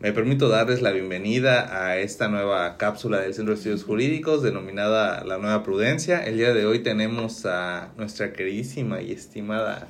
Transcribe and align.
Me 0.00 0.12
permito 0.12 0.48
darles 0.48 0.80
la 0.80 0.92
bienvenida 0.92 1.84
a 1.84 1.98
esta 1.98 2.28
nueva 2.28 2.76
cápsula 2.76 3.18
del 3.18 3.34
Centro 3.34 3.52
de 3.52 3.58
Estudios 3.58 3.82
Jurídicos 3.82 4.44
denominada 4.44 5.24
La 5.24 5.38
Nueva 5.38 5.64
Prudencia. 5.64 6.24
El 6.24 6.36
día 6.36 6.54
de 6.54 6.66
hoy 6.66 6.84
tenemos 6.84 7.44
a 7.46 7.88
nuestra 7.96 8.32
queridísima 8.32 9.02
y 9.02 9.10
estimada 9.10 9.88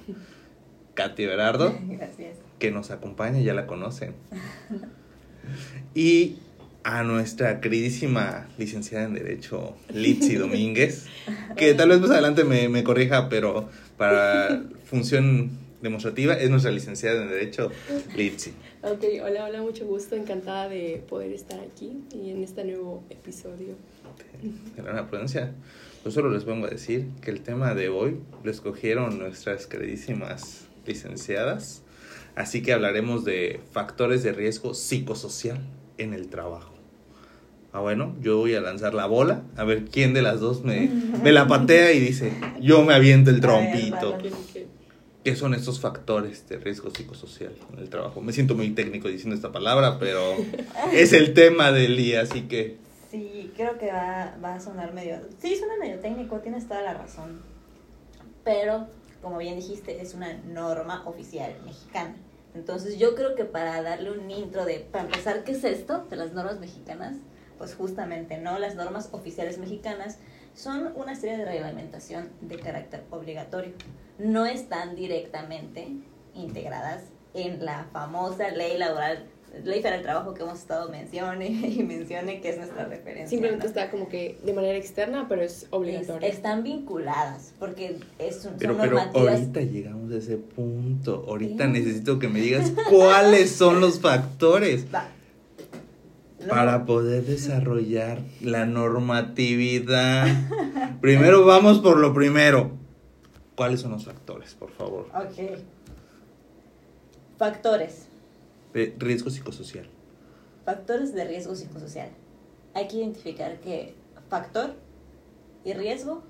Katy 0.94 1.26
Berardo. 1.26 1.78
Gracias. 1.88 2.38
Que 2.58 2.70
nos 2.70 2.90
acompaña, 2.90 3.40
ya 3.40 3.52
la 3.52 3.66
conocen. 3.66 4.14
Y 5.94 6.36
a 6.84 7.02
nuestra 7.02 7.60
queridísima 7.60 8.46
licenciada 8.56 9.04
en 9.04 9.14
Derecho, 9.14 9.76
Litsi 9.92 10.34
Domínguez, 10.36 11.06
que 11.56 11.74
tal 11.74 11.88
vez 11.88 12.00
más 12.00 12.10
adelante 12.10 12.44
me, 12.44 12.68
me 12.68 12.84
corrija, 12.84 13.28
pero 13.28 13.68
para 13.96 14.62
función 14.84 15.50
demostrativa 15.80 16.34
es 16.34 16.50
nuestra 16.50 16.70
licenciada 16.70 17.22
en 17.22 17.28
Derecho, 17.28 17.70
Litsi. 18.16 18.52
Ok, 18.82 19.04
hola, 19.24 19.44
hola, 19.44 19.62
mucho 19.62 19.86
gusto, 19.86 20.16
encantada 20.16 20.68
de 20.68 21.02
poder 21.08 21.32
estar 21.32 21.60
aquí 21.60 22.02
y 22.12 22.30
en 22.30 22.42
este 22.42 22.64
nuevo 22.64 23.04
episodio. 23.10 23.74
Gran 24.76 25.08
prudencia. 25.08 25.52
Yo 26.04 26.10
solo 26.10 26.30
les 26.30 26.44
vengo 26.44 26.66
a 26.66 26.70
decir 26.70 27.06
que 27.20 27.30
el 27.30 27.40
tema 27.40 27.74
de 27.74 27.88
hoy 27.88 28.18
lo 28.42 28.50
escogieron 28.50 29.18
nuestras 29.18 29.66
queridísimas 29.66 30.64
licenciadas, 30.86 31.82
así 32.34 32.62
que 32.62 32.72
hablaremos 32.72 33.24
de 33.24 33.60
factores 33.72 34.22
de 34.22 34.32
riesgo 34.32 34.74
psicosocial 34.74 35.58
en 35.98 36.14
el 36.14 36.28
trabajo. 36.28 36.74
Ah, 37.72 37.80
bueno, 37.80 38.16
yo 38.22 38.38
voy 38.38 38.54
a 38.54 38.60
lanzar 38.60 38.94
la 38.94 39.06
bola, 39.06 39.42
a 39.56 39.64
ver 39.64 39.84
quién 39.84 40.14
de 40.14 40.22
las 40.22 40.40
dos 40.40 40.64
me, 40.64 40.88
me 41.22 41.32
la 41.32 41.46
patea 41.46 41.92
y 41.92 42.00
dice, 42.00 42.32
yo 42.60 42.82
me 42.84 42.94
aviento 42.94 43.30
el 43.30 43.40
trompito. 43.40 44.16
¿Qué 45.28 45.36
son 45.36 45.52
estos 45.52 45.78
factores 45.78 46.48
de 46.48 46.56
riesgo 46.56 46.88
psicosocial 46.88 47.52
en 47.70 47.80
el 47.80 47.90
trabajo? 47.90 48.22
Me 48.22 48.32
siento 48.32 48.54
muy 48.54 48.70
técnico 48.70 49.08
diciendo 49.08 49.36
esta 49.36 49.52
palabra, 49.52 49.98
pero 49.98 50.22
es 50.94 51.12
el 51.12 51.34
tema 51.34 51.70
del 51.70 51.98
día, 51.98 52.22
así 52.22 52.48
que 52.48 52.78
Sí, 53.10 53.52
creo 53.54 53.76
que 53.76 53.92
va, 53.92 54.38
va 54.42 54.54
a 54.54 54.60
sonar 54.60 54.94
medio... 54.94 55.20
Sí, 55.38 55.54
suena 55.54 55.74
medio 55.78 55.98
técnico, 55.98 56.38
tienes 56.38 56.66
toda 56.66 56.80
la 56.80 56.94
razón. 56.94 57.42
Pero, 58.42 58.86
como 59.20 59.36
bien 59.36 59.56
dijiste, 59.56 60.00
es 60.00 60.14
una 60.14 60.32
norma 60.46 61.06
oficial 61.06 61.54
mexicana. 61.66 62.16
Entonces 62.54 62.98
yo 62.98 63.14
creo 63.14 63.34
que 63.34 63.44
para 63.44 63.82
darle 63.82 64.10
un 64.12 64.30
intro 64.30 64.64
de, 64.64 64.78
para 64.80 65.04
empezar, 65.04 65.44
¿qué 65.44 65.52
es 65.52 65.62
esto 65.62 66.06
de 66.08 66.16
las 66.16 66.32
normas 66.32 66.58
mexicanas? 66.58 67.18
Pues 67.58 67.74
justamente, 67.74 68.38
¿no? 68.38 68.58
Las 68.58 68.76
normas 68.76 69.10
oficiales 69.12 69.58
mexicanas 69.58 70.16
son 70.54 70.90
una 70.96 71.14
serie 71.16 71.36
de 71.36 71.44
reglamentación 71.44 72.30
de 72.40 72.58
carácter 72.58 73.04
obligatorio. 73.10 73.74
No 74.18 74.46
están 74.46 74.94
directamente 74.96 75.88
integradas 76.34 77.02
en 77.34 77.64
la 77.64 77.86
famosa 77.92 78.50
ley 78.50 78.76
laboral, 78.78 79.26
ley 79.64 79.80
para 79.80 79.96
el 79.96 80.02
trabajo 80.02 80.34
que 80.34 80.42
hemos 80.42 80.58
estado 80.58 80.88
mencione 80.90 81.46
y 81.50 81.82
mencione 81.84 82.40
que 82.40 82.50
es 82.50 82.56
nuestra 82.58 82.84
referencia. 82.86 83.28
Simplemente 83.28 83.64
¿no? 83.64 83.68
está 83.68 83.90
como 83.90 84.08
que 84.08 84.38
de 84.44 84.52
manera 84.52 84.76
externa, 84.76 85.26
pero 85.28 85.42
es 85.42 85.62
Es- 85.62 85.68
obligatorio. 85.70 86.28
están 86.28 86.62
vinculadas 86.64 87.52
porque 87.58 87.98
es 88.18 88.44
un, 88.44 88.54
Pero, 88.58 88.76
pero 88.76 88.94
normativas. 88.96 89.34
ahorita 89.40 89.60
llegamos 89.62 90.12
a 90.12 90.16
ese 90.16 90.36
punto. 90.36 91.24
Ahorita 91.28 91.66
Sí. 91.66 91.70
necesito 91.72 92.18
que 92.18 92.28
me 92.28 92.40
digas 92.40 92.72
cuáles 92.90 93.50
son 93.52 93.80
los 93.80 94.00
factores 94.00 94.86
Va. 94.92 95.08
No, 96.40 96.48
para 96.48 96.86
poder 96.86 97.24
desarrollar 97.24 98.20
la 98.40 98.64
normatividad. 98.64 100.28
Primero 101.00 101.44
vamos 101.44 101.80
por 101.80 101.98
lo 101.98 102.14
primero. 102.14 102.70
¿Cuáles 103.58 103.80
son 103.80 103.90
los 103.90 104.04
factores, 104.04 104.54
por 104.54 104.70
favor? 104.70 105.08
Ok. 105.12 105.58
Factores. 107.36 108.06
De 108.72 108.94
riesgo 108.96 109.30
psicosocial. 109.30 109.88
Factores 110.64 111.12
de 111.12 111.24
riesgo 111.24 111.56
psicosocial. 111.56 112.10
Hay 112.74 112.86
que 112.86 112.98
identificar 112.98 113.58
que 113.58 113.96
factor 114.28 114.76
y 115.64 115.72
riesgo 115.72 116.22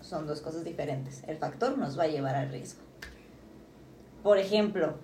son 0.00 0.26
dos 0.26 0.40
cosas 0.40 0.64
diferentes. 0.64 1.22
El 1.28 1.36
factor 1.36 1.76
nos 1.76 1.98
va 1.98 2.04
a 2.04 2.08
llevar 2.08 2.36
al 2.36 2.48
riesgo. 2.48 2.80
Por 4.22 4.38
ejemplo, 4.38 4.94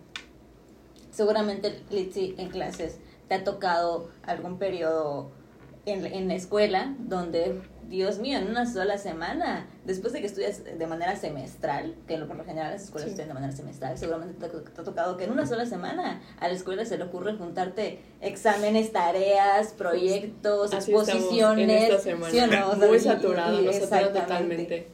seguramente 1.10 1.82
Litsi 1.90 2.34
en 2.38 2.48
clases 2.48 2.98
te 3.28 3.34
ha 3.34 3.44
tocado 3.44 4.08
algún 4.22 4.58
periodo 4.58 5.32
en, 5.90 6.04
en 6.06 6.28
la 6.28 6.34
escuela 6.34 6.94
donde, 6.98 7.60
Dios 7.88 8.18
mío, 8.18 8.38
en 8.38 8.48
una 8.48 8.70
sola 8.70 8.98
semana, 8.98 9.66
después 9.84 10.12
de 10.12 10.20
que 10.20 10.26
estudias 10.26 10.62
de 10.64 10.86
manera 10.86 11.16
semestral, 11.16 11.94
que 12.06 12.16
por 12.18 12.36
lo 12.36 12.44
general 12.44 12.72
las 12.72 12.84
escuelas 12.84 13.06
Sí. 13.06 13.10
estudian 13.10 13.28
de 13.28 13.34
manera 13.34 13.52
semestral, 13.52 13.96
seguramente 13.98 14.34
te, 14.38 14.46
ha- 14.56 14.62
te 14.62 14.80
ha 14.80 14.84
tocado 14.84 15.16
que 15.16 15.24
en 15.24 15.30
una 15.32 15.46
sola 15.46 15.64
semana 15.66 16.20
a 16.38 16.48
la 16.48 16.54
escuela 16.54 16.84
se 16.84 16.98
le 16.98 17.04
ocurre 17.04 17.34
juntarte 17.36 18.00
exámenes, 18.20 18.92
tareas, 18.92 19.72
proyectos, 19.72 20.74
Así 20.74 20.92
exposiciones. 20.92 21.64
en 21.64 21.70
esta 21.70 21.98
semana. 21.98 22.30
¿sí 22.30 22.38
o 22.38 22.46
no? 22.46 22.68
O 22.70 22.76
sea, 22.76 22.88
Muy 22.88 22.98
y- 22.98 23.64
nos 23.64 23.76
satura 23.76 24.12
totalmente. 24.12 24.88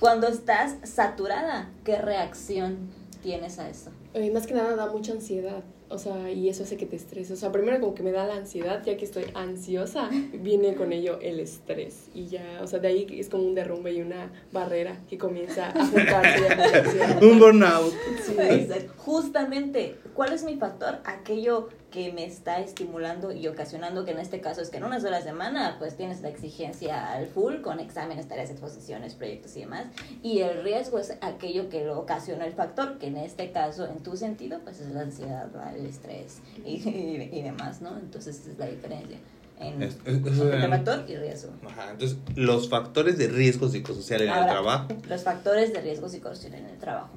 Cuando 0.00 0.26
estás 0.26 0.76
saturada, 0.82 1.70
¿qué 1.84 1.96
reacción 1.96 2.90
tienes 3.22 3.60
a 3.60 3.68
eso? 3.68 3.90
Eh, 4.14 4.30
más 4.32 4.48
que 4.48 4.54
nada 4.54 4.74
da 4.74 4.86
mucha 4.90 5.12
ansiedad, 5.12 5.62
o 5.92 5.98
sea, 5.98 6.30
y 6.30 6.48
eso 6.48 6.62
hace 6.62 6.76
que 6.76 6.86
te 6.86 6.96
estreses. 6.96 7.32
O 7.32 7.36
sea, 7.36 7.52
primero 7.52 7.78
como 7.80 7.94
que 7.94 8.02
me 8.02 8.12
da 8.12 8.26
la 8.26 8.36
ansiedad, 8.36 8.82
ya 8.84 8.96
que 8.96 9.04
estoy 9.04 9.26
ansiosa, 9.34 10.08
viene 10.32 10.74
con 10.74 10.92
ello 10.92 11.18
el 11.20 11.38
estrés. 11.38 12.08
Y 12.14 12.26
ya, 12.26 12.60
o 12.62 12.66
sea, 12.66 12.78
de 12.78 12.88
ahí 12.88 13.06
es 13.12 13.28
como 13.28 13.44
un 13.44 13.54
derrumbe 13.54 13.92
y 13.92 14.00
una 14.00 14.30
barrera 14.52 14.98
que 15.08 15.18
comienza 15.18 15.68
a 15.68 15.86
juntarse. 15.86 16.48
a. 16.48 17.18
Un 17.22 17.38
burnout. 17.38 17.92
Sí. 18.24 18.34
Justamente, 18.96 19.96
¿cuál 20.14 20.32
es 20.32 20.44
mi 20.44 20.56
factor? 20.56 20.98
Aquello 21.04 21.68
que 21.92 22.12
me 22.12 22.24
está 22.24 22.58
estimulando 22.58 23.30
y 23.30 23.46
ocasionando, 23.46 24.04
que 24.04 24.10
en 24.10 24.18
este 24.18 24.40
caso 24.40 24.60
es 24.62 24.70
que 24.70 24.78
en 24.78 24.84
una 24.84 24.98
sola 25.00 25.20
semana, 25.20 25.76
pues 25.78 25.96
tienes 25.96 26.22
la 26.22 26.28
exigencia 26.30 27.12
al 27.12 27.26
full 27.28 27.60
con 27.60 27.78
exámenes, 27.78 28.26
tareas, 28.26 28.50
exposiciones, 28.50 29.14
proyectos 29.14 29.56
y 29.56 29.60
demás. 29.60 29.86
Y 30.22 30.40
el 30.40 30.64
riesgo 30.64 30.98
es 30.98 31.12
aquello 31.20 31.68
que 31.68 31.84
lo 31.84 31.98
ocasiona 32.00 32.46
el 32.46 32.54
factor, 32.54 32.98
que 32.98 33.06
en 33.06 33.18
este 33.18 33.52
caso, 33.52 33.86
en 33.86 33.98
tu 34.02 34.16
sentido, 34.16 34.58
pues 34.64 34.80
es 34.80 34.88
la 34.92 35.02
ansiedad, 35.02 35.48
el 35.76 35.86
estrés 35.86 36.38
y, 36.64 36.70
y- 36.88 37.30
y 37.30 37.42
demás, 37.42 37.80
¿no? 37.82 37.96
Entonces, 37.98 38.40
esa 38.40 38.50
es 38.50 38.58
la 38.58 38.66
diferencia 38.66 39.18
en, 39.60 39.82
Es- 39.82 39.94
es- 40.04 40.14
es- 40.26 40.26
entre 40.40 40.68
factor 40.68 41.04
y 41.08 41.14
riesgo. 41.16 41.52
Ajá, 41.68 41.90
entonces, 41.92 42.16
los 42.34 42.68
factores 42.68 43.16
de 43.18 43.28
riesgo 43.28 43.68
psicosocial 43.68 44.22
en 44.22 44.28
el 44.30 44.46
trabajo. 44.46 44.88
Los 45.08 45.22
factores 45.22 45.72
de 45.72 45.80
riesgo 45.82 46.08
psicosocial 46.08 46.54
en 46.54 46.66
el 46.66 46.78
trabajo. 46.78 47.10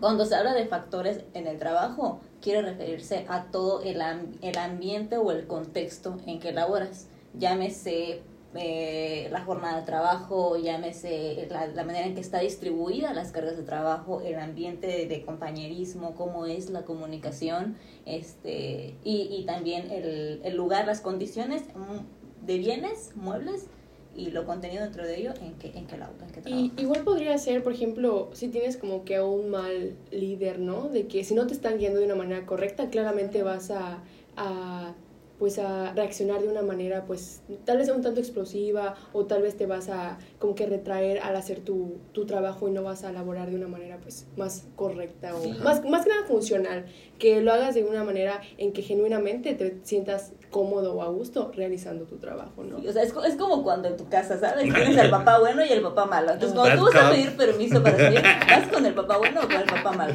Cuando 0.00 0.24
se 0.26 0.34
habla 0.34 0.54
de 0.54 0.66
factores 0.66 1.24
en 1.34 1.46
el 1.46 1.58
trabajo, 1.58 2.20
quiere 2.40 2.62
referirse 2.62 3.24
a 3.28 3.44
todo 3.44 3.82
el, 3.82 4.00
el 4.42 4.58
ambiente 4.58 5.16
o 5.16 5.30
el 5.30 5.46
contexto 5.46 6.18
en 6.26 6.38
que 6.38 6.52
laboras. 6.52 7.08
Llámese 7.34 8.22
eh, 8.54 9.28
la 9.30 9.44
jornada 9.44 9.80
de 9.80 9.86
trabajo, 9.86 10.56
llámese 10.56 11.46
la, 11.50 11.66
la 11.66 11.84
manera 11.84 12.06
en 12.06 12.14
que 12.14 12.20
está 12.20 12.40
distribuida 12.40 13.12
las 13.14 13.32
cargas 13.32 13.56
de 13.56 13.62
trabajo, 13.62 14.20
el 14.20 14.38
ambiente 14.38 14.86
de, 14.86 15.06
de 15.06 15.24
compañerismo, 15.24 16.14
cómo 16.14 16.46
es 16.46 16.70
la 16.70 16.82
comunicación, 16.82 17.76
este, 18.04 18.96
y, 19.04 19.28
y 19.30 19.44
también 19.46 19.90
el, 19.90 20.40
el 20.44 20.56
lugar, 20.56 20.86
las 20.86 21.00
condiciones 21.00 21.64
mm, 21.74 22.46
de 22.46 22.58
bienes, 22.58 23.12
muebles 23.16 23.68
y 24.16 24.30
lo 24.30 24.44
contenido 24.46 24.82
dentro 24.84 25.04
de 25.04 25.16
ello 25.20 25.34
en 25.40 25.54
que, 25.54 25.68
en 25.76 25.86
la, 25.98 26.10
en 26.20 26.30
que 26.32 26.40
Y 26.44 26.70
trabajas. 26.70 26.72
igual 26.78 27.02
podría 27.04 27.36
ser, 27.38 27.62
por 27.62 27.72
ejemplo, 27.72 28.30
si 28.32 28.48
tienes 28.48 28.76
como 28.76 29.04
que 29.04 29.16
a 29.16 29.24
un 29.24 29.50
mal 29.50 29.94
líder, 30.10 30.58
¿no? 30.58 30.88
De 30.88 31.06
que 31.06 31.24
si 31.24 31.34
no 31.34 31.46
te 31.46 31.54
están 31.54 31.78
guiando 31.78 32.00
de 32.00 32.06
una 32.06 32.14
manera 32.16 32.46
correcta, 32.46 32.88
claramente 32.90 33.42
vas 33.42 33.70
a, 33.70 34.02
a 34.36 34.94
pues 35.38 35.58
a 35.58 35.92
reaccionar 35.92 36.40
de 36.40 36.48
una 36.48 36.62
manera 36.62 37.04
pues 37.04 37.42
tal 37.64 37.78
vez 37.78 37.88
un 37.88 38.02
tanto 38.02 38.20
explosiva 38.20 38.94
o 39.12 39.26
tal 39.26 39.42
vez 39.42 39.56
te 39.56 39.66
vas 39.66 39.88
a 39.88 40.18
como 40.38 40.54
que 40.54 40.66
retraer 40.66 41.20
al 41.20 41.36
hacer 41.36 41.60
tu, 41.60 41.98
tu 42.12 42.26
trabajo 42.26 42.68
y 42.68 42.70
no 42.70 42.82
vas 42.82 43.04
a 43.04 43.10
elaborar 43.10 43.50
de 43.50 43.56
una 43.56 43.68
manera 43.68 43.98
pues 43.98 44.26
más 44.36 44.66
correcta 44.76 45.34
o 45.34 45.48
más, 45.62 45.84
más 45.84 46.04
que 46.04 46.10
nada 46.10 46.26
funcional, 46.26 46.86
que 47.18 47.40
lo 47.40 47.52
hagas 47.52 47.74
de 47.74 47.84
una 47.84 48.04
manera 48.04 48.40
en 48.58 48.72
que 48.72 48.82
genuinamente 48.82 49.54
te 49.54 49.78
sientas 49.82 50.32
cómodo 50.50 50.94
o 50.94 51.02
a 51.02 51.08
gusto 51.08 51.52
realizando 51.54 52.04
tu 52.04 52.16
trabajo, 52.16 52.64
¿no? 52.64 52.80
Sí, 52.80 52.88
o 52.88 52.92
sea, 52.92 53.02
es, 53.02 53.12
es 53.26 53.36
como 53.36 53.62
cuando 53.62 53.88
en 53.88 53.96
tu 53.96 54.08
casa, 54.08 54.38
¿sabes? 54.38 54.62
Tienes 54.74 54.96
al 54.98 55.10
papá 55.10 55.38
bueno 55.38 55.64
y 55.64 55.68
el 55.68 55.82
papá 55.82 56.06
malo. 56.06 56.32
Entonces, 56.32 56.58
cuando 56.58 56.78
tú 56.78 56.92
vas 56.92 57.04
a 57.04 57.10
pedir 57.10 57.36
permiso 57.36 57.82
para 57.82 57.96
salir, 57.96 58.22
¿vas 58.22 58.68
con 58.68 58.86
el 58.86 58.94
papá 58.94 59.18
bueno 59.18 59.40
o 59.40 59.46
con 59.46 59.56
el 59.56 59.64
papá 59.64 59.92
malo? 59.92 60.14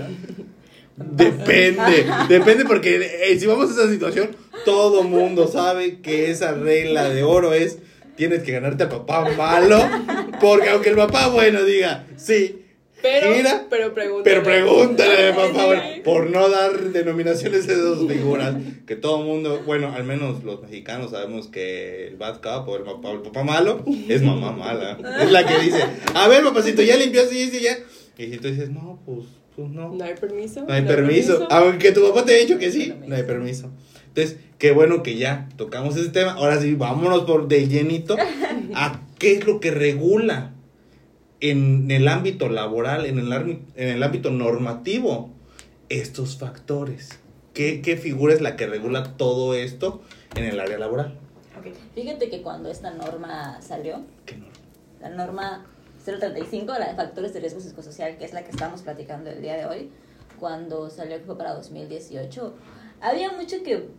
Depende, 1.10 2.06
depende 2.30 2.66
porque 2.66 3.30
eh, 3.30 3.40
si 3.40 3.46
vamos 3.46 3.70
a 3.70 3.74
esa 3.74 3.90
situación, 3.92 4.36
todo 4.66 5.04
mundo 5.04 5.48
sabe 5.48 6.02
que 6.02 6.30
esa 6.32 6.54
regla 6.54 7.10
de 7.10 7.24
oro 7.24 7.54
es 7.54 7.78
tienes 8.16 8.44
que 8.44 8.52
ganarte 8.52 8.84
al 8.84 8.90
papá 8.90 9.30
malo, 9.36 9.80
porque 10.40 10.70
aunque 10.70 10.90
el 10.90 10.96
papá 10.96 11.30
bueno 11.30 11.64
diga, 11.64 12.06
sí, 12.18 12.58
Pero, 13.02 13.34
gira, 13.34 13.66
pero 13.68 13.94
pregúntale. 13.96 14.24
pero 14.24 14.44
pregúntale 14.44 15.28
al 15.30 15.36
papá 15.36 15.66
bueno, 15.66 15.84
por 16.04 16.30
no 16.30 16.48
dar 16.50 16.80
denominaciones 16.92 17.66
de 17.66 17.76
dos 17.78 18.08
figuras, 18.08 18.56
que 18.86 18.96
todo 18.96 19.20
mundo, 19.24 19.64
bueno, 19.66 19.94
al 19.96 20.04
menos 20.04 20.44
los 20.44 20.62
mexicanos 20.62 21.12
sabemos 21.12 21.48
que 21.48 22.10
el 22.10 22.18
bad 22.18 22.42
cop 22.42 22.68
o 22.68 22.78
el 22.78 22.84
papá, 22.84 23.12
el 23.12 23.22
papá 23.22 23.44
malo 23.44 23.84
es 24.08 24.22
mamá 24.22 24.52
mala, 24.52 25.00
es 25.20 25.32
la 25.32 25.46
que 25.46 25.58
dice, 25.64 25.84
a 26.14 26.28
ver 26.28 26.44
papacito, 26.44 26.84
ya 26.84 26.98
limpió, 26.98 27.26
sí, 27.28 27.50
sí, 27.50 27.62
ya, 27.62 27.76
y 28.18 28.30
si 28.30 28.38
tú 28.38 28.50
dices, 28.50 28.70
no, 28.70 29.02
pues, 29.04 29.26
pues 29.56 29.70
no. 29.70 29.94
No 29.94 30.04
hay 30.04 30.16
permiso. 30.16 30.66
No 30.66 30.74
hay 30.74 30.84
permiso. 30.84 31.48
Aunque 31.50 31.92
tu 31.92 32.08
papá 32.08 32.26
te 32.26 32.34
haya 32.34 32.46
dicho 32.46 32.60
que 32.60 32.72
sí, 32.72 32.94
No 33.06 33.16
hay 33.16 33.24
permiso. 33.24 33.70
Entonces, 34.08 34.38
qué 34.58 34.72
bueno 34.72 35.04
que 35.04 35.18
ya 35.18 35.50
tocamos 35.56 35.96
ese 35.96 36.10
tema. 36.10 36.34
Ahora 36.34 36.60
sí, 36.60 36.76
vámonos 36.76 37.24
por 37.24 37.48
de 37.48 37.68
llenito 37.68 38.18
a 38.76 39.02
qué 39.20 39.34
es 39.34 39.46
lo 39.46 39.60
que 39.60 39.72
regula 39.72 40.52
en 41.40 41.90
el 41.90 42.08
ámbito 42.08 42.50
laboral, 42.50 43.06
en 43.06 43.20
el, 43.20 43.32
en 43.34 43.88
el 43.90 44.04
ámbito 44.04 44.30
normativo, 44.32 45.30
estos 45.90 46.38
factores. 46.38 47.20
¿Qué, 47.54 47.82
¿Qué 47.82 47.98
figura 47.98 48.34
es 48.34 48.42
la 48.42 48.56
que 48.56 48.68
regula 48.68 49.18
todo 49.18 49.56
esto 49.56 50.02
en 50.36 50.46
el 50.46 50.60
área 50.60 50.78
laboral? 50.78 51.18
Okay. 51.60 51.74
Fíjate 51.96 52.30
que 52.30 52.42
cuando 52.42 52.70
esta 52.70 52.92
norma 52.92 53.60
salió, 53.62 54.02
¿Qué 54.26 54.36
norma? 54.38 54.54
la 55.02 55.10
norma 55.10 55.66
035, 56.06 56.74
la 56.78 56.90
de 56.90 56.96
factores 56.96 57.34
de 57.34 57.40
riesgo 57.40 57.60
psicosocial, 57.60 58.18
que 58.18 58.26
es 58.26 58.34
la 58.34 58.44
que 58.44 58.52
estamos 58.52 58.82
platicando 58.82 59.30
el 59.30 59.42
día 59.42 59.56
de 59.56 59.66
hoy, 59.66 59.92
cuando 60.40 60.90
salió 60.90 61.18
que 61.18 61.26
fue 61.26 61.38
para 61.38 61.54
2018, 61.54 62.54
había 63.02 63.32
mucho 63.32 63.64
que 63.64 63.90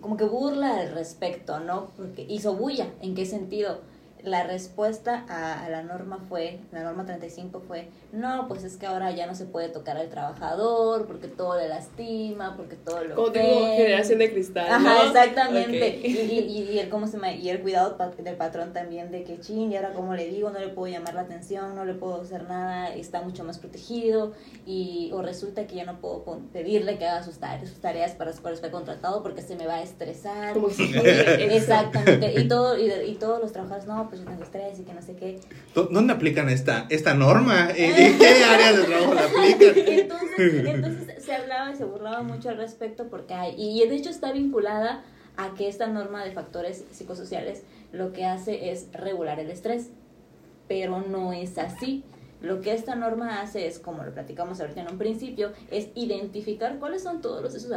como 0.00 0.16
que 0.16 0.24
burla 0.24 0.80
al 0.80 0.92
respecto, 0.92 1.60
¿no? 1.60 1.88
Porque 1.96 2.26
hizo 2.28 2.54
bulla, 2.54 2.86
¿en 3.00 3.14
qué 3.14 3.26
sentido? 3.26 3.80
La 4.24 4.42
respuesta 4.42 5.24
a, 5.28 5.68
la 5.68 5.82
norma 5.82 6.18
fue, 6.28 6.58
la 6.72 6.82
norma 6.82 7.04
35 7.04 7.60
fue, 7.60 7.88
no, 8.12 8.48
pues 8.48 8.64
es 8.64 8.76
que 8.76 8.86
ahora 8.86 9.10
ya 9.10 9.26
no 9.26 9.34
se 9.34 9.44
puede 9.44 9.68
tocar 9.68 9.98
al 9.98 10.08
trabajador 10.08 11.06
porque 11.06 11.28
todo 11.28 11.58
le 11.58 11.68
lastima, 11.68 12.56
porque 12.56 12.76
todo 12.76 13.04
lo... 13.04 13.16
Como 13.16 13.32
generación 13.32 14.18
de 14.20 14.32
cristal. 14.32 14.66
Ajá, 14.70 15.06
exactamente. 15.06 16.00
Y, 16.02 16.08
y, 16.08 16.68
y, 16.72 16.78
el, 16.78 16.88
¿cómo 16.88 17.06
se 17.06 17.18
y 17.36 17.48
el 17.48 17.60
cuidado 17.60 17.96
del 18.18 18.36
patrón 18.36 18.72
también 18.72 19.10
de 19.10 19.24
que, 19.24 19.40
ching, 19.40 19.72
y 19.72 19.76
ahora 19.76 19.92
como 19.92 20.14
le 20.14 20.26
digo, 20.26 20.50
no 20.50 20.58
le 20.58 20.68
puedo 20.68 20.92
llamar 20.92 21.14
la 21.14 21.22
atención, 21.22 21.74
no 21.74 21.84
le 21.84 21.94
puedo 21.94 22.22
hacer 22.22 22.44
nada, 22.44 22.94
está 22.94 23.20
mucho 23.20 23.44
más 23.44 23.58
protegido 23.58 24.32
y 24.66 25.10
o 25.12 25.22
resulta 25.22 25.66
que 25.66 25.76
ya 25.76 25.84
no 25.84 26.00
puedo 26.00 26.24
pedirle 26.52 26.98
que 26.98 27.06
haga 27.06 27.22
sus 27.22 27.38
tareas, 27.38 27.68
sus 27.68 27.80
tareas 27.80 28.12
para 28.12 28.30
las 28.30 28.40
cuales 28.40 28.60
fue 28.60 28.70
contratado 28.70 29.22
porque 29.22 29.42
se 29.42 29.56
me 29.56 29.66
va 29.66 29.76
a 29.76 29.82
estresar. 29.82 30.54
Como 30.54 30.70
si 30.70 30.94
Exactamente. 30.94 32.40
Y, 32.40 32.48
todo, 32.48 32.78
y, 32.78 32.90
y 32.90 33.14
todos 33.14 33.40
los 33.40 33.52
trabajadores, 33.52 33.86
no, 33.86 34.08
pues 34.14 34.24
yo 34.24 34.30
tengo 34.30 34.44
estrés 34.44 34.78
y 34.78 34.82
que 34.84 34.94
no 34.94 35.02
sé 35.02 35.16
qué. 35.16 35.40
¿Dónde 35.74 36.12
aplican 36.12 36.48
esta, 36.48 36.86
esta 36.88 37.14
norma? 37.14 37.70
¿En 37.70 38.18
qué 38.18 38.44
área 38.44 38.72
de 38.72 38.84
trabajo 38.84 39.14
la 39.14 39.24
aplican? 39.24 39.72
Entonces, 39.86 40.66
entonces 40.66 41.24
se 41.24 41.34
hablaba 41.34 41.70
y 41.70 41.76
se 41.76 41.84
burlaba 41.84 42.22
mucho 42.22 42.48
al 42.48 42.56
respecto 42.56 43.08
porque 43.08 43.34
hay, 43.34 43.54
y 43.56 43.86
de 43.86 43.94
hecho 43.94 44.10
está 44.10 44.32
vinculada 44.32 45.04
a 45.36 45.54
que 45.54 45.68
esta 45.68 45.86
norma 45.86 46.24
de 46.24 46.32
factores 46.32 46.84
psicosociales 46.90 47.62
lo 47.92 48.12
que 48.12 48.24
hace 48.24 48.70
es 48.70 48.88
regular 48.92 49.40
el 49.40 49.50
estrés, 49.50 49.90
pero 50.68 51.00
no 51.00 51.32
es 51.32 51.58
así. 51.58 52.04
Lo 52.44 52.60
que 52.60 52.74
esta 52.74 52.94
norma 52.94 53.40
hace 53.40 53.66
es, 53.66 53.78
como 53.78 54.02
lo 54.04 54.12
platicamos 54.12 54.60
ahorita 54.60 54.82
en 54.82 54.90
un 54.90 54.98
principio, 54.98 55.52
es 55.70 55.88
identificar 55.94 56.78
cuáles 56.78 57.02
son 57.02 57.22
todos 57.22 57.54
esos, 57.54 57.72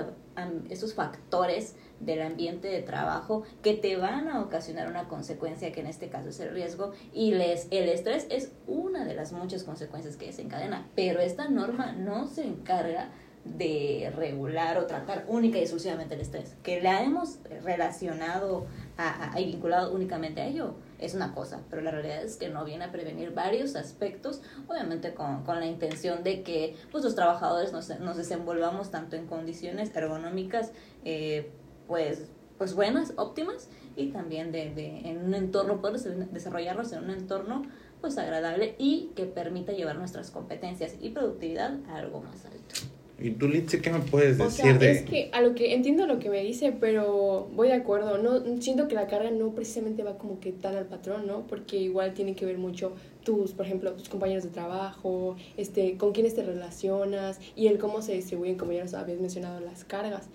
esos 0.69 0.93
factores 0.93 1.75
del 2.01 2.21
ambiente 2.21 2.67
de 2.67 2.81
trabajo 2.81 3.43
que 3.63 3.73
te 3.73 3.95
van 3.95 4.27
a 4.27 4.41
ocasionar 4.41 4.89
una 4.89 5.07
consecuencia 5.07 5.71
que 5.71 5.79
en 5.79 5.87
este 5.87 6.09
caso 6.09 6.29
es 6.29 6.39
el 6.41 6.49
riesgo 6.49 6.91
y 7.13 7.33
les, 7.33 7.67
el 7.71 7.87
estrés 7.87 8.27
es 8.29 8.51
una 8.67 9.05
de 9.05 9.15
las 9.15 9.31
muchas 9.31 9.63
consecuencias 9.63 10.17
que 10.17 10.25
desencadena, 10.27 10.89
pero 10.95 11.21
esta 11.21 11.47
norma 11.47 11.93
no 11.93 12.27
se 12.27 12.45
encarga 12.45 13.09
de 13.45 14.11
regular 14.15 14.77
o 14.77 14.85
tratar 14.85 15.25
única 15.27 15.57
y 15.57 15.61
exclusivamente 15.61 16.15
el 16.15 16.21
estrés, 16.21 16.55
que 16.63 16.81
la 16.81 17.03
hemos 17.03 17.39
relacionado 17.63 18.67
a, 18.97 19.39
y 19.39 19.45
vinculado 19.45 19.93
únicamente 19.93 20.41
a 20.41 20.47
ello, 20.47 20.75
es 20.99 21.13
una 21.13 21.33
cosa, 21.33 21.61
pero 21.69 21.81
la 21.81 21.91
realidad 21.91 22.23
es 22.23 22.37
que 22.37 22.49
no 22.49 22.65
viene 22.65 22.85
a 22.85 22.91
prevenir 22.91 23.33
varios 23.33 23.75
aspectos, 23.75 24.41
obviamente 24.67 25.13
con, 25.13 25.43
con 25.43 25.59
la 25.59 25.65
intención 25.65 26.23
de 26.23 26.43
que 26.43 26.75
pues, 26.91 27.03
los 27.03 27.15
trabajadores 27.15 27.71
nos, 27.71 27.87
nos 27.99 28.17
desenvolvamos 28.17 28.91
tanto 28.91 29.15
en 29.15 29.27
condiciones 29.27 29.95
ergonómicas 29.95 30.71
eh, 31.05 31.51
pues, 31.87 32.25
pues 32.57 32.73
buenas, 32.73 33.13
óptimas, 33.17 33.69
y 33.95 34.07
también 34.07 34.51
de, 34.51 34.73
de, 34.73 35.09
en 35.09 35.25
un 35.25 35.33
entorno, 35.33 35.81
poder 35.81 35.99
desarrollarnos 36.31 36.91
en 36.91 37.03
un 37.03 37.09
entorno 37.11 37.63
pues 37.99 38.17
agradable 38.19 38.75
y 38.77 39.11
que 39.15 39.25
permita 39.25 39.71
llevar 39.71 39.97
nuestras 39.97 40.29
competencias 40.29 40.95
y 41.01 41.09
productividad 41.09 41.79
a 41.89 41.97
algo 41.97 42.21
más 42.21 42.45
alto. 42.45 42.96
¿Y 43.19 43.31
tú, 43.31 43.47
Litsi, 43.47 43.79
qué 43.79 43.89
me 43.89 43.99
puedes 43.99 44.37
decir 44.37 44.75
o 44.75 44.79
sea, 44.79 44.91
Es 44.91 45.01
que 45.01 45.29
a 45.31 45.41
lo 45.41 45.55
que 45.55 45.73
entiendo 45.73 46.05
lo 46.05 46.19
que 46.19 46.29
me 46.29 46.43
dice, 46.43 46.71
pero 46.71 47.49
voy 47.55 47.67
de 47.67 47.73
acuerdo. 47.73 48.19
No 48.19 48.61
siento 48.61 48.87
que 48.87 48.93
la 48.93 49.07
carga 49.07 49.31
no 49.31 49.55
precisamente 49.55 50.03
va 50.03 50.19
como 50.19 50.39
que 50.39 50.51
tan 50.51 50.75
al 50.75 50.85
patrón, 50.85 51.25
¿no? 51.25 51.47
Porque 51.47 51.77
igual 51.77 52.13
tiene 52.13 52.35
que 52.35 52.45
ver 52.45 52.59
mucho 52.59 52.93
tus, 53.23 53.53
por 53.53 53.65
ejemplo, 53.65 53.93
tus 53.93 54.07
compañeros 54.07 54.43
de 54.43 54.51
trabajo, 54.51 55.35
este, 55.57 55.97
con 55.97 56.13
quiénes 56.13 56.35
te 56.35 56.43
relacionas 56.43 57.39
y 57.55 57.67
el 57.67 57.79
cómo 57.79 58.03
se 58.03 58.13
distribuyen, 58.13 58.55
como 58.55 58.71
ya 58.71 58.83
nos 58.83 58.93
habías 58.93 59.19
mencionado, 59.19 59.59
las 59.61 59.83
cargas 59.83 60.29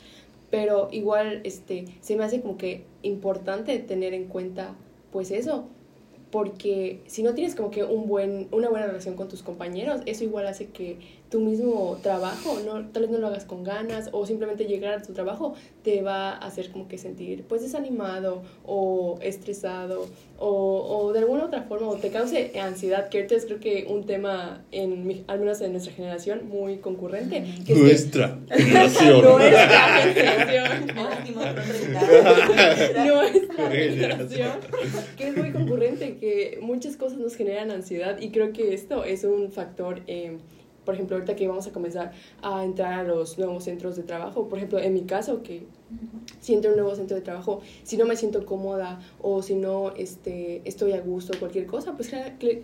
pero 0.53 0.91
igual 0.93 1.41
este 1.45 1.87
se 2.03 2.15
me 2.15 2.25
hace 2.25 2.43
como 2.43 2.59
que 2.59 2.85
importante 3.03 3.79
tener 3.79 4.13
en 4.13 4.27
cuenta 4.27 4.75
pues 5.11 5.31
eso 5.31 5.67
porque 6.31 7.01
si 7.07 7.23
no 7.23 7.35
tienes 7.35 7.55
como 7.55 7.71
que 7.71 7.85
un 7.85 8.07
buen 8.07 8.49
una 8.53 8.69
buena 8.69 8.87
relación 8.87 9.17
con 9.17 9.29
tus 9.29 9.43
compañeros 9.43 10.03
eso 10.05 10.25
igual 10.25 10.47
hace 10.47 10.67
que 10.67 10.99
tu 11.33 11.41
mismo 11.41 11.99
trabajo, 12.03 12.61
no, 12.63 12.87
tal 12.91 13.05
vez 13.05 13.11
no 13.11 13.17
lo 13.17 13.29
hagas 13.29 13.47
con 13.47 13.65
ganas 13.65 14.11
o 14.13 14.27
simplemente 14.27 14.67
llegar 14.67 14.93
a 14.93 15.01
tu 15.01 15.15
trabajo 15.15 15.55
te 15.83 16.03
va 16.03 16.33
a 16.33 16.37
hacer 16.37 16.71
como 16.71 16.89
que 16.89 16.99
sentir 16.99 17.45
pues 17.49 17.63
desanimado 17.63 18.43
o 18.67 19.19
estresado 19.23 20.09
o, 20.39 20.99
o 20.99 21.13
de 21.15 21.21
alguna 21.21 21.45
otra 21.45 21.63
forma 21.63 21.89
o 21.89 21.97
te 21.97 22.11
cause 22.11 22.53
ansiedad, 22.61 23.09
que 23.09 23.17
ahorita 23.19 23.37
es 23.37 23.47
creo 23.47 23.61
que 23.61 23.87
un 23.89 24.05
tema 24.05 24.63
en 24.73 25.25
al 25.27 25.39
menos 25.39 25.63
en 25.63 25.73
nuestra 25.73 25.95
generación 25.95 26.49
muy 26.49 26.77
concurrente. 26.79 27.45
Que 27.67 27.77
nuestra 27.77 28.39
generación. 28.51 29.23
nuestra 29.23 30.13
generación. 30.13 30.87
nuestra 33.07 33.71
generación. 33.71 34.51
Que 35.17 35.29
es 35.29 35.37
muy 35.37 35.53
concurrente, 35.53 36.17
que 36.19 36.59
muchas 36.61 36.97
cosas 36.97 37.19
nos 37.19 37.37
generan 37.37 37.71
ansiedad 37.71 38.21
y 38.21 38.33
creo 38.33 38.53
que 38.53 38.75
esto 38.75 39.05
es 39.05 39.25
un 39.25 39.51
factor... 39.51 40.03
Eh, 40.07 40.37
por 40.85 40.95
ejemplo, 40.95 41.17
ahorita 41.17 41.37
que 41.37 41.47
vamos 41.49 41.67
a 41.67 41.73
comenzar 41.73 42.13
a 42.43 42.65
entrar 42.65 42.93
a 42.93 43.03
los 43.05 43.39
nuevos 43.39 43.65
centros 43.65 43.97
de 43.97 44.03
trabajo, 44.03 44.49
por 44.49 44.59
ejemplo, 44.59 44.79
en 44.79 44.95
mi 44.95 45.03
caso, 45.03 45.43
que 45.43 45.65
si 46.41 46.55
entro 46.55 46.71
a 46.71 46.75
un 46.75 46.81
nuevo 46.81 46.95
centro 46.97 47.17
de 47.17 47.23
trabajo, 47.23 47.61
si 47.85 47.97
no 47.97 48.07
me 48.07 48.17
siento 48.17 48.45
cómoda 48.47 49.01
o 49.21 49.43
si 49.43 49.55
no 49.55 49.93
este, 49.97 50.63
estoy 50.65 50.93
a 50.93 51.01
gusto, 51.01 51.39
cualquier 51.39 51.67
cosa, 51.67 51.95
pues 51.95 52.11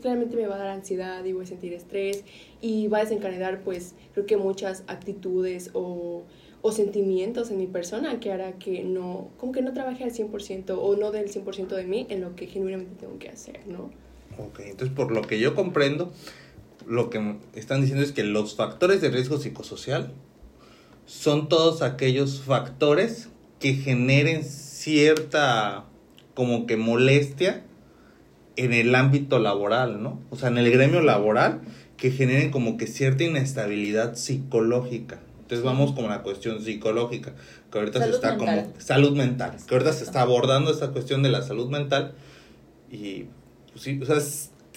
claramente 0.01 0.37
me 0.37 0.47
va 0.47 0.57
a 0.57 0.59
dar 0.59 0.69
ansiedad 0.69 1.25
y 1.25 1.33
voy 1.33 1.45
a 1.45 1.47
sentir 1.47 1.73
estrés 1.73 2.25
y 2.61 2.89
va 2.89 2.99
a 2.99 3.01
desencadenar, 3.03 3.61
pues, 3.63 3.95
creo 4.15 4.27
que 4.27 4.37
muchas 4.37 4.83
actitudes 4.87 5.71
o, 5.75 6.23
o 6.63 6.73
sentimientos 6.73 7.51
en 7.51 7.59
mi 7.59 7.67
persona 7.67 8.19
que 8.21 8.33
hará 8.33 8.53
que 8.59 8.83
no, 8.83 9.29
como 9.39 9.53
que 9.53 9.63
no 9.63 9.73
trabaje 9.73 10.05
al 10.05 10.13
100% 10.13 10.77
o 10.79 10.97
no 10.97 11.11
del 11.11 11.31
100% 11.31 11.69
de 11.69 11.85
mí 11.85 12.07
en 12.09 12.21
lo 12.21 12.35
que 12.35 12.47
genuinamente 12.47 12.95
tengo 12.99 13.19
que 13.19 13.29
hacer, 13.29 13.61
¿no? 13.67 13.91
Ok, 14.39 14.61
entonces 14.61 14.95
por 14.95 15.11
lo 15.11 15.23
que 15.23 15.41
yo 15.41 15.55
comprendo, 15.55 16.13
lo 16.89 17.11
que 17.11 17.37
están 17.55 17.81
diciendo 17.81 18.05
es 18.05 18.13
que 18.13 18.25
los 18.25 18.57
factores 18.57 19.01
de 19.01 19.11
riesgo 19.11 19.39
psicosocial 19.39 20.13
son 21.07 21.49
todos 21.49 21.83
aquellos 21.83 22.41
factores 22.41 23.29
que 23.61 23.75
generen 23.75 24.45
cierta 24.45 25.85
como 26.35 26.67
que 26.67 26.77
molestia 26.77 27.65
en 28.57 28.73
el 28.73 28.95
ámbito 28.95 29.39
laboral, 29.39 30.03
¿no? 30.03 30.21
O 30.31 30.37
sea, 30.37 30.49
en 30.49 30.59
el 30.59 30.71
gremio 30.71 31.01
laboral 31.01 31.61
que 31.97 32.11
generen 32.11 32.51
como 32.51 32.77
que 32.77 32.87
cierta 32.87 33.25
inestabilidad 33.25 34.15
psicológica. 34.15 35.21
Entonces 35.41 35.65
vamos 35.65 35.93
con 35.93 36.09
la 36.09 36.23
cuestión 36.23 36.63
psicológica, 36.63 37.35
que 37.73 37.79
ahorita 37.79 38.05
se 38.05 38.11
está 38.11 38.37
como 38.37 38.73
salud 38.79 39.17
mental, 39.17 39.57
que 39.67 39.75
ahorita 39.75 39.93
se 39.93 40.05
está 40.05 40.21
abordando 40.21 40.71
esta 40.71 40.89
cuestión 40.89 41.23
de 41.23 41.31
la 41.31 41.43
salud 41.43 41.71
mental 41.71 42.15
y 42.91 43.25
pues 43.73 43.83
sí, 43.83 43.99
o 44.01 44.07
sea, 44.07 44.17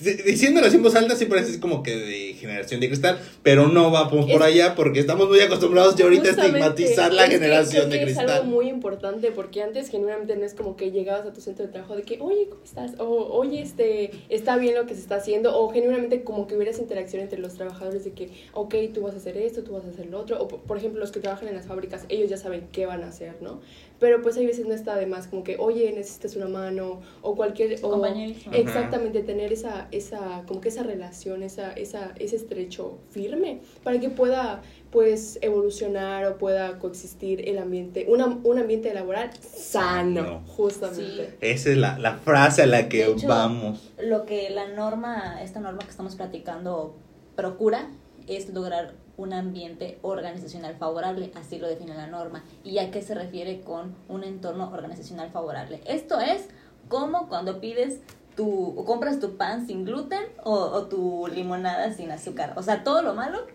diciéndolo 0.04 0.68
así 0.68 0.78
en 0.78 0.84
voz 0.84 0.96
alta 0.96 1.16
sí 1.16 1.26
parece 1.26 1.60
como 1.60 1.84
que 1.84 1.96
de 1.96 2.34
generación 2.34 2.80
de 2.80 2.88
cristal, 2.88 3.20
pero 3.44 3.68
no 3.68 3.92
vamos 3.92 4.30
por 4.30 4.44
allá 4.44 4.76
porque 4.76 5.00
estamos 5.00 5.28
muy 5.28 5.40
acostumbrados 5.40 5.96
ya 5.96 6.06
ahorita 6.06 6.30
a 6.30 6.32
estigmatizar 6.32 7.14
la 7.14 7.28
generación 7.28 7.90
de 7.90 8.02
cristal. 8.02 8.26
Es 8.26 8.32
algo 8.32 8.46
muy 8.46 8.70
importante 8.70 9.32
porque 9.32 9.62
antes 9.62 9.90
genuinamente 9.90 10.36
no 10.36 10.46
es 10.46 10.54
como 10.54 10.76
que 10.76 10.92
llegabas 10.92 11.26
a 11.26 11.34
tu 11.34 11.42
centro 11.42 11.66
de 11.66 11.72
trabajo 11.72 11.96
de 11.96 12.04
que, 12.04 12.20
oye, 12.20 12.48
¿cómo 12.50 12.64
estás? 12.64 12.94
O, 13.00 13.06
oye, 13.06 13.62
este, 13.62 14.12
está 14.30 14.58
bien 14.58 14.76
lo 14.76 14.86
que 14.86 14.96
se 14.96 15.02
está 15.02 15.16
haciendo, 15.16 15.60
o 15.60 15.70
genuinamente 15.70 16.24
como 16.24 16.48
que 16.48 16.56
hubieras 16.56 16.80
interacción 16.80 17.22
entre 17.22 17.40
los 17.40 17.54
trabajadores 17.54 18.04
de 18.04 18.12
que, 18.12 18.30
ok, 18.54 18.76
tú 18.94 19.02
vas 19.02 19.14
a 19.14 19.18
hacer 19.18 19.38
esto, 19.38 19.64
tú 19.64 19.74
vas 19.74 19.86
a 19.86 19.90
hacer 19.90 20.08
lo 20.08 20.20
otro, 20.20 20.42
o 20.42 20.48
por 20.48 20.78
ejemplo, 20.78 21.00
los 21.00 21.12
que 21.12 21.20
trabajan 21.20 21.48
en 21.48 21.56
las 21.56 21.68
fábricas, 21.68 22.06
ellos 22.10 22.30
ya 22.30 22.38
saben 22.38 22.68
qué 22.72 22.86
van 22.86 23.04
a 23.04 23.08
hacer, 23.08 23.36
¿no? 23.42 23.62
Pero 24.02 24.24
pues 24.24 24.36
hay 24.36 24.48
veces 24.48 24.66
no 24.66 24.74
está 24.74 24.96
de 24.96 25.06
más 25.06 25.28
como 25.28 25.44
que, 25.44 25.58
oye, 25.60 25.94
necesitas 25.96 26.36
una 26.36 26.48
mano 26.48 27.02
o 27.22 27.36
cualquier... 27.36 27.78
O, 27.86 28.04
exactamente, 28.52 29.22
tener 29.22 29.54
esa, 29.54 29.88
esa, 29.92 30.42
como 30.48 30.60
que 30.60 30.70
esa 30.70 30.82
relación, 30.82 31.44
esa, 31.44 31.72
esa, 31.74 32.12
ese 32.18 32.38
estrecho 32.38 32.98
firme 33.12 33.62
para 33.84 34.00
que 34.00 34.10
pueda 34.10 34.64
pues 34.90 35.38
evolucionar 35.44 36.26
o 36.26 36.40
pueda 36.40 36.80
coexistir 36.80 37.48
el 37.48 37.60
ambiente, 37.60 38.08
una, 38.10 38.26
un 38.26 38.58
ambiente 38.58 38.92
laboral 38.92 39.30
sano, 39.40 40.42
justamente. 40.48 41.38
Esa 41.40 41.70
es 41.70 41.78
la, 41.78 42.00
la, 42.00 42.18
frase 42.18 42.64
a 42.64 42.66
la 42.66 42.90
que 42.90 43.08
vamos. 43.28 43.92
Lo 44.02 44.26
que 44.26 44.50
la 44.50 44.68
norma, 44.70 45.44
esta 45.44 45.60
norma 45.60 45.78
que 45.78 45.92
estamos 45.92 46.16
platicando, 46.16 46.96
procura 47.36 47.88
es 48.28 48.50
lograr 48.50 48.96
un 49.22 49.34
ambiente 49.34 50.00
organizacional 50.02 50.76
favorable, 50.76 51.32
así 51.36 51.60
lo 51.60 51.68
define 51.68 51.94
la 51.94 52.08
norma. 52.08 52.44
¿Y 52.64 52.80
a 52.80 52.90
qué 52.90 53.02
se 53.02 53.14
refiere 53.14 53.62
con 53.62 53.96
un 54.10 54.24
entorno 54.24 54.72
organizacional 54.74 55.30
favorable? 55.30 55.82
Esto 55.86 56.20
es 56.20 56.48
como 56.88 57.28
cuando 57.30 57.60
pides 57.62 58.00
tu, 58.36 58.80
o 58.80 58.86
compras 58.86 59.20
tu 59.20 59.38
pan 59.38 59.68
sin 59.68 59.86
gluten 59.86 60.24
o, 60.44 60.54
o 60.54 60.88
tu 60.88 61.28
limonada 61.28 61.94
sin 61.94 62.12
azúcar. 62.12 62.54
O 62.56 62.64
sea, 62.64 62.84
todo 62.84 63.02
lo 63.04 63.14
malo 63.14 63.46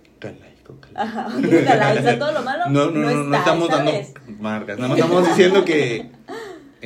Ajá, 0.94 1.28
o 1.28 1.40
sea, 2.02 2.18
todo 2.18 2.32
lo 2.32 2.42
malo 2.42 2.64
no, 2.70 2.86
no, 2.86 2.90
no, 2.90 3.10
no, 3.10 3.24
no 3.24 3.36
estamos 3.36 3.68
dando 3.68 3.92
marcas, 4.40 4.78
nada 4.78 4.88
más 4.88 4.98
estamos 4.98 5.28
diciendo 5.28 5.64
que 5.64 6.10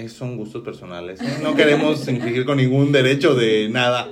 son 0.09 0.37
gustos 0.37 0.63
personales. 0.63 1.21
No 1.43 1.55
queremos 1.55 2.07
infringir 2.09 2.45
con 2.45 2.57
ningún 2.57 2.93
derecho 2.93 3.35
de 3.35 3.69
nada. 3.69 4.09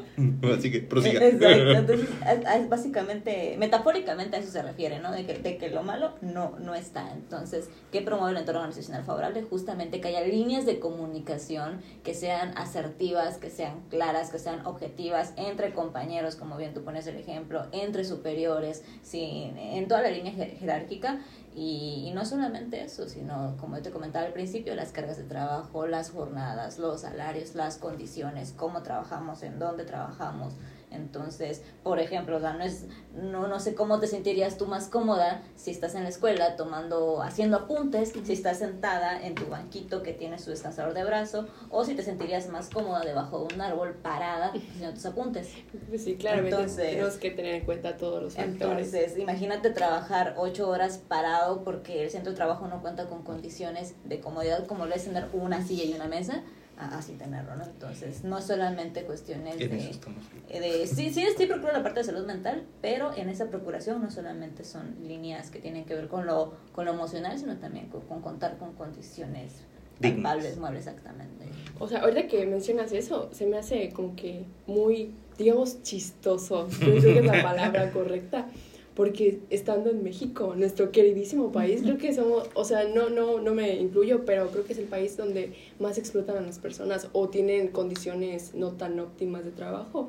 Así 0.56 0.70
que 0.70 0.80
prosiga. 0.80 1.24
Exacto. 1.24 1.70
Entonces, 1.70 2.08
es 2.56 2.68
básicamente, 2.68 3.56
metafóricamente 3.58 4.36
a 4.36 4.40
eso 4.40 4.50
se 4.50 4.62
refiere, 4.62 4.98
¿no? 4.98 5.12
De 5.12 5.24
que, 5.24 5.38
de 5.38 5.56
que 5.56 5.70
lo 5.70 5.82
malo 5.82 6.14
no, 6.20 6.58
no 6.58 6.74
está. 6.74 7.12
Entonces, 7.12 7.70
¿qué 7.92 8.02
promueve 8.02 8.32
el 8.32 8.38
entorno 8.38 8.60
organizacional 8.60 9.04
favorable? 9.04 9.42
Justamente 9.42 10.00
que 10.00 10.08
haya 10.08 10.22
líneas 10.22 10.66
de 10.66 10.80
comunicación 10.80 11.80
que 12.02 12.14
sean 12.14 12.52
asertivas, 12.56 13.38
que 13.38 13.50
sean 13.50 13.80
claras, 13.88 14.30
que 14.30 14.38
sean 14.38 14.66
objetivas 14.66 15.32
entre 15.36 15.72
compañeros, 15.72 16.36
como 16.36 16.56
bien 16.56 16.74
tú 16.74 16.82
pones 16.82 17.06
el 17.06 17.16
ejemplo, 17.16 17.66
entre 17.72 18.04
superiores, 18.04 18.82
sí, 19.02 19.52
en 19.56 19.86
toda 19.86 20.02
la 20.02 20.10
línea 20.10 20.32
jerárquica 20.32 21.20
y, 21.60 22.12
no 22.14 22.24
solamente 22.24 22.84
eso, 22.84 23.08
sino, 23.08 23.56
como 23.58 23.80
te 23.82 23.90
comentaba 23.90 24.24
al 24.26 24.32
principio, 24.32 24.76
las 24.76 24.92
cargas 24.92 25.16
de 25.16 25.24
trabajo, 25.24 25.88
las 25.88 26.10
jornadas, 26.10 26.78
los 26.78 27.00
salarios, 27.00 27.56
las 27.56 27.78
condiciones, 27.78 28.54
cómo 28.56 28.82
trabajamos, 28.82 29.42
en 29.42 29.58
dónde 29.58 29.84
trabajamos, 29.84 30.54
entonces, 30.90 31.62
por 31.82 31.98
ejemplo, 31.98 32.38
no, 32.38 32.60
es, 32.62 32.86
no, 33.14 33.46
no 33.48 33.60
sé 33.60 33.74
cómo 33.74 34.00
te 34.00 34.06
sentirías 34.06 34.56
tú 34.56 34.66
más 34.66 34.88
cómoda 34.88 35.42
si 35.56 35.70
estás 35.70 35.94
en 35.94 36.02
la 36.02 36.08
escuela 36.08 36.56
tomando, 36.56 37.22
haciendo 37.22 37.58
apuntes, 37.58 38.12
si 38.24 38.32
estás 38.32 38.58
sentada 38.58 39.22
en 39.22 39.34
tu 39.34 39.46
banquito 39.46 40.02
que 40.02 40.12
tiene 40.12 40.38
su 40.38 40.50
descansador 40.50 40.94
de 40.94 41.04
brazo, 41.04 41.48
o 41.70 41.84
si 41.84 41.94
te 41.94 42.02
sentirías 42.02 42.48
más 42.48 42.70
cómoda 42.70 43.00
debajo 43.00 43.46
de 43.46 43.54
un 43.54 43.60
árbol 43.60 43.94
parada 43.94 44.52
haciendo 44.72 44.94
tus 44.94 45.06
apuntes. 45.06 45.52
Pues 45.88 46.04
sí, 46.04 46.16
claramente 46.16 46.56
entonces, 46.56 46.90
tenemos 46.90 47.16
que 47.16 47.30
tener 47.30 47.54
en 47.54 47.64
cuenta 47.64 47.96
todos 47.96 48.22
los 48.22 48.34
factores. 48.34 48.92
Entonces, 48.92 49.18
imagínate 49.18 49.70
trabajar 49.70 50.34
ocho 50.36 50.68
horas 50.68 50.98
parado 50.98 51.64
porque 51.64 52.02
el 52.02 52.10
centro 52.10 52.32
de 52.32 52.36
trabajo 52.36 52.66
no 52.68 52.80
cuenta 52.80 53.06
con 53.06 53.22
condiciones 53.22 53.94
de 54.04 54.20
comodidad 54.20 54.66
como 54.66 54.86
lo 54.86 54.94
es 54.94 55.04
tener 55.04 55.28
una 55.32 55.64
silla 55.64 55.84
y 55.84 55.92
una 55.92 56.06
mesa 56.06 56.42
así 56.78 57.14
tenerlo, 57.14 57.56
¿no? 57.56 57.64
Entonces, 57.64 58.24
no 58.24 58.40
solamente 58.40 59.02
cuestiones 59.02 59.58
de, 59.58 59.64
eh, 59.64 60.60
de, 60.60 60.86
Sí, 60.86 61.10
sí, 61.10 61.26
sí 61.36 61.46
procuro 61.46 61.72
la 61.72 61.82
parte 61.82 62.00
de 62.00 62.04
salud 62.04 62.24
mental, 62.24 62.64
pero 62.80 63.14
en 63.16 63.28
esa 63.28 63.46
procuración 63.46 64.00
no 64.00 64.10
solamente 64.10 64.64
son 64.64 64.94
líneas 65.06 65.50
que 65.50 65.58
tienen 65.58 65.84
que 65.84 65.94
ver 65.94 66.08
con 66.08 66.26
lo, 66.26 66.54
con 66.72 66.84
lo 66.84 66.92
emocional, 66.92 67.38
sino 67.38 67.56
también 67.56 67.88
con, 67.88 68.22
contar 68.22 68.58
con 68.58 68.74
condiciones 68.74 69.54
palpables, 70.00 70.56
muebles, 70.56 70.86
exactamente. 70.86 71.46
O 71.80 71.88
sea, 71.88 72.00
ahorita 72.02 72.28
que 72.28 72.46
mencionas 72.46 72.92
eso, 72.92 73.28
se 73.32 73.46
me 73.46 73.58
hace 73.58 73.90
como 73.90 74.14
que 74.14 74.44
muy, 74.66 75.14
digamos, 75.36 75.82
chistoso, 75.82 76.68
creo 76.78 77.02
que 77.02 77.18
es 77.18 77.24
la 77.24 77.42
palabra 77.42 77.90
correcta, 77.90 78.46
porque 78.98 79.38
estando 79.50 79.90
en 79.90 80.02
México, 80.02 80.54
nuestro 80.56 80.90
queridísimo 80.90 81.52
país, 81.52 81.82
creo 81.82 81.98
que 81.98 82.12
somos, 82.12 82.50
o 82.54 82.64
sea, 82.64 82.82
no, 82.88 83.10
no, 83.10 83.40
no 83.40 83.54
me 83.54 83.76
incluyo, 83.76 84.24
pero 84.24 84.50
creo 84.50 84.64
que 84.64 84.72
es 84.72 84.78
el 84.80 84.86
país 84.86 85.16
donde 85.16 85.52
más 85.78 85.98
explotan 85.98 86.36
a 86.36 86.40
las 86.40 86.58
personas 86.58 87.08
o 87.12 87.28
tienen 87.28 87.68
condiciones 87.68 88.56
no 88.56 88.72
tan 88.72 88.98
óptimas 88.98 89.44
de 89.44 89.52
trabajo. 89.52 90.08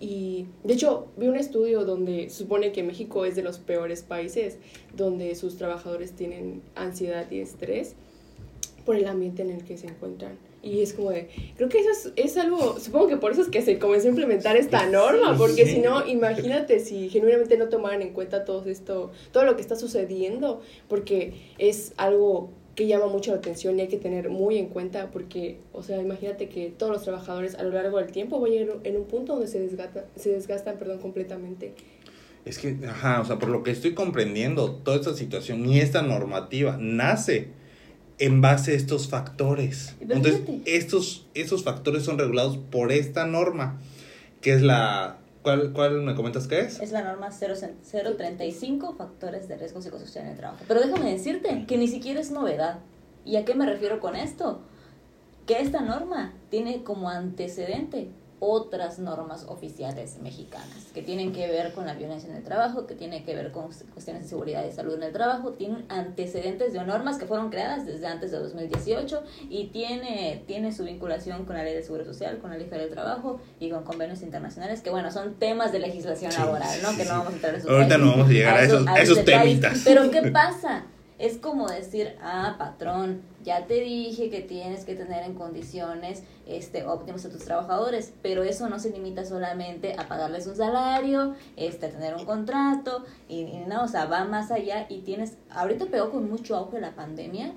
Y 0.00 0.44
de 0.64 0.74
hecho, 0.74 1.06
vi 1.16 1.28
un 1.28 1.36
estudio 1.36 1.86
donde 1.86 2.28
supone 2.28 2.72
que 2.72 2.82
México 2.82 3.24
es 3.24 3.36
de 3.36 3.42
los 3.42 3.56
peores 3.56 4.02
países 4.02 4.58
donde 4.94 5.34
sus 5.34 5.56
trabajadores 5.56 6.12
tienen 6.12 6.60
ansiedad 6.74 7.30
y 7.30 7.38
estrés 7.38 7.94
por 8.84 8.96
el 8.96 9.06
ambiente 9.06 9.40
en 9.40 9.50
el 9.50 9.64
que 9.64 9.78
se 9.78 9.86
encuentran. 9.86 10.36
Y 10.62 10.80
es 10.80 10.94
como 10.94 11.10
de, 11.10 11.28
creo 11.56 11.68
que 11.68 11.78
eso 11.78 11.90
es, 11.90 12.12
es, 12.16 12.36
algo, 12.36 12.78
supongo 12.80 13.06
que 13.06 13.16
por 13.16 13.30
eso 13.30 13.42
es 13.42 13.48
que 13.48 13.62
se 13.62 13.78
comenzó 13.78 14.06
a 14.06 14.10
implementar 14.10 14.56
esta 14.56 14.86
norma, 14.86 15.36
porque 15.38 15.66
si 15.66 15.78
no, 15.78 16.06
imagínate 16.06 16.80
si 16.80 17.08
genuinamente 17.08 17.56
no 17.56 17.68
tomaran 17.68 18.02
en 18.02 18.12
cuenta 18.12 18.44
todo 18.44 18.64
esto, 18.68 19.12
todo 19.32 19.44
lo 19.44 19.54
que 19.54 19.62
está 19.62 19.76
sucediendo, 19.76 20.60
porque 20.88 21.34
es 21.58 21.92
algo 21.96 22.50
que 22.76 22.86
llama 22.86 23.06
mucho 23.06 23.30
la 23.30 23.38
atención 23.38 23.78
y 23.78 23.82
hay 23.82 23.88
que 23.88 23.96
tener 23.96 24.28
muy 24.28 24.58
en 24.58 24.66
cuenta, 24.66 25.10
porque, 25.10 25.58
o 25.72 25.82
sea, 25.82 26.00
imagínate 26.00 26.48
que 26.48 26.68
todos 26.76 26.92
los 26.92 27.02
trabajadores 27.02 27.54
a 27.54 27.62
lo 27.62 27.70
largo 27.70 27.98
del 27.98 28.12
tiempo 28.12 28.38
van 28.38 28.50
a 28.50 28.54
llegar 28.54 28.76
en 28.84 28.96
un 28.96 29.04
punto 29.06 29.32
donde 29.32 29.48
se 29.48 29.60
desgastan, 29.60 30.04
se 30.14 30.30
desgastan 30.30 30.76
perdón, 30.78 30.98
completamente. 30.98 31.72
Es 32.44 32.58
que, 32.58 32.76
ajá, 32.86 33.22
o 33.22 33.24
sea, 33.24 33.38
por 33.38 33.48
lo 33.48 33.62
que 33.62 33.70
estoy 33.70 33.94
comprendiendo, 33.94 34.72
toda 34.72 34.98
esta 34.98 35.14
situación 35.14 35.66
y 35.66 35.80
esta 35.80 36.02
normativa 36.02 36.76
nace 36.78 37.48
en 38.18 38.40
base 38.40 38.72
a 38.72 38.74
estos 38.74 39.08
factores. 39.08 39.94
Entonces, 40.00 40.40
estos, 40.64 41.26
estos 41.34 41.64
factores 41.64 42.04
son 42.04 42.18
regulados 42.18 42.58
por 42.58 42.92
esta 42.92 43.26
norma, 43.26 43.80
que 44.40 44.54
es 44.54 44.62
la... 44.62 45.18
¿Cuál, 45.42 45.72
cuál 45.72 46.02
me 46.02 46.16
comentas 46.16 46.48
que 46.48 46.58
es? 46.58 46.80
Es 46.80 46.90
la 46.90 47.04
norma 47.04 47.30
035, 47.30 48.94
factores 48.96 49.46
de 49.46 49.56
riesgo 49.56 49.80
psicosocial 49.80 50.24
en 50.24 50.32
el 50.32 50.36
trabajo. 50.36 50.64
Pero 50.66 50.80
déjame 50.80 51.12
decirte 51.12 51.66
que 51.68 51.78
ni 51.78 51.86
siquiera 51.86 52.18
es 52.18 52.32
novedad. 52.32 52.80
¿Y 53.24 53.36
a 53.36 53.44
qué 53.44 53.54
me 53.54 53.64
refiero 53.64 54.00
con 54.00 54.16
esto? 54.16 54.60
Que 55.46 55.60
esta 55.60 55.82
norma 55.82 56.32
tiene 56.50 56.82
como 56.82 57.10
antecedente 57.10 58.08
otras 58.46 59.00
normas 59.00 59.44
oficiales 59.48 60.18
mexicanas 60.22 60.86
que 60.94 61.02
tienen 61.02 61.32
que 61.32 61.48
ver 61.48 61.72
con 61.72 61.84
la 61.86 61.94
violencia 61.94 62.30
en 62.30 62.36
el 62.36 62.44
trabajo, 62.44 62.86
que 62.86 62.94
tienen 62.94 63.24
que 63.24 63.34
ver 63.34 63.50
con 63.50 63.70
cuestiones 63.92 64.22
de 64.22 64.28
seguridad 64.28 64.64
y 64.64 64.72
salud 64.72 64.94
en 64.94 65.02
el 65.02 65.12
trabajo, 65.12 65.52
tienen 65.52 65.84
antecedentes 65.88 66.72
de 66.72 66.84
normas 66.84 67.18
que 67.18 67.26
fueron 67.26 67.50
creadas 67.50 67.86
desde 67.86 68.06
antes 68.06 68.30
de 68.30 68.38
2018 68.38 69.22
y 69.50 69.66
tiene, 69.66 70.44
tiene 70.46 70.72
su 70.72 70.84
vinculación 70.84 71.44
con 71.44 71.56
la 71.56 71.64
ley 71.64 71.74
de 71.74 71.82
seguro 71.82 72.04
social, 72.04 72.38
con 72.38 72.50
la 72.50 72.56
ley 72.56 72.68
del 72.68 72.90
trabajo 72.90 73.40
y 73.58 73.70
con 73.70 73.84
convenios 73.84 74.22
internacionales 74.22 74.80
que 74.80 74.90
bueno, 74.90 75.10
son 75.10 75.34
temas 75.34 75.72
de 75.72 75.80
legislación 75.80 76.32
laboral, 76.32 76.82
¿no? 76.82 76.96
Que 76.96 77.04
no 77.04 77.10
vamos 77.10 77.32
a 77.32 77.32
entrar 77.32 77.54
en 77.54 77.68
Ahorita 77.68 77.98
no 77.98 78.10
vamos 78.10 78.28
a 78.28 78.32
llegar 78.32 78.56
a, 78.56 78.62
esos, 78.62 78.86
a 78.86 79.00
esos 79.00 79.24
temitas. 79.24 79.82
Pero 79.84 80.10
¿qué 80.10 80.30
pasa? 80.30 80.85
Es 81.18 81.38
como 81.38 81.68
decir, 81.68 82.14
ah, 82.20 82.56
patrón, 82.58 83.22
ya 83.42 83.66
te 83.66 83.80
dije 83.80 84.28
que 84.28 84.40
tienes 84.40 84.84
que 84.84 84.94
tener 84.94 85.24
en 85.24 85.34
condiciones 85.34 86.24
este, 86.46 86.84
óptimas 86.84 87.24
a 87.24 87.30
tus 87.30 87.44
trabajadores, 87.44 88.12
pero 88.22 88.42
eso 88.42 88.68
no 88.68 88.78
se 88.78 88.90
limita 88.90 89.24
solamente 89.24 89.94
a 89.98 90.08
pagarles 90.08 90.46
un 90.46 90.56
salario, 90.56 91.34
este, 91.56 91.86
a 91.86 91.90
tener 91.90 92.14
un 92.16 92.26
contrato, 92.26 93.04
y, 93.28 93.44
no, 93.66 93.84
o 93.84 93.88
sea, 93.88 94.04
va 94.04 94.24
más 94.24 94.50
allá 94.50 94.86
y 94.90 94.98
tienes, 95.00 95.38
ahorita 95.50 95.86
pegó 95.86 96.10
con 96.10 96.28
mucho 96.28 96.54
auge 96.54 96.80
la 96.80 96.94
pandemia, 96.94 97.54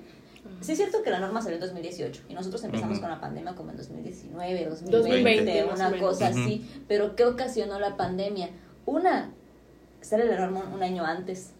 Sí 0.60 0.72
es 0.72 0.78
cierto 0.78 1.02
que 1.02 1.10
la 1.10 1.20
norma 1.20 1.40
salió 1.42 1.56
en 1.56 1.60
2018 1.60 2.22
y 2.28 2.34
nosotros 2.34 2.62
empezamos 2.64 2.98
con 2.98 3.10
la 3.10 3.20
pandemia 3.20 3.54
como 3.54 3.70
en 3.70 3.76
2019, 3.76 4.68
2020, 4.90 5.64
una 5.64 5.98
cosa 5.98 6.28
así, 6.28 6.66
pero 6.88 7.14
¿qué 7.14 7.24
ocasionó 7.24 7.78
la 7.78 7.96
pandemia? 7.96 8.50
Una, 8.86 9.32
sale 10.00 10.26
la 10.26 10.38
norma 10.38 10.70
un 10.74 10.82
año 10.82 11.04
antes, 11.04 11.52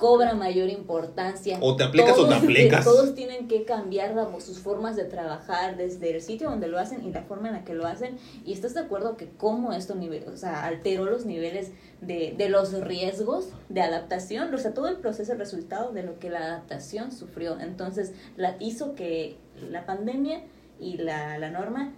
cobra 0.00 0.34
mayor 0.34 0.70
importancia. 0.70 1.58
O 1.60 1.76
te 1.76 1.84
aplicas 1.84 2.18
o 2.18 2.26
te 2.26 2.34
aplicas. 2.34 2.84
Todos 2.84 3.14
tienen 3.14 3.46
que 3.46 3.64
cambiar 3.64 4.16
sus 4.40 4.58
formas 4.58 4.96
de 4.96 5.04
trabajar 5.04 5.76
desde 5.76 6.16
el 6.16 6.22
sitio 6.22 6.50
donde 6.50 6.66
lo 6.66 6.78
hacen 6.78 7.06
y 7.06 7.12
la 7.12 7.22
forma 7.22 7.48
en 7.48 7.54
la 7.54 7.64
que 7.64 7.74
lo 7.74 7.86
hacen. 7.86 8.18
Y 8.44 8.52
estás 8.52 8.74
de 8.74 8.80
acuerdo 8.80 9.16
que 9.16 9.28
cómo 9.28 9.72
esto 9.72 9.94
nivel, 9.94 10.26
o 10.28 10.36
sea, 10.36 10.64
alteró 10.64 11.04
los 11.04 11.26
niveles 11.26 11.70
de, 12.00 12.34
de 12.36 12.48
los 12.48 12.72
riesgos 12.80 13.50
de 13.68 13.82
adaptación, 13.82 14.52
o 14.52 14.58
sea, 14.58 14.72
todo 14.72 14.88
el 14.88 14.96
proceso, 14.96 15.32
el 15.32 15.38
resultado 15.38 15.92
de 15.92 16.02
lo 16.02 16.18
que 16.18 16.30
la 16.30 16.38
adaptación 16.38 17.12
sufrió. 17.12 17.60
Entonces, 17.60 18.12
la 18.36 18.56
hizo 18.58 18.94
que 18.94 19.36
la 19.70 19.84
pandemia 19.84 20.42
y 20.80 20.96
la, 20.96 21.38
la 21.38 21.50
norma, 21.50 21.92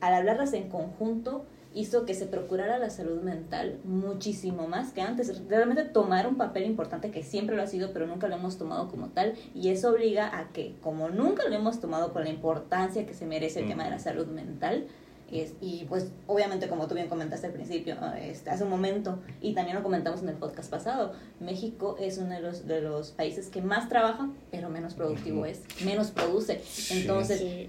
al 0.00 0.14
hablarlas 0.14 0.52
en 0.54 0.68
conjunto, 0.68 1.44
hizo 1.74 2.06
que 2.06 2.14
se 2.14 2.26
procurara 2.26 2.78
la 2.78 2.90
salud 2.90 3.22
mental 3.22 3.78
muchísimo 3.84 4.66
más 4.66 4.92
que 4.92 5.02
antes. 5.02 5.46
Realmente 5.48 5.84
tomar 5.84 6.26
un 6.26 6.36
papel 6.36 6.64
importante 6.64 7.10
que 7.10 7.22
siempre 7.22 7.56
lo 7.56 7.62
ha 7.62 7.66
sido, 7.66 7.92
pero 7.92 8.06
nunca 8.06 8.28
lo 8.28 8.36
hemos 8.36 8.58
tomado 8.58 8.88
como 8.88 9.08
tal. 9.08 9.34
Y 9.54 9.68
eso 9.68 9.90
obliga 9.90 10.38
a 10.38 10.48
que, 10.52 10.74
como 10.82 11.08
nunca 11.10 11.48
lo 11.48 11.54
hemos 11.54 11.80
tomado 11.80 12.12
con 12.12 12.24
la 12.24 12.30
importancia 12.30 13.06
que 13.06 13.14
se 13.14 13.26
merece 13.26 13.60
el 13.60 13.68
tema 13.68 13.84
de 13.84 13.90
la 13.90 13.98
salud 13.98 14.26
mental, 14.26 14.86
es, 15.30 15.52
y 15.60 15.84
pues 15.90 16.10
obviamente 16.26 16.68
como 16.68 16.86
tú 16.86 16.94
bien 16.94 17.08
comentaste 17.08 17.48
al 17.48 17.52
principio, 17.52 17.96
este, 18.18 18.48
hace 18.48 18.64
un 18.64 18.70
momento, 18.70 19.18
y 19.42 19.52
también 19.52 19.76
lo 19.76 19.82
comentamos 19.82 20.22
en 20.22 20.30
el 20.30 20.36
podcast 20.36 20.70
pasado, 20.70 21.12
México 21.38 21.96
es 22.00 22.16
uno 22.16 22.30
de 22.30 22.40
los, 22.40 22.66
de 22.66 22.80
los 22.80 23.10
países 23.10 23.48
que 23.48 23.60
más 23.60 23.90
trabaja, 23.90 24.30
pero 24.50 24.70
menos 24.70 24.94
productivo 24.94 25.44
es, 25.44 25.60
menos 25.84 26.10
produce. 26.12 26.62
Entonces 26.90 27.68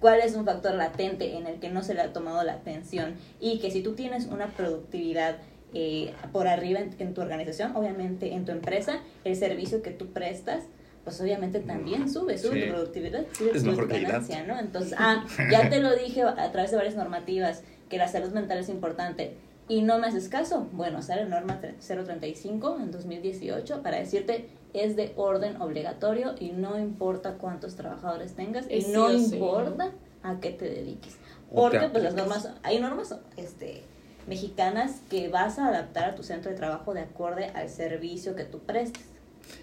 cuál 0.00 0.20
es 0.20 0.34
un 0.34 0.44
factor 0.44 0.74
latente 0.74 1.36
en 1.36 1.46
el 1.46 1.60
que 1.60 1.68
no 1.70 1.82
se 1.82 1.94
le 1.94 2.02
ha 2.02 2.12
tomado 2.12 2.42
la 2.44 2.54
atención 2.54 3.14
y 3.40 3.58
que 3.58 3.70
si 3.70 3.82
tú 3.82 3.94
tienes 3.94 4.26
una 4.26 4.48
productividad 4.48 5.36
eh, 5.74 6.12
por 6.32 6.48
arriba 6.48 6.80
en, 6.80 7.14
tu 7.14 7.20
organización, 7.20 7.76
obviamente 7.76 8.32
en 8.32 8.44
tu 8.44 8.52
empresa, 8.52 9.00
el 9.24 9.36
servicio 9.36 9.82
que 9.82 9.90
tú 9.90 10.06
prestas, 10.12 10.64
pues 11.04 11.20
obviamente 11.20 11.60
también 11.60 12.10
sube, 12.10 12.38
sube 12.38 12.66
tu 12.66 12.72
productividad, 12.72 13.24
sube, 13.32 13.56
es 13.56 13.62
tu 13.62 13.86
ganancia, 13.86 14.44
¿no? 14.44 14.58
Entonces, 14.58 14.94
ah, 14.98 15.24
ya 15.50 15.68
te 15.68 15.80
lo 15.80 15.94
dije 15.94 16.22
a 16.22 16.52
través 16.52 16.70
de 16.70 16.76
varias 16.76 16.96
normativas 16.96 17.62
que 17.88 17.98
la 17.98 18.08
salud 18.08 18.32
mental 18.32 18.58
es 18.58 18.68
importante, 18.68 19.36
y 19.68 19.82
no 19.82 19.98
me 19.98 20.06
haces 20.06 20.28
caso. 20.28 20.66
Bueno, 20.72 21.02
sale 21.02 21.26
norma 21.26 21.60
035 21.60 22.78
en 22.80 22.90
2018 22.90 23.82
para 23.82 23.98
decirte 23.98 24.48
es 24.74 24.96
de 24.96 25.12
orden 25.16 25.60
obligatorio 25.60 26.34
y 26.38 26.50
no 26.50 26.78
importa 26.78 27.34
cuántos 27.34 27.74
trabajadores 27.76 28.34
tengas 28.34 28.66
y 28.70 28.78
Es 28.78 28.86
sí 28.86 28.92
no 28.92 29.06
o 29.06 29.10
sí, 29.10 29.34
importa 29.34 29.92
a 30.22 30.40
qué 30.40 30.50
te 30.50 30.66
dediques. 30.68 31.16
Porque 31.54 31.88
pues 31.90 32.04
las 32.04 32.14
normas, 32.14 32.50
hay 32.62 32.78
normas 32.78 33.14
este, 33.36 33.82
mexicanas 34.26 35.00
que 35.08 35.28
vas 35.28 35.58
a 35.58 35.68
adaptar 35.68 36.10
a 36.10 36.14
tu 36.14 36.22
centro 36.22 36.50
de 36.50 36.56
trabajo 36.56 36.92
de 36.94 37.00
acorde 37.00 37.46
al 37.54 37.68
servicio 37.70 38.36
que 38.36 38.44
tú 38.44 38.58
prestes. 38.60 39.04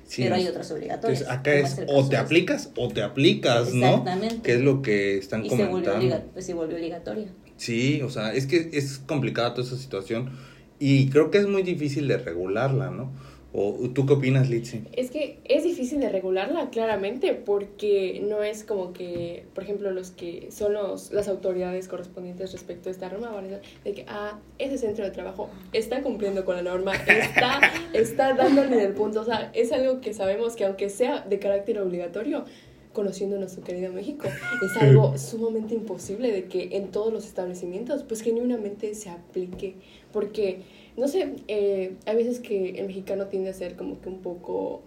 Sí, 0.07 0.23
pero 0.23 0.35
hay 0.35 0.47
otras 0.47 0.71
obligatorias. 0.71 1.21
Entonces, 1.21 1.39
acá 1.39 1.53
es 1.53 1.79
o 1.87 2.09
te 2.09 2.17
aplicas 2.17 2.71
o 2.75 2.87
te 2.87 3.03
aplicas, 3.03 3.71
¿no? 3.73 3.85
Exactamente. 3.87 4.41
Que 4.41 4.53
es 4.55 4.61
lo 4.61 4.81
que 4.81 5.17
están 5.19 5.45
Y 5.45 5.49
se 5.49 5.67
volvió, 5.67 5.91
comentando. 5.93 6.25
pues, 6.33 6.45
se 6.45 6.53
volvió 6.55 6.75
obligatoria. 6.75 7.27
Sí, 7.57 8.01
o 8.01 8.09
sea, 8.09 8.33
es 8.33 8.47
que 8.47 8.71
es 8.73 8.97
complicada 8.97 9.53
toda 9.53 9.67
esa 9.67 9.77
situación 9.77 10.31
y 10.79 11.09
creo 11.09 11.29
que 11.31 11.37
es 11.37 11.47
muy 11.47 11.61
difícil 11.61 12.07
de 12.07 12.17
regularla, 12.17 12.89
¿no? 12.89 13.11
¿O 13.57 13.89
tú 13.93 14.05
qué 14.05 14.11
opinas, 14.11 14.49
Litsi? 14.49 14.83
Es 14.91 15.11
que 15.11 15.39
es 15.45 15.63
difícil 15.63 16.01
de 16.01 16.09
regularla 16.09 16.69
claramente 16.71 17.33
porque 17.33 18.21
no 18.27 18.43
es 18.43 18.65
como 18.65 18.91
que, 18.91 19.45
por 19.53 19.63
ejemplo, 19.63 19.91
los 19.91 20.11
que 20.11 20.49
son 20.51 20.73
los, 20.73 21.13
las 21.13 21.29
autoridades 21.29 21.87
correspondientes 21.87 22.51
respecto 22.51 22.89
a 22.89 22.91
esta 22.91 23.07
norma 23.07 23.29
van 23.29 23.45
a 23.45 23.47
decir 23.47 23.61
de 23.85 23.93
que, 23.93 24.05
ah, 24.09 24.39
ese 24.59 24.77
centro 24.77 25.05
de 25.05 25.11
trabajo 25.11 25.49
está 25.71 26.01
cumpliendo 26.01 26.43
con 26.43 26.57
la 26.57 26.63
norma, 26.63 26.95
está, 26.95 27.61
está 27.93 28.33
dándole 28.33 28.83
el 28.83 28.93
punto. 28.93 29.21
O 29.21 29.25
sea, 29.25 29.51
es 29.53 29.71
algo 29.71 30.01
que 30.01 30.13
sabemos 30.13 30.57
que 30.57 30.65
aunque 30.65 30.89
sea 30.89 31.21
de 31.21 31.39
carácter 31.39 31.79
obligatorio, 31.79 32.43
conociendo 32.91 33.37
nuestro 33.37 33.63
querido 33.63 33.93
México, 33.93 34.27
es 34.65 34.81
algo 34.81 35.17
sumamente 35.17 35.75
imposible 35.75 36.31
de 36.31 36.45
que 36.45 36.77
en 36.77 36.87
todos 36.91 37.13
los 37.13 37.25
establecimientos, 37.25 38.03
pues 38.03 38.21
genuinamente 38.21 38.95
se 38.95 39.09
aplique. 39.09 39.75
Porque, 40.11 40.61
no 40.97 41.07
sé, 41.07 41.35
eh, 41.47 41.95
hay 42.05 42.15
veces 42.15 42.39
que 42.39 42.71
el 42.79 42.87
mexicano 42.87 43.27
tiende 43.27 43.49
a 43.49 43.53
ser 43.53 43.75
como 43.75 43.99
que 44.01 44.09
un 44.09 44.21
poco, 44.21 44.81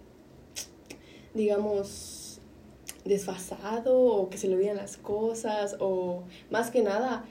digamos, 1.33 2.41
desfasado 3.05 3.99
o 3.99 4.29
que 4.29 4.37
se 4.37 4.47
le 4.47 4.55
olvidan 4.55 4.77
las 4.77 4.97
cosas 4.97 5.77
o 5.79 6.23
más 6.49 6.71
que 6.71 6.81
nada 6.81 7.25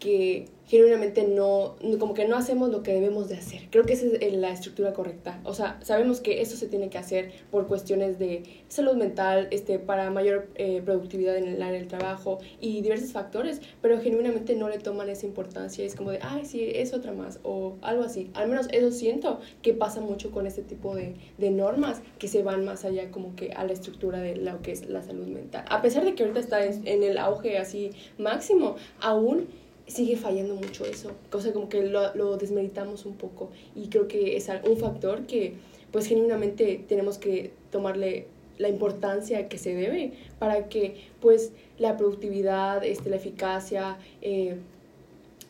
que 0.00 0.46
genuinamente 0.72 1.24
no, 1.24 1.76
como 1.98 2.14
que 2.14 2.26
no 2.26 2.34
hacemos 2.34 2.70
lo 2.70 2.82
que 2.82 2.94
debemos 2.94 3.28
de 3.28 3.36
hacer. 3.36 3.68
Creo 3.68 3.84
que 3.84 3.92
esa 3.92 4.06
es 4.06 4.14
eh, 4.22 4.30
la 4.30 4.50
estructura 4.50 4.94
correcta. 4.94 5.38
O 5.44 5.52
sea, 5.52 5.78
sabemos 5.82 6.22
que 6.22 6.40
eso 6.40 6.56
se 6.56 6.66
tiene 6.66 6.88
que 6.88 6.96
hacer 6.96 7.30
por 7.50 7.66
cuestiones 7.66 8.18
de 8.18 8.44
salud 8.68 8.94
mental, 8.94 9.48
este, 9.50 9.78
para 9.78 10.08
mayor 10.08 10.48
eh, 10.54 10.80
productividad 10.82 11.36
en 11.36 11.60
el 11.60 11.88
trabajo 11.88 12.38
y 12.58 12.80
diversos 12.80 13.12
factores, 13.12 13.60
pero 13.82 14.00
genuinamente 14.00 14.56
no 14.56 14.70
le 14.70 14.78
toman 14.78 15.10
esa 15.10 15.26
importancia. 15.26 15.84
Es 15.84 15.94
como 15.94 16.10
de, 16.10 16.20
ay, 16.22 16.46
sí, 16.46 16.66
es 16.74 16.94
otra 16.94 17.12
más 17.12 17.38
o 17.42 17.76
algo 17.82 18.04
así. 18.04 18.30
Al 18.32 18.48
menos 18.48 18.68
eso 18.72 18.90
siento 18.92 19.40
que 19.60 19.74
pasa 19.74 20.00
mucho 20.00 20.30
con 20.30 20.46
este 20.46 20.62
tipo 20.62 20.94
de, 20.94 21.16
de 21.36 21.50
normas 21.50 22.00
que 22.18 22.28
se 22.28 22.42
van 22.42 22.64
más 22.64 22.86
allá 22.86 23.10
como 23.10 23.36
que 23.36 23.52
a 23.52 23.64
la 23.64 23.74
estructura 23.74 24.20
de 24.20 24.36
lo 24.36 24.62
que 24.62 24.72
es 24.72 24.88
la 24.88 25.02
salud 25.02 25.26
mental. 25.26 25.66
A 25.68 25.82
pesar 25.82 26.02
de 26.06 26.14
que 26.14 26.22
ahorita 26.22 26.40
está 26.40 26.64
en, 26.64 26.88
en 26.88 27.02
el 27.02 27.18
auge 27.18 27.58
así 27.58 27.90
máximo, 28.16 28.76
aún 29.00 29.48
sigue 29.86 30.16
fallando 30.16 30.54
mucho 30.54 30.84
eso, 30.84 31.12
cosa 31.30 31.52
como 31.52 31.68
que 31.68 31.82
lo, 31.82 32.14
lo 32.14 32.36
desmeritamos 32.36 33.04
un 33.04 33.14
poco 33.14 33.50
y 33.74 33.88
creo 33.88 34.08
que 34.08 34.36
es 34.36 34.48
un 34.64 34.76
factor 34.76 35.26
que 35.26 35.54
pues 35.90 36.06
genuinamente 36.06 36.84
tenemos 36.88 37.18
que 37.18 37.52
tomarle 37.70 38.26
la 38.58 38.68
importancia 38.68 39.48
que 39.48 39.58
se 39.58 39.74
debe 39.74 40.12
para 40.38 40.68
que 40.68 41.08
pues 41.20 41.52
la 41.78 41.96
productividad, 41.96 42.84
este, 42.84 43.10
la 43.10 43.16
eficacia, 43.16 43.98
eh, 44.20 44.56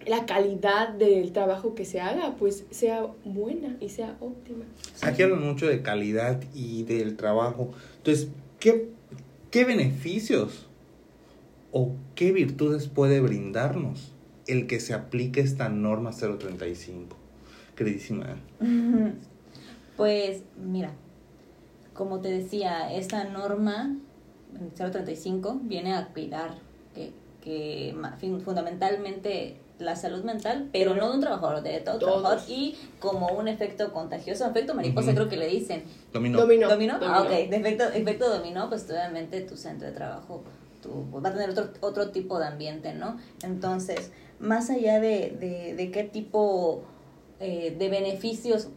la 0.06 0.26
calidad 0.26 0.88
del 0.88 1.32
trabajo 1.32 1.74
que 1.74 1.84
se 1.84 2.00
haga 2.00 2.34
pues 2.38 2.64
sea 2.70 3.06
buena 3.24 3.76
y 3.80 3.88
sea 3.90 4.16
óptima. 4.20 4.64
Aquí 5.02 5.22
hablan 5.22 5.46
mucho 5.46 5.66
de 5.66 5.82
calidad 5.82 6.42
y 6.54 6.82
del 6.84 7.16
trabajo. 7.16 7.70
Entonces, 7.98 8.28
¿qué, 8.58 8.88
qué 9.50 9.64
beneficios 9.64 10.66
o 11.70 11.92
qué 12.14 12.32
virtudes 12.32 12.88
puede 12.88 13.20
brindarnos 13.20 14.11
el 14.52 14.66
que 14.66 14.80
se 14.80 14.94
aplique 14.94 15.40
esta 15.40 15.68
norma 15.68 16.10
035? 16.12 17.16
Queridísima. 17.76 18.36
Pues 19.96 20.42
mira, 20.56 20.92
como 21.94 22.20
te 22.20 22.28
decía, 22.28 22.92
esta 22.94 23.24
norma 23.24 23.96
035 24.76 25.60
viene 25.64 25.94
a 25.94 26.08
cuidar 26.08 26.54
que, 26.94 27.12
que 27.42 27.94
fundamentalmente 28.44 29.56
la 29.78 29.96
salud 29.96 30.22
mental, 30.22 30.68
pero 30.72 30.94
no 30.94 31.08
de 31.08 31.14
un 31.16 31.20
trabajador, 31.20 31.62
de 31.62 31.80
todo 31.80 31.98
Todos. 31.98 32.22
trabajador 32.22 32.50
y 32.50 32.76
como 33.00 33.28
un 33.28 33.48
efecto 33.48 33.92
contagioso, 33.92 34.46
efecto 34.46 34.74
mariposa 34.74 35.12
creo 35.12 35.28
que 35.28 35.36
le 35.36 35.48
dicen. 35.48 35.82
Dominó. 36.12 36.38
Dominó. 36.38 36.68
¿Dominó? 36.68 36.94
Ah, 37.02 37.18
Dominó. 37.18 37.22
ok, 37.22 37.50
de 37.50 37.56
efecto, 37.56 37.84
efecto 37.92 38.30
dominó, 38.30 38.68
pues 38.68 38.88
obviamente 38.88 39.40
tu 39.40 39.56
centro 39.56 39.88
de 39.88 39.94
trabajo 39.94 40.44
tu, 40.82 41.06
va 41.20 41.30
a 41.30 41.32
tener 41.32 41.50
otro, 41.50 41.70
otro 41.80 42.10
tipo 42.10 42.38
de 42.38 42.46
ambiente, 42.46 42.92
¿no? 42.92 43.16
Entonces, 43.42 44.10
más 44.42 44.68
allá 44.70 45.00
de, 45.00 45.32
de, 45.40 45.74
de 45.74 45.90
qué 45.90 46.02
tipo 46.02 46.84
eh, 47.40 47.74
de 47.78 47.88
beneficios 47.88 48.68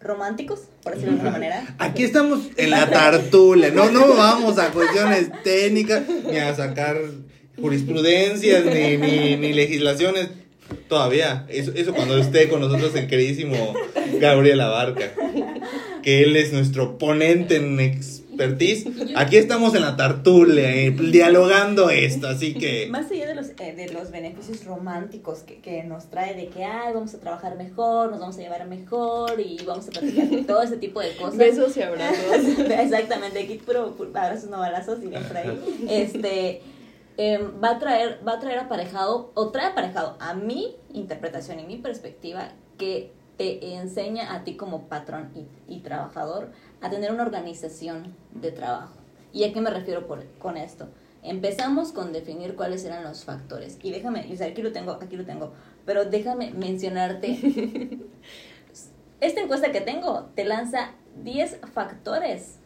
románticos, 0.00 0.60
por 0.82 0.94
decirlo 0.94 1.12
de 1.12 1.18
alguna 1.18 1.32
manera. 1.32 1.74
Aquí 1.78 2.04
estamos 2.04 2.40
en 2.56 2.70
la 2.70 2.88
tartula, 2.88 3.70
no, 3.70 3.90
no 3.90 4.08
vamos 4.16 4.58
a 4.58 4.70
cuestiones 4.70 5.30
técnicas, 5.42 6.02
ni 6.08 6.38
a 6.38 6.54
sacar 6.54 6.96
jurisprudencias, 7.60 8.64
ni, 8.64 8.96
ni, 8.96 9.36
ni 9.36 9.52
legislaciones. 9.52 10.30
Todavía, 10.88 11.46
eso, 11.48 11.72
eso 11.74 11.92
cuando 11.92 12.16
esté 12.16 12.48
con 12.48 12.60
nosotros 12.60 12.94
el 12.94 13.08
queridísimo 13.08 13.74
Gabriel 14.20 14.60
Abarca, 14.60 15.12
que 16.02 16.22
él 16.22 16.36
es 16.36 16.52
nuestro 16.52 16.96
ponente 16.96 17.56
en 17.56 17.74
expertise. 18.40 18.86
Aquí 19.16 19.36
estamos 19.36 19.74
en 19.74 19.82
la 19.82 19.96
tartulia, 19.96 20.74
eh, 20.74 20.90
dialogando 20.90 21.90
esto, 21.90 22.28
así 22.28 22.54
que... 22.54 22.86
Más 22.90 23.10
allá 23.10 23.26
de 23.26 23.34
los, 23.34 23.50
eh, 23.50 23.74
de 23.76 23.92
los 23.92 24.10
beneficios 24.10 24.64
románticos 24.64 25.40
que, 25.40 25.60
que 25.60 25.84
nos 25.84 26.06
trae 26.06 26.34
de 26.34 26.48
que 26.48 26.64
ay, 26.64 26.94
vamos 26.94 27.14
a 27.14 27.20
trabajar 27.20 27.56
mejor, 27.56 28.10
nos 28.10 28.20
vamos 28.20 28.36
a 28.38 28.40
llevar 28.40 28.66
mejor 28.66 29.40
y 29.40 29.62
vamos 29.64 29.88
a 29.88 29.90
platicar 29.90 30.26
todo 30.46 30.62
ese 30.62 30.76
tipo 30.76 31.00
de 31.00 31.14
cosas. 31.16 31.36
Besos 31.36 31.76
y 31.76 31.82
abrazos. 31.82 32.58
Exactamente, 32.58 33.40
aquí 33.40 33.58
puro, 33.58 33.94
puro 33.94 34.10
abrazos, 34.10 34.50
no 34.50 34.58
balazos, 34.58 34.98
y 35.02 35.08
por 35.08 35.36
ahí. 35.36 35.86
Este, 35.88 36.62
em, 37.16 37.52
va 37.62 37.72
a 37.72 37.78
traer, 37.78 38.20
va 38.26 38.34
a 38.34 38.40
traer 38.40 38.58
aparejado, 38.58 39.30
o 39.34 39.50
trae 39.50 39.66
aparejado 39.66 40.16
a 40.20 40.34
mi 40.34 40.76
interpretación 40.92 41.60
y 41.60 41.64
mi 41.64 41.76
perspectiva, 41.76 42.52
que 42.78 43.12
te 43.36 43.74
enseña 43.74 44.34
a 44.34 44.44
ti 44.44 44.54
como 44.54 44.88
patrón 44.88 45.30
y, 45.34 45.74
y 45.74 45.80
trabajador 45.80 46.50
a 46.80 46.90
tener 46.90 47.12
una 47.12 47.22
organización 47.22 48.14
de 48.32 48.52
trabajo. 48.52 48.94
¿Y 49.32 49.44
a 49.44 49.52
qué 49.52 49.60
me 49.60 49.70
refiero 49.70 50.06
por, 50.06 50.24
con 50.38 50.56
esto? 50.56 50.88
Empezamos 51.22 51.92
con 51.92 52.12
definir 52.12 52.56
cuáles 52.56 52.84
eran 52.84 53.04
los 53.04 53.24
factores. 53.24 53.78
Y 53.82 53.90
déjame, 53.90 54.28
o 54.32 54.36
sea, 54.36 54.48
aquí 54.48 54.62
lo 54.62 54.72
tengo, 54.72 54.92
aquí 54.92 55.16
lo 55.16 55.24
tengo, 55.24 55.52
pero 55.84 56.04
déjame 56.04 56.52
mencionarte 56.52 57.38
esta 59.20 59.40
encuesta 59.40 59.70
que 59.70 59.80
tengo 59.80 60.30
te 60.34 60.44
lanza 60.44 60.92
10 61.22 61.60
factores 61.72 62.56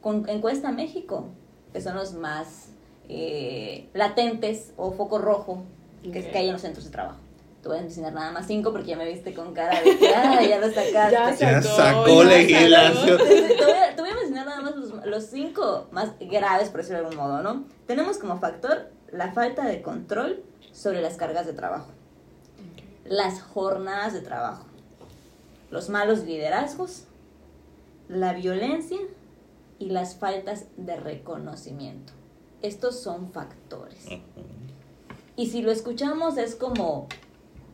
con 0.00 0.28
encuesta 0.28 0.72
México, 0.72 1.28
que 1.72 1.80
son 1.80 1.96
los 1.96 2.14
más 2.14 2.70
eh, 3.08 3.88
latentes 3.94 4.72
o 4.76 4.92
foco 4.92 5.18
rojo 5.18 5.62
que, 6.02 6.28
que 6.30 6.38
hay 6.38 6.46
en 6.46 6.52
los 6.52 6.62
centros 6.62 6.84
de 6.84 6.90
trabajo. 6.90 7.18
Te 7.62 7.68
voy 7.68 7.78
a 7.78 7.80
enseñar 7.80 8.12
nada 8.12 8.30
más 8.30 8.46
5 8.46 8.70
porque 8.70 8.88
ya 8.88 8.96
me 8.96 9.08
viste 9.08 9.34
con 9.34 9.52
cara 9.52 9.80
de 9.82 9.98
que 9.98 10.14
ah, 10.14 10.42
ya 10.42 10.58
lo 10.58 10.68
sacaste. 10.72 11.12
Ya 11.12 11.34
Ya 11.34 11.62
sacó, 11.62 11.76
sacó 11.76 12.22
ya 12.22 12.28
legislación. 12.28 13.18
Te, 13.18 13.24
te 13.24 13.64
voy 13.64 13.72
a, 13.72 13.96
te 13.96 14.02
voy 14.02 14.10
a 14.10 14.14
mencionar 14.14 14.46
nada 14.46 14.60
más 14.60 14.76
los, 14.76 15.06
los 15.06 15.24
cinco 15.24 15.88
más 15.90 16.12
graves, 16.20 16.68
por 16.68 16.78
decirlo 16.78 17.00
de 17.00 17.06
algún 17.06 17.16
modo, 17.16 17.42
¿no? 17.42 17.64
Tenemos 17.86 18.18
como 18.18 18.38
factor 18.38 18.90
la 19.10 19.32
falta 19.32 19.64
de 19.64 19.82
control 19.82 20.44
sobre 20.72 21.00
las 21.00 21.16
cargas 21.16 21.46
de 21.46 21.52
trabajo, 21.52 21.88
las 23.04 23.42
jornadas 23.42 24.12
de 24.12 24.20
trabajo, 24.20 24.66
los 25.70 25.88
malos 25.88 26.24
liderazgos, 26.24 27.04
la 28.08 28.32
violencia 28.32 28.98
y 29.78 29.90
las 29.90 30.16
faltas 30.16 30.66
de 30.76 30.96
reconocimiento. 30.96 32.12
Estos 32.62 33.00
son 33.00 33.32
factores. 33.32 34.06
Y 35.36 35.46
si 35.46 35.62
lo 35.62 35.70
escuchamos 35.70 36.36
es 36.36 36.56
como, 36.56 37.08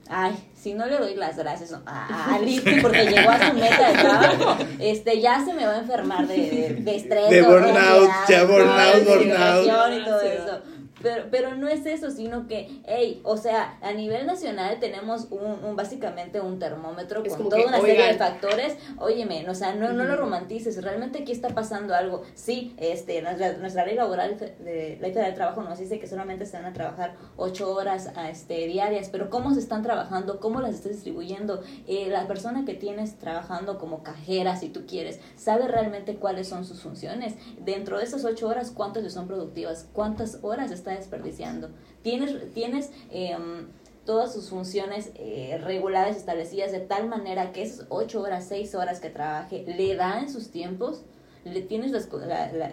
ay, 0.09 0.51
si 0.55 0.75
no 0.75 0.87
le 0.87 0.99
doy 0.99 1.15
las 1.15 1.37
gracias 1.37 1.73
a, 1.73 1.83
a, 1.87 2.35
a 2.35 2.39
Lizzy 2.39 2.81
porque 2.81 3.05
llegó 3.07 3.31
a 3.31 3.49
su 3.49 3.55
meta 3.55 3.89
de 3.91 3.99
trabajo, 3.99 4.57
este, 4.79 5.21
ya 5.21 5.45
se 5.45 5.53
me 5.55 5.67
va 5.67 5.75
a 5.75 5.79
enfermar 5.79 6.27
de, 6.27 6.37
de, 6.37 6.75
de 6.81 6.97
estrés. 6.97 7.31
De 7.31 7.43
burnout, 7.43 8.11
ya 8.29 8.43
¿no? 8.43 8.49
burnout, 8.49 8.95
de 8.95 9.01
burnout. 9.05 9.65
depresión 9.65 9.93
y 10.01 10.05
todo 10.05 10.15
Ansiedad. 10.21 10.47
eso. 10.47 10.63
Pero, 11.05 11.27
pero 11.31 11.55
no 11.55 11.69
es 11.69 11.87
eso, 11.87 12.11
sino 12.11 12.49
que, 12.49 12.81
hey, 12.87 13.21
o 13.25 13.37
sea, 13.37 13.79
a 13.83 13.93
nivel 13.93 14.27
nacional 14.27 14.81
tenemos 14.81 15.29
un, 15.31 15.63
un 15.63 15.77
básicamente 15.77 16.41
un 16.41 16.59
termómetro 16.59 17.23
Es 17.23 17.35
con 17.35 17.51
toda 17.51 17.63
que, 17.63 17.69
una 17.69 17.81
serie 17.81 18.07
de 18.07 18.15
factores. 18.15 18.77
Óyeme, 18.99 19.49
o 19.49 19.55
sea, 19.55 19.75
no, 19.75 19.93
no 19.93 20.05
lo 20.05 20.17
romantices, 20.17 20.83
realmente 20.83 21.21
aquí 21.21 21.33
está 21.33 21.51
pasando 21.51 21.95
algo. 21.95 22.23
Sí, 22.35 22.75
este, 22.79 23.21
nuestra, 23.21 23.53
nuestra 23.59 23.85
ley 23.85 23.95
laboral, 23.95 24.39
de, 24.39 24.99
ley 25.01 25.13
federal 25.13 25.27
del 25.27 25.35
trabajo 25.35 25.63
nos 25.63 25.79
dice 25.79 26.01
que 26.01 26.07
solamente 26.07 26.47
se 26.47 26.57
van 26.57 26.67
a 26.67 26.73
trabajar 26.73 27.15
ocho 27.37 27.73
horas 27.75 28.11
a, 28.17 28.31
este, 28.31 28.67
diarias, 28.67 29.11
pero 29.11 29.29
¿cómo 29.29 29.53
se 29.53 29.61
están 29.61 29.83
trabajando? 29.83 30.41
¿Cómo 30.41 30.61
las 30.61 30.75
estás 30.75 30.93
distribuyendo? 30.93 31.63
Eh, 31.87 32.09
la 32.09 32.27
persona 32.27 32.65
que 32.65 32.73
tienes 32.73 33.19
trabajando 33.19 33.79
como 33.79 34.03
cajera, 34.03 34.57
si 34.57 34.71
tú 34.71 34.87
quieres, 34.87 35.21
sabe 35.37 35.69
realmente 35.69 36.17
cuáles 36.17 36.49
son 36.49 36.65
sus 36.65 36.81
funciones. 36.81 37.35
Dentro 37.59 37.99
de 37.99 38.05
esas 38.05 38.25
ocho 38.25 38.49
horas, 38.49 38.71
¿cuántas 38.71 39.05
son 39.13 39.27
productivas? 39.27 39.87
¿Cuántas 39.93 40.39
horas 40.43 40.71
está 40.71 40.94
desperdiciando? 40.97 41.71
Tienes, 42.03 42.53
tienes 42.53 42.91
em, 43.11 43.69
todas 44.05 44.33
sus 44.33 44.51
funciones 44.51 45.11
eh, 45.15 45.61
reguladas, 45.63 46.17
establecidas 46.17 46.73
de 46.73 46.81
tal 46.81 47.09
manera 47.09 47.53
que 47.53 47.63
esas 47.63 47.87
ocho 47.89 48.21
horas, 48.21 48.47
seis 48.47 48.75
horas 48.75 49.01
que 49.01 49.11
trabaje, 49.11 49.65
le 49.67 49.95
da 49.97 50.21
en 50.21 50.31
sus 50.31 50.51
tiempos 50.51 51.03
le 51.45 51.61
tienes 51.61 51.93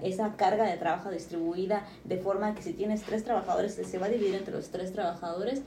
esa 0.03 0.36
carga 0.38 0.65
de 0.65 0.77
trabajo 0.77 1.12
distribuida 1.12 1.86
de 2.05 2.17
forma 2.17 2.55
que 2.55 2.62
si 2.62 2.73
tienes 2.73 3.01
tres 3.03 3.23
trabajadores 3.23 3.73
se 3.73 3.97
va 3.97 4.05
a 4.05 4.10
dividir 4.10 4.36
entre 4.36 4.53
los 4.53 4.69
tres 4.69 4.93
trabajadores 4.93 5.62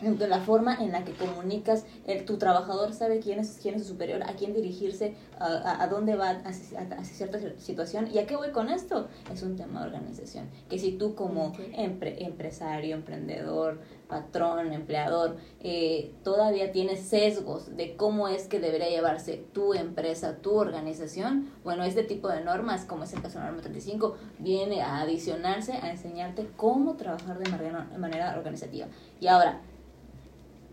la 0.00 0.40
forma 0.40 0.74
en 0.76 0.92
la 0.92 1.04
que 1.04 1.12
comunicas, 1.12 1.84
el, 2.06 2.24
tu 2.24 2.36
trabajador 2.38 2.92
sabe 2.92 3.20
quién 3.20 3.38
es, 3.38 3.58
quién 3.62 3.74
es 3.76 3.82
su 3.82 3.88
superior, 3.88 4.22
a 4.24 4.34
quién 4.34 4.52
dirigirse, 4.52 5.14
a, 5.38 5.46
a- 5.46 5.82
a 5.82 5.88
dónde 5.88 6.16
va 6.16 6.30
hacia, 6.30 6.80
hacia 6.80 7.04
cierta 7.14 7.38
situación. 7.58 8.08
¿Y 8.12 8.18
a 8.18 8.26
qué 8.26 8.36
voy 8.36 8.50
con 8.50 8.68
esto? 8.68 9.08
Es 9.32 9.42
un 9.42 9.56
tema 9.56 9.80
de 9.80 9.86
organización. 9.86 10.48
Que 10.68 10.78
si 10.78 10.92
tú 10.92 11.14
como 11.14 11.52
empre- 11.54 12.16
empresario, 12.18 12.94
emprendedor, 12.94 13.80
patrón, 14.08 14.72
empleador, 14.72 15.36
eh, 15.60 16.12
todavía 16.22 16.70
tienes 16.72 17.00
sesgos 17.00 17.76
de 17.76 17.96
cómo 17.96 18.28
es 18.28 18.46
que 18.46 18.60
debería 18.60 18.88
llevarse 18.88 19.44
tu 19.52 19.74
empresa, 19.74 20.36
tu 20.36 20.54
organización, 20.56 21.50
bueno, 21.64 21.82
este 21.84 22.02
tipo 22.04 22.28
de 22.28 22.42
normas, 22.44 22.84
como 22.84 23.04
es 23.04 23.12
el 23.14 23.22
caso 23.22 23.38
de 23.38 23.44
la 23.44 23.50
norma 23.50 23.62
35, 23.62 24.14
viene 24.38 24.82
a 24.82 25.00
adicionarse 25.00 25.72
a 25.72 25.90
enseñarte 25.90 26.48
cómo 26.56 26.94
trabajar 26.96 27.38
de 27.38 27.50
manera, 27.50 27.88
de 27.90 27.98
manera 27.98 28.34
organizativa. 28.38 28.86
Y 29.20 29.26
ahora, 29.26 29.60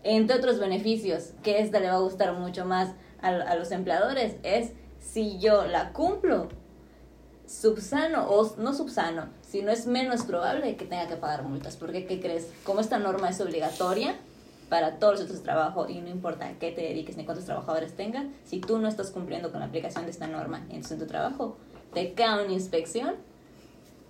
entre 0.04 0.36
otros 0.36 0.60
beneficios, 0.60 1.32
que 1.42 1.60
esta 1.60 1.80
le 1.80 1.88
va 1.88 1.94
a 1.96 2.00
gustar 2.00 2.34
mucho 2.34 2.64
más 2.64 2.90
a, 3.20 3.56
los 3.56 3.72
empleadores, 3.72 4.36
es 4.42 4.72
si 5.00 5.38
yo 5.38 5.66
la 5.66 5.92
cumplo, 5.92 6.48
subsano 7.46 8.28
o 8.28 8.54
no 8.58 8.74
subsano, 8.74 9.28
sino 9.42 9.70
es 9.70 9.86
menos 9.86 10.22
probable 10.22 10.76
que 10.76 10.84
tenga 10.84 11.08
que 11.08 11.16
pagar 11.16 11.42
multas. 11.42 11.76
Porque, 11.76 12.06
¿qué 12.06 12.20
crees? 12.20 12.50
Como 12.64 12.80
esta 12.80 12.98
norma 12.98 13.30
es 13.30 13.40
obligatoria 13.40 14.16
para 14.68 14.98
todos 14.98 15.14
los 15.14 15.20
centros 15.20 15.38
de 15.38 15.44
trabajo 15.44 15.88
y 15.88 16.00
no 16.00 16.08
importa 16.08 16.48
a 16.48 16.58
qué 16.58 16.70
te 16.70 16.82
dediques 16.82 17.16
ni 17.16 17.24
cuántos 17.24 17.46
trabajadores 17.46 17.96
tengas, 17.96 18.26
si 18.44 18.60
tú 18.60 18.78
no 18.78 18.88
estás 18.88 19.10
cumpliendo 19.10 19.50
con 19.50 19.60
la 19.60 19.66
aplicación 19.66 20.04
de 20.04 20.10
esta 20.10 20.26
norma 20.26 20.66
en 20.68 20.82
tu 20.82 21.06
trabajo, 21.06 21.56
te 21.94 22.12
cae 22.12 22.44
una 22.44 22.52
inspección 22.52 23.14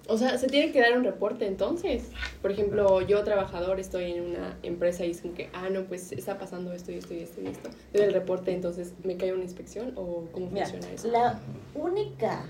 O 0.06 0.18
sea, 0.18 0.36
se 0.36 0.48
tiene 0.48 0.70
que 0.70 0.80
dar 0.80 0.96
un 0.98 1.04
reporte 1.04 1.46
entonces. 1.46 2.04
Por 2.42 2.50
ejemplo, 2.50 3.00
yo 3.00 3.24
trabajador 3.24 3.80
estoy 3.80 4.12
en 4.12 4.24
una 4.24 4.58
empresa 4.62 5.04
y 5.04 5.12
es 5.12 5.22
como 5.22 5.34
que, 5.34 5.48
ah, 5.54 5.70
no, 5.70 5.84
pues 5.84 6.12
está 6.12 6.38
pasando 6.38 6.72
esto 6.72 6.92
y 6.92 6.96
esto 6.96 7.14
y 7.14 7.20
esto 7.20 7.40
y 7.40 7.46
esto. 7.46 7.70
Doy 7.92 8.02
el 8.02 8.12
reporte, 8.12 8.52
entonces, 8.52 8.92
¿me 9.02 9.16
cae 9.16 9.32
una 9.32 9.44
inspección 9.44 9.92
o 9.96 10.24
cómo 10.32 10.50
Mira, 10.50 10.66
funciona 10.66 10.94
eso? 10.94 11.08
la 11.08 11.40
única, 11.74 12.44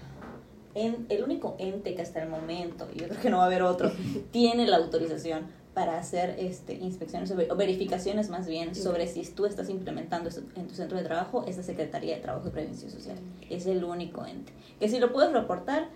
en, 0.75 1.07
el 1.09 1.23
único 1.23 1.55
ente 1.59 1.95
que 1.95 2.03
hasta 2.03 2.23
el 2.23 2.29
momento, 2.29 2.89
y 2.93 3.01
yo 3.01 3.09
creo 3.09 3.21
que 3.21 3.31
no 3.31 3.37
va 3.39 3.45
a 3.45 3.47
haber 3.47 3.63
otro, 3.63 3.93
tiene 4.33 4.67
la 4.67 4.79
autorización 4.79 5.47
para 5.75 5.99
hacer 5.99 6.37
este, 6.39 6.75
inspecciones 6.75 7.33
o 7.33 7.57
verificaciones 7.57 8.31
más 8.31 8.47
bien 8.47 8.77
sobre 8.77 9.09
si 9.09 9.25
tú 9.25 9.45
estás 9.45 9.69
implementando 9.69 10.29
esto 10.29 10.43
en 10.55 10.69
tu 10.69 10.75
centro 10.75 10.97
de 10.97 11.03
trabajo, 11.03 11.45
es 11.49 11.57
la 11.57 11.65
Secretaría 11.65 12.15
de 12.15 12.23
Trabajo 12.23 12.47
y 12.47 12.51
Prevención 12.53 12.93
Social. 12.93 13.17
Es 13.51 13.67
el 13.67 13.83
único 13.83 14.25
ente. 14.25 14.53
Que 14.79 14.89
si 14.89 15.01
lo 15.01 15.13
puedes 15.13 15.33
reportar, 15.33 15.89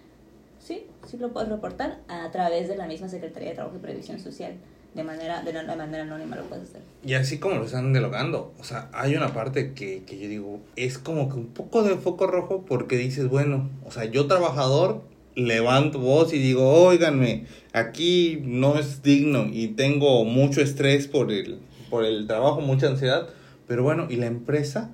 sí, 0.61 0.87
sí 1.07 1.17
lo 1.17 1.33
puedes 1.33 1.49
reportar 1.49 1.99
a 2.09 2.31
través 2.31 2.69
de 2.69 2.77
la 2.77 2.87
misma 2.87 3.09
Secretaría 3.09 3.51
de 3.51 3.55
Trabajo 3.55 3.77
y 3.77 3.81
Previsión 3.81 4.19
Social. 4.19 4.55
De 4.95 5.05
manera, 5.05 5.43
de, 5.43 5.53
de 5.53 5.77
manera 5.77 6.03
anónima 6.03 6.35
lo 6.35 6.45
puedes 6.45 6.71
hacer. 6.71 6.81
Y 7.05 7.15
así 7.15 7.39
como 7.39 7.57
lo 7.57 7.67
están 7.67 7.93
dialogando, 7.93 8.55
o 8.59 8.65
sea, 8.65 8.89
hay 8.93 9.15
una 9.15 9.35
parte 9.35 9.75
que, 9.75 10.03
que 10.05 10.19
yo 10.19 10.29
digo, 10.29 10.61
es 10.77 10.99
como 10.99 11.29
que 11.29 11.37
un 11.37 11.49
poco 11.49 11.83
de 11.83 11.97
foco 11.97 12.27
rojo 12.27 12.65
porque 12.67 12.97
dices, 12.97 13.29
bueno, 13.29 13.69
o 13.85 13.91
sea, 13.91 14.07
yo 14.07 14.27
trabajador 14.27 15.03
levanto 15.39 16.01
voz 16.01 16.33
y 16.33 16.39
digo, 16.39 16.69
óiganme, 16.69 17.47
aquí 17.73 18.41
no 18.43 18.79
es 18.79 19.03
digno 19.03 19.47
y 19.53 19.69
tengo 19.69 20.25
mucho 20.25 20.61
estrés 20.61 21.07
por 21.07 21.31
el, 21.31 21.61
por 21.91 22.05
el 22.05 22.27
trabajo, 22.27 22.61
mucha 22.61 22.89
ansiedad, 22.89 23.29
pero 23.69 23.83
bueno, 23.85 24.07
¿y 24.11 24.17
la 24.17 24.27
empresa? 24.27 24.91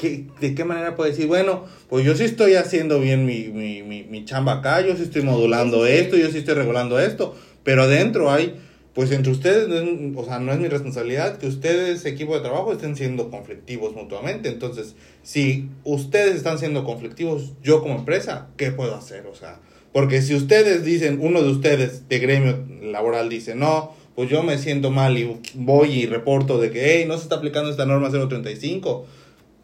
¿Qué, 0.00 0.24
¿De 0.40 0.54
qué 0.54 0.64
manera 0.64 0.96
puede 0.96 1.10
decir, 1.10 1.26
bueno, 1.26 1.64
pues 1.90 2.06
yo 2.06 2.16
sí 2.16 2.24
estoy 2.24 2.54
haciendo 2.54 3.00
bien 3.00 3.26
mi, 3.26 3.48
mi, 3.48 3.82
mi, 3.82 4.02
mi 4.04 4.24
chamba 4.24 4.54
acá, 4.54 4.80
yo 4.80 4.96
sí 4.96 5.02
estoy 5.02 5.22
modulando 5.22 5.84
Sí, 5.84 5.90
sí, 5.92 5.98
sí. 5.98 6.04
esto, 6.04 6.16
yo 6.16 6.30
sí 6.30 6.38
estoy 6.38 6.54
regulando 6.54 6.98
esto, 6.98 7.34
pero 7.64 7.82
adentro 7.82 8.30
hay 8.30 8.56
pues 8.94 9.12
entre 9.12 9.30
ustedes, 9.30 9.68
no 9.68 9.76
es- 9.76 10.16
o 10.16 10.24
sea, 10.24 10.38
no 10.40 10.52
es 10.52 10.58
mi 10.58 10.66
responsabilidad 10.68 11.38
que 11.38 11.46
ustedes, 11.46 12.04
equipo 12.06 12.34
de 12.34 12.40
trabajo, 12.40 12.72
estén 12.72 12.96
siendo 12.96 13.30
conflictivos 13.30 13.94
mutuamente. 13.94 14.48
Entonces, 14.48 14.96
si 15.22 15.68
ustedes 15.84 16.34
están 16.34 16.58
siendo 16.58 16.82
conflictivos, 16.84 17.52
yo 17.62 17.82
como 17.82 17.94
empresa, 17.94 18.48
¿qué 18.56 18.72
puedo 18.72 18.96
hacer? 18.96 19.26
O 19.28 19.34
sea, 19.36 19.60
porque 19.92 20.22
si 20.22 20.34
ustedes 20.34 20.84
dicen, 20.84 21.18
uno 21.22 21.40
de 21.42 21.50
ustedes 21.50 22.08
de 22.08 22.18
gremio 22.18 22.64
laboral 22.82 23.28
dice, 23.28 23.54
no, 23.54 23.92
pues 24.16 24.28
yo 24.28 24.42
me 24.42 24.58
siento 24.58 24.90
mal 24.90 25.16
y 25.16 25.36
voy 25.54 25.90
y 25.92 26.06
reporto 26.06 26.58
de 26.58 26.70
que, 26.72 26.96
hey, 26.98 27.04
no 27.06 27.16
se 27.16 27.22
está 27.24 27.36
aplicando 27.36 27.70
esta 27.70 27.86
norma 27.86 28.10
035, 28.10 29.06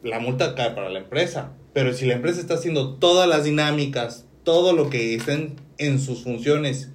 la 0.06 0.18
multa 0.18 0.54
cae 0.54 0.70
para 0.70 0.88
la 0.88 0.98
empresa. 0.98 1.52
Pero 1.72 1.92
si 1.92 2.06
la 2.06 2.14
empresa 2.14 2.40
está 2.40 2.54
haciendo 2.54 2.94
todas 2.94 3.28
las 3.28 3.44
dinámicas, 3.44 4.24
todo 4.44 4.72
lo 4.72 4.88
que 4.88 5.14
estén 5.14 5.56
en 5.78 6.00
sus 6.00 6.22
funciones 6.22 6.90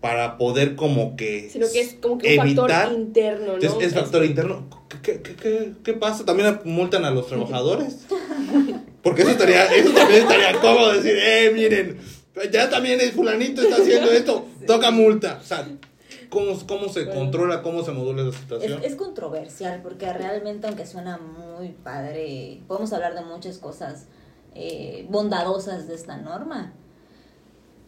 para 0.00 0.36
poder 0.36 0.76
como 0.76 1.16
que 1.16 1.48
Sino 1.50 1.66
que 1.72 1.80
es 1.80 1.94
como 2.00 2.18
que 2.18 2.38
un 2.38 2.46
evitar 2.46 2.70
factor 2.70 2.98
interno, 2.98 3.56
¿no? 3.56 3.80
es, 3.80 3.86
es 3.86 3.94
factor 3.94 4.24
interno. 4.24 4.68
¿Qué, 5.02 5.20
qué, 5.22 5.34
qué, 5.34 5.72
qué 5.82 5.92
pasa? 5.94 6.24
¿También 6.24 6.60
multan 6.64 7.04
a 7.04 7.10
los 7.10 7.26
trabajadores? 7.26 8.06
Porque 9.02 9.22
eso 9.22 9.32
estaría, 9.32 9.66
eso 9.66 9.90
también 9.92 10.22
estaría 10.22 10.52
cómodo 10.60 10.92
decir, 10.94 11.14
eh, 11.18 11.50
miren, 11.54 11.98
ya 12.50 12.70
también 12.70 13.00
el 13.00 13.12
fulanito 13.12 13.62
está 13.62 13.76
haciendo 13.76 14.10
esto, 14.10 14.46
toca 14.66 14.90
multa. 14.90 15.38
O 15.42 15.46
sea, 15.46 15.66
¿cómo, 16.30 16.52
cómo 16.66 16.88
se 16.88 17.04
Bueno. 17.04 17.20
controla, 17.20 17.62
cómo 17.62 17.82
se 17.82 17.92
modula 17.92 18.22
la 18.22 18.28
Es, 18.30 18.36
situación? 18.36 18.80
es 18.84 18.94
controversial 18.96 19.80
porque 19.82 20.12
realmente, 20.12 20.66
aunque 20.66 20.86
suena 20.86 21.18
muy 21.18 21.68
padre, 21.68 22.62
podemos 22.68 22.92
hablar 22.92 23.14
de 23.14 23.22
muchas 23.22 23.58
cosas 23.58 24.06
eh, 24.54 25.06
bondadosas 25.10 25.86
de 25.88 25.94
esta 25.94 26.16
norma. 26.16 26.72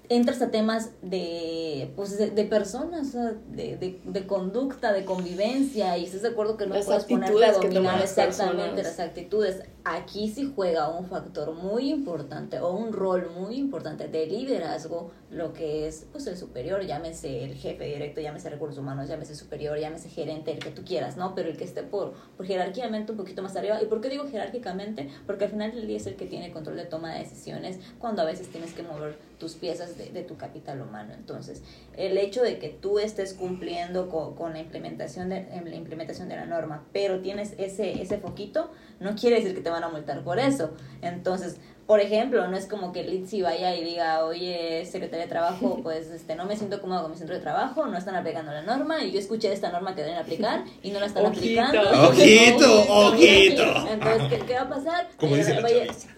Entras 0.09 0.41
a 0.41 0.53
temas 0.53 0.91
de, 1.03 1.91
pues, 1.97 2.17
de, 2.17 2.31
de 2.31 2.45
personas, 2.45 3.13
de, 3.13 3.77
de, 3.77 4.01
de 4.05 4.27
conducta, 4.29 4.93
de 4.93 5.05
convivencia, 5.05 5.99
y 5.99 6.05
estás 6.05 6.23
de 6.23 6.29
acuerdo 6.29 6.57
que 6.57 6.67
no 6.67 6.77
Las 6.77 6.87
puedes 6.87 7.05
ponerte 7.05 7.45
a 7.45 7.53
dominar 7.55 8.01
exactamente 8.01 8.63
personas. 8.83 8.85
las 8.85 9.01
actitudes. 9.01 9.63
Aquí 9.89 10.29
sí 10.29 10.53
juega 10.53 10.89
un 10.89 11.07
factor 11.07 11.55
muy 11.55 11.93
importante 11.93 12.59
o 12.59 12.73
un 12.73 12.93
rol 12.93 13.31
muy 13.31 13.55
importante 13.55 14.09
de 14.09 14.27
liderazgo, 14.27 15.13
lo 15.31 15.53
que 15.53 15.87
es 15.87 16.07
pues 16.11 16.27
el 16.27 16.37
superior, 16.37 16.85
llámese 16.85 17.45
el 17.45 17.55
jefe 17.55 17.85
directo, 17.85 18.21
llámese 18.21 18.51
recursos 18.51 18.79
humanos, 18.79 19.09
llámese 19.09 19.37
superior, 19.37 19.79
llámese 19.79 20.09
gerente, 20.09 20.51
el 20.51 20.59
que 20.59 20.71
tú 20.71 20.83
quieras, 20.85 21.17
¿no? 21.17 21.37
Pero 21.37 21.51
el 21.51 21.57
que 21.57 21.63
esté 21.63 21.85
por, 21.85 22.15
por 22.37 22.47
jerarquicamente 22.47 23.13
un 23.13 23.19
poquito 23.19 23.43
más 23.43 23.55
arriba. 23.55 23.81
¿Y 23.81 23.87
por 23.87 24.01
qué 24.01 24.09
digo 24.09 24.27
jerárquicamente? 24.29 25.09
Porque 25.25 25.45
al 25.45 25.51
final 25.51 25.73
del 25.73 25.87
día 25.87 25.99
es 25.99 26.07
el 26.09 26.17
que 26.17 26.27
tiene 26.27 26.51
control 26.51 26.77
de 26.77 26.87
toma 26.87 27.13
de 27.13 27.21
decisiones 27.21 27.79
cuando 28.01 28.23
a 28.23 28.25
veces 28.25 28.49
tienes 28.49 28.73
que 28.73 28.83
mover 28.83 29.17
tus 29.39 29.55
piezas 29.55 29.97
de, 29.99 30.11
de 30.11 30.23
tu 30.23 30.37
capital 30.37 30.81
humano. 30.81 31.13
Entonces, 31.15 31.63
el 31.97 32.19
hecho 32.19 32.43
de 32.43 32.59
que 32.59 32.71
tú 32.71 32.99
estés 32.99 33.35
cumpliendo 33.35 34.09
con, 34.09 34.35
con 34.35 34.53
la 34.53 34.59
implementación 34.59 35.29
de 35.29 35.47
la 35.65 35.77
implementación 35.77 36.29
de 36.29 36.37
la 36.37 36.47
norma, 36.47 36.85
pero 36.93 37.21
tienes 37.21 37.55
ese 37.59 38.03
ese 38.03 38.19
foquito, 38.19 38.71
no 38.99 39.15
quiere 39.15 39.37
decir 39.37 39.55
que 39.55 39.61
te 39.61 39.71
van 39.77 39.85
a 39.85 39.89
multar 39.89 40.23
por 40.25 40.39
eso. 40.39 40.71
Entonces, 41.03 41.59
por 41.87 42.01
ejemplo, 42.01 42.47
no 42.49 42.57
es 42.57 42.67
como 42.67 42.93
que 42.93 43.01
el 43.01 43.13
ITSI 43.15 43.43
vaya 43.43 43.75
y 43.77 43.85
diga, 43.85 44.25
oye, 44.25 44.85
secretaria 44.87 45.25
de 45.27 45.31
trabajo, 45.31 45.81
pues 45.83 46.09
este 46.11 46.35
no 46.35 46.45
me 46.45 46.57
siento 46.57 46.81
cómodo 46.81 47.03
con 47.03 47.13
mi 47.13 47.17
centro 47.17 47.35
de 47.37 47.41
trabajo, 47.41 47.87
no 47.87 47.97
están 47.97 48.17
aplicando 48.17 48.53
la 48.53 48.63
norma, 48.63 49.03
y 49.05 49.13
yo 49.13 49.19
escuché 49.19 49.53
esta 49.53 49.71
norma 49.71 49.95
que 49.95 50.03
deben 50.03 50.17
aplicar 50.19 50.65
y 50.83 50.91
no 50.91 51.01
la 51.01 51.07
están 51.07 51.27
Ojito. 51.27 51.63
aplicando. 51.63 52.03
Ojito, 52.09 52.83
ojito. 52.89 53.63
Entonces, 53.91 54.23
¿qué, 54.31 54.39
qué 54.47 54.55
va 54.55 54.63
a 54.63 54.69
pasar? 54.69 55.09
Como 55.17 55.35
Eh, 55.35 55.39
dice 55.39 55.55
la 55.55 55.61
va, 55.63 55.69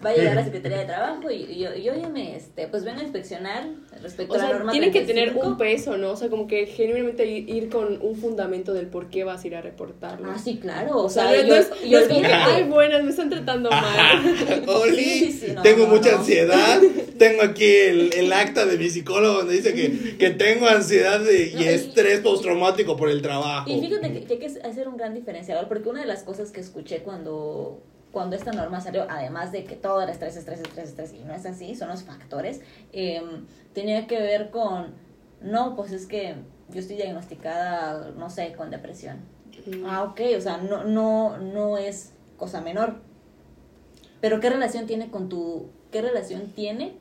a- 0.09 0.13
llegar 0.13 0.35
la 0.35 0.43
Secretaría 0.43 0.77
de 0.79 0.85
Trabajo 0.85 1.29
y, 1.31 1.35
y, 1.43 1.59
yo- 1.59 1.75
y 1.75 1.89
óyeme, 1.89 2.35
este, 2.35 2.67
pues 2.67 2.83
ven 2.83 2.97
a 2.97 3.03
inspeccionar 3.03 3.67
respecto 4.01 4.33
O 4.33 4.35
a 4.35 4.39
la 4.39 4.47
sea, 4.47 4.55
norma 4.57 4.71
tiene 4.71 4.91
que 4.91 5.01
tener 5.01 5.25
35. 5.33 5.47
un 5.47 5.57
peso, 5.57 5.97
¿no? 5.97 6.11
O 6.11 6.15
sea, 6.15 6.29
como 6.29 6.47
que 6.47 6.65
genuinamente 6.65 7.25
ir 7.27 7.69
con 7.69 7.99
un 8.01 8.15
fundamento 8.15 8.73
del 8.73 8.87
por 8.87 9.09
qué 9.09 9.23
vas 9.23 9.43
a 9.43 9.47
ir 9.47 9.55
a 9.55 9.61
reportarlo. 9.61 10.31
Ah, 10.31 10.37
sí, 10.37 10.57
claro. 10.57 10.97
O 10.97 11.03
O 11.05 11.09
sea, 11.09 11.25
no, 11.25 11.35
yo, 11.43 11.55
es, 11.55 11.69
yo 11.83 11.99
no 11.99 12.05
es 12.05 12.07
como 12.07 12.21
que, 12.21 12.27
olvídate. 12.27 12.51
ay, 12.53 12.63
buenas, 12.63 13.03
me 13.03 13.09
están 13.11 13.29
tratando 13.29 13.69
mal. 13.69 14.63
Oli. 14.67 14.95
Sí, 15.03 15.31
sí, 15.31 15.47
sí, 15.47 15.51
no, 15.59 15.63
tengo 15.63 15.87
no, 15.87 15.93
mucha 15.95 16.11
no. 16.11 16.17
ansiedad, 16.19 16.79
tengo 17.17 17.41
aquí 17.43 17.65
el, 17.65 18.13
el 18.13 18.33
acta 18.33 18.65
de 18.65 18.77
mi 18.77 18.89
psicólogo 18.89 19.39
donde 19.39 19.53
dice 19.53 19.73
que, 19.73 20.17
que 20.17 20.29
tengo 20.31 20.67
ansiedad 20.67 21.19
de- 21.19 21.53
y 21.57 21.63
estrés 21.63 22.19
postraumático 22.21 22.95
por 22.97 23.09
el 23.09 23.21
trabajo. 23.21 23.69
Y 23.69 23.79
fíjate 23.79 24.11
que, 24.11 24.23
que 24.25 24.33
hay 24.33 24.39
que 24.39 24.59
hacer 24.67 24.87
un 24.87 24.97
gran 24.97 25.13
diferenciador, 25.13 25.67
porque 25.67 25.87
una 25.89 26.01
de 26.01 26.07
las 26.07 26.23
cosas 26.23 26.51
que 26.51 26.59
escuché 26.61 26.99
cuando, 27.03 27.81
cuando 28.11 28.35
esta 28.35 28.51
norma 28.51 28.81
salió, 28.81 29.05
además 29.09 29.51
de 29.51 29.63
que 29.65 29.75
todo 29.75 30.01
era 30.01 30.11
estrés, 30.11 30.35
estrés, 30.35 30.59
estrés, 30.61 30.89
estrés, 30.89 31.13
y 31.13 31.23
no 31.23 31.33
es 31.33 31.45
así, 31.45 31.75
son 31.75 31.89
los 31.89 32.03
factores, 32.03 32.61
eh, 32.93 33.21
tenía 33.73 34.07
que 34.07 34.19
ver 34.19 34.49
con, 34.49 34.93
no, 35.41 35.75
pues 35.75 35.91
es 35.91 36.05
que 36.07 36.35
yo 36.71 36.79
estoy 36.79 36.97
diagnosticada, 36.97 38.11
no 38.17 38.29
sé, 38.29 38.53
con 38.53 38.69
depresión. 38.69 39.17
Mm. 39.65 39.85
Ah, 39.85 40.03
ok, 40.03 40.21
o 40.37 40.41
sea, 40.41 40.57
no, 40.57 40.83
no, 40.85 41.37
no 41.37 41.77
es 41.77 42.11
cosa 42.37 42.61
menor. 42.61 43.01
Pero 44.21 44.39
¿qué 44.39 44.49
relación 44.49 44.85
tiene 44.85 45.09
con 45.09 45.29
tu, 45.29 45.67
qué 45.91 46.01
relación 46.01 46.51
tiene 46.53 46.97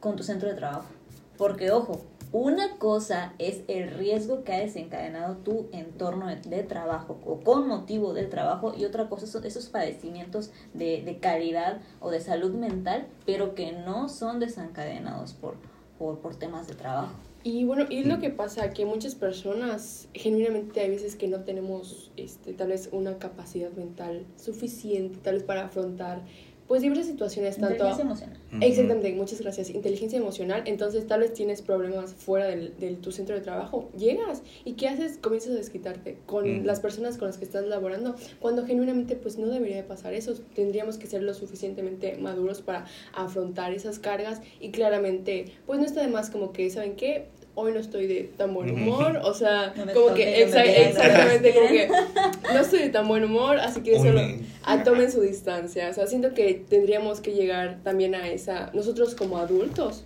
con 0.00 0.16
tu 0.16 0.22
centro 0.22 0.48
de 0.48 0.54
trabajo? 0.54 0.88
Porque, 1.36 1.70
ojo, 1.70 2.00
una 2.30 2.76
cosa 2.76 3.32
es 3.38 3.62
el 3.68 3.90
riesgo 3.90 4.44
que 4.44 4.52
ha 4.52 4.58
desencadenado 4.58 5.36
tu 5.36 5.68
entorno 5.72 6.26
de, 6.26 6.62
trabajo 6.62 7.18
o 7.24 7.40
con 7.40 7.66
motivo 7.66 8.12
del 8.12 8.28
trabajo 8.28 8.74
y 8.76 8.84
otra 8.84 9.08
cosa 9.08 9.26
son 9.26 9.46
esos 9.46 9.66
padecimientos 9.66 10.50
de, 10.74 11.02
de 11.02 11.18
calidad 11.18 11.80
o 12.00 12.10
de 12.10 12.20
salud 12.20 12.52
mental, 12.52 13.06
pero 13.24 13.54
que 13.54 13.72
no 13.72 14.08
son 14.08 14.40
desencadenados 14.40 15.32
por, 15.32 15.54
por, 15.98 16.18
por 16.18 16.36
temas 16.36 16.68
de 16.68 16.74
trabajo. 16.74 17.14
Y 17.44 17.64
bueno, 17.64 17.86
y 17.88 17.98
es 17.98 18.06
lo 18.06 18.18
que 18.18 18.30
pasa, 18.30 18.72
que 18.72 18.84
muchas 18.84 19.14
personas, 19.14 20.08
genuinamente 20.12 20.80
hay 20.80 20.90
veces 20.90 21.14
que 21.14 21.28
no 21.28 21.44
tenemos 21.44 22.10
este, 22.16 22.52
tal 22.52 22.68
vez 22.68 22.88
una 22.90 23.18
capacidad 23.18 23.70
mental 23.72 24.26
suficiente, 24.36 25.18
tal 25.22 25.34
vez 25.34 25.44
para 25.44 25.66
afrontar 25.66 26.24
pues 26.68 26.82
diversas 26.82 27.06
situaciones, 27.06 27.56
tanto... 27.56 27.72
Inteligencia 27.72 28.04
emocional. 28.04 28.36
Exactamente, 28.62 29.12
muchas 29.14 29.40
gracias. 29.40 29.70
Inteligencia 29.70 30.18
emocional, 30.18 30.62
entonces 30.66 31.06
tal 31.06 31.20
vez 31.20 31.32
tienes 31.32 31.62
problemas 31.62 32.12
fuera 32.12 32.46
del, 32.46 32.76
del- 32.78 32.98
tu 32.98 33.10
centro 33.10 33.34
de 33.34 33.40
trabajo, 33.40 33.88
llegas 33.96 34.42
y 34.66 34.74
¿qué 34.74 34.88
haces? 34.88 35.16
Comienzas 35.18 35.52
a 35.52 35.54
desquitarte 35.56 36.18
con 36.26 36.62
Mm. 36.62 36.64
las 36.66 36.80
personas 36.80 37.16
con 37.16 37.26
las 37.28 37.38
que 37.38 37.44
estás 37.46 37.64
laborando, 37.66 38.14
cuando 38.38 38.66
genuinamente 38.66 39.16
pues 39.16 39.38
no 39.38 39.46
debería 39.48 39.76
de 39.76 39.82
pasar 39.82 40.12
eso. 40.14 40.34
Tendríamos 40.54 40.98
que 40.98 41.06
ser 41.06 41.22
lo 41.22 41.32
suficientemente 41.34 42.16
maduros 42.18 42.60
para 42.62 42.84
afrontar 43.14 43.72
esas 43.72 43.98
cargas 43.98 44.40
y 44.60 44.70
claramente 44.70 45.46
pues 45.66 45.78
no 45.80 45.86
está 45.86 46.02
de 46.02 46.08
más 46.08 46.28
como 46.30 46.52
que, 46.52 46.68
¿saben 46.70 46.96
qué? 46.96 47.26
Hoy 47.60 47.72
no 47.72 47.80
estoy 47.80 48.06
de 48.06 48.30
tan 48.36 48.54
buen 48.54 48.70
humor, 48.70 49.18
o 49.24 49.34
sea, 49.34 49.72
No 49.76 49.92
como 49.92 50.08
toque, 50.08 50.24
que 50.24 50.46
exa- 50.46 50.62
vean, 50.62 50.82
no 50.84 50.88
exactamente, 50.90 51.54
como 51.54 51.68
que 51.68 51.88
no 52.54 52.60
estoy 52.60 52.78
de 52.80 52.88
tan 52.90 53.08
buen 53.08 53.24
humor, 53.24 53.58
así 53.58 53.80
que 53.80 53.98
solo 53.98 54.20
a 54.62 54.82
tomen 54.84 55.10
su 55.10 55.20
distancia. 55.20 55.88
O 55.90 55.92
sea, 55.92 56.06
siento 56.06 56.34
que 56.34 56.54
tendríamos 56.54 57.20
que 57.20 57.32
llegar 57.32 57.80
también 57.82 58.14
a 58.14 58.28
esa, 58.28 58.70
nosotros 58.74 59.14
como 59.16 59.38
adultos, 59.38 60.04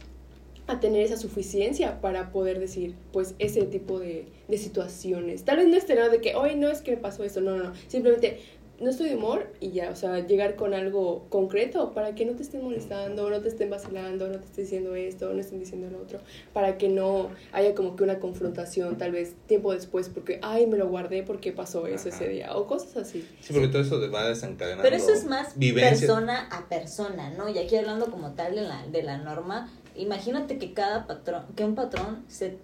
a 0.66 0.80
tener 0.80 1.02
esa 1.02 1.16
suficiencia 1.18 2.00
para 2.00 2.30
poder 2.32 2.58
decir, 2.58 2.94
pues, 3.12 3.34
ese 3.38 3.62
tipo 3.64 3.98
de, 3.98 4.26
de 4.48 4.56
situaciones. 4.58 5.44
Tal 5.44 5.56
vez 5.58 5.66
no 5.68 5.76
esté 5.76 5.94
nada 5.96 6.08
de 6.08 6.20
que, 6.20 6.36
hoy 6.36 6.54
no 6.54 6.68
es 6.70 6.80
que 6.80 6.92
me 6.92 6.96
pasó 6.98 7.24
esto, 7.24 7.40
no, 7.42 7.56
no, 7.56 7.64
no. 7.64 7.72
Simplemente, 7.88 8.40
no 8.82 8.90
estoy 8.90 9.10
de 9.10 9.16
humor 9.16 9.52
y 9.60 9.70
ya, 9.70 9.90
o 9.90 9.96
sea, 9.96 10.26
llegar 10.26 10.56
con 10.56 10.74
algo 10.74 11.26
concreto 11.28 11.92
para 11.92 12.14
que 12.14 12.26
no 12.26 12.32
te 12.32 12.42
estén 12.42 12.64
molestando, 12.64 13.30
no 13.30 13.40
te 13.40 13.48
estén 13.48 13.70
vacilando, 13.70 14.28
no 14.28 14.38
te 14.38 14.46
estén 14.46 14.64
diciendo 14.64 14.94
esto, 14.96 15.32
no 15.32 15.40
estén 15.40 15.60
diciendo 15.60 15.88
lo 15.90 16.02
otro, 16.02 16.18
para 16.52 16.76
que 16.78 16.88
no 16.88 17.30
haya 17.52 17.74
como 17.74 17.94
que 17.94 18.02
una 18.02 18.18
confrontación 18.18 18.98
tal 18.98 19.12
vez 19.12 19.34
tiempo 19.46 19.72
después 19.72 20.08
porque, 20.08 20.40
ay, 20.42 20.66
me 20.66 20.76
lo 20.76 20.88
guardé 20.88 21.22
porque 21.22 21.52
pasó 21.52 21.86
eso 21.86 22.08
Ajá. 22.08 22.16
ese 22.16 22.28
día, 22.28 22.56
o 22.56 22.66
cosas 22.66 22.96
así. 22.96 23.26
Sí, 23.40 23.52
porque 23.52 23.68
todo 23.68 23.82
eso 23.82 24.00
va 24.10 24.28
desencadenando. 24.28 24.82
Pero 24.82 24.96
eso 24.96 25.12
es 25.12 25.24
más 25.26 25.56
vivencias. 25.56 26.00
persona 26.00 26.48
a 26.50 26.68
persona, 26.68 27.30
¿no? 27.30 27.48
Y 27.48 27.58
aquí 27.58 27.76
hablando 27.76 28.10
como 28.10 28.32
tal 28.32 28.56
de 28.56 28.62
la, 28.62 28.84
de 28.88 29.02
la 29.04 29.18
norma, 29.18 29.70
imagínate 29.94 30.58
que 30.58 30.72
cada 30.72 31.06
patrón, 31.06 31.44
que 31.54 31.64
un 31.64 31.76
patrón 31.76 32.24
se 32.26 32.58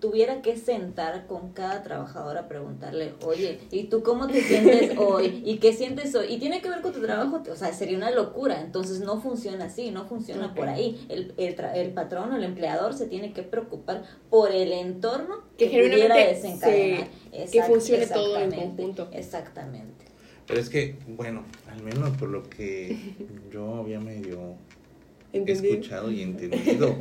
tuviera 0.00 0.42
que 0.42 0.56
sentar 0.56 1.26
con 1.26 1.52
cada 1.52 1.82
trabajador 1.82 2.36
a 2.36 2.46
preguntarle, 2.46 3.14
oye, 3.24 3.58
¿y 3.70 3.84
tú 3.84 4.02
cómo 4.02 4.26
te 4.26 4.42
sientes 4.42 4.92
hoy? 4.98 5.42
¿Y 5.46 5.56
qué 5.58 5.72
sientes 5.72 6.14
hoy? 6.14 6.26
Y 6.34 6.38
tiene 6.38 6.60
que 6.60 6.68
ver 6.68 6.82
con 6.82 6.92
tu 6.92 7.00
trabajo, 7.00 7.42
o 7.50 7.56
sea, 7.56 7.72
sería 7.72 7.96
una 7.96 8.10
locura, 8.10 8.60
entonces 8.60 9.00
no 9.00 9.20
funciona 9.20 9.64
así, 9.66 9.90
no 9.90 10.04
funciona 10.06 10.52
por 10.54 10.68
ahí. 10.68 11.06
El, 11.08 11.32
el, 11.38 11.56
tra- 11.56 11.74
el 11.74 11.92
patrón 11.92 12.32
o 12.32 12.36
el 12.36 12.44
empleador 12.44 12.92
se 12.92 13.06
tiene 13.06 13.32
que 13.32 13.42
preocupar 13.42 14.04
por 14.28 14.50
el 14.52 14.72
entorno 14.72 15.42
Que 15.56 15.66
pudiera 15.66 15.88
genuinamente 15.88 16.34
desencadenar. 16.34 17.08
que 17.30 17.44
Exact- 17.44 17.66
funcione 17.66 18.06
todo 18.06 18.36
en 18.36 18.42
exactamente, 18.52 18.82
conjunto. 18.82 19.08
Exactamente. 19.12 20.04
Pero 20.46 20.60
es 20.60 20.68
que, 20.68 20.96
bueno, 21.08 21.44
al 21.70 21.82
menos 21.82 22.10
por 22.18 22.28
lo 22.28 22.42
que 22.42 23.14
yo 23.50 23.76
había 23.76 23.98
medio 24.00 24.56
escuchado 25.32 26.10
y 26.10 26.20
entendido. 26.20 26.94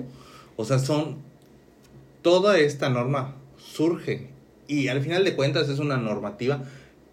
O 0.55 0.63
sea, 0.63 0.79
son. 0.79 1.32
Toda 2.23 2.57
esta 2.57 2.89
norma 2.89 3.35
surge 3.57 4.29
y 4.67 4.87
al 4.87 5.01
final 5.01 5.23
de 5.23 5.35
cuentas 5.35 5.69
es 5.69 5.77
una 5.77 5.97
normativa 5.97 6.63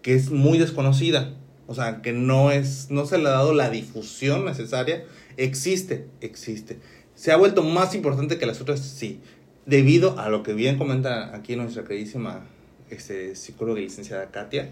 que 0.01 0.15
es 0.15 0.31
muy 0.31 0.57
desconocida. 0.57 1.35
O 1.67 1.75
sea, 1.75 2.01
que 2.01 2.11
no 2.11 2.49
es. 2.51 2.87
No 2.89 3.05
se 3.05 3.19
le 3.19 3.27
ha 3.27 3.31
dado 3.31 3.53
la 3.53 3.69
difusión 3.69 4.43
necesaria. 4.43 5.05
Existe, 5.37 6.07
existe. 6.19 6.79
Se 7.13 7.31
ha 7.31 7.37
vuelto 7.37 7.61
más 7.61 7.93
importante 7.93 8.39
que 8.39 8.45
las 8.45 8.59
otras, 8.59 8.79
sí. 8.79 9.19
Debido 9.65 10.19
a 10.19 10.29
lo 10.29 10.41
que 10.41 10.53
bien 10.53 10.77
comenta 10.77 11.35
aquí 11.35 11.55
nuestra 11.55 11.83
queridísima 11.83 12.45
este, 12.89 13.35
psicóloga 13.35 13.79
y 13.79 13.83
licenciada 13.83 14.31
Katia 14.31 14.71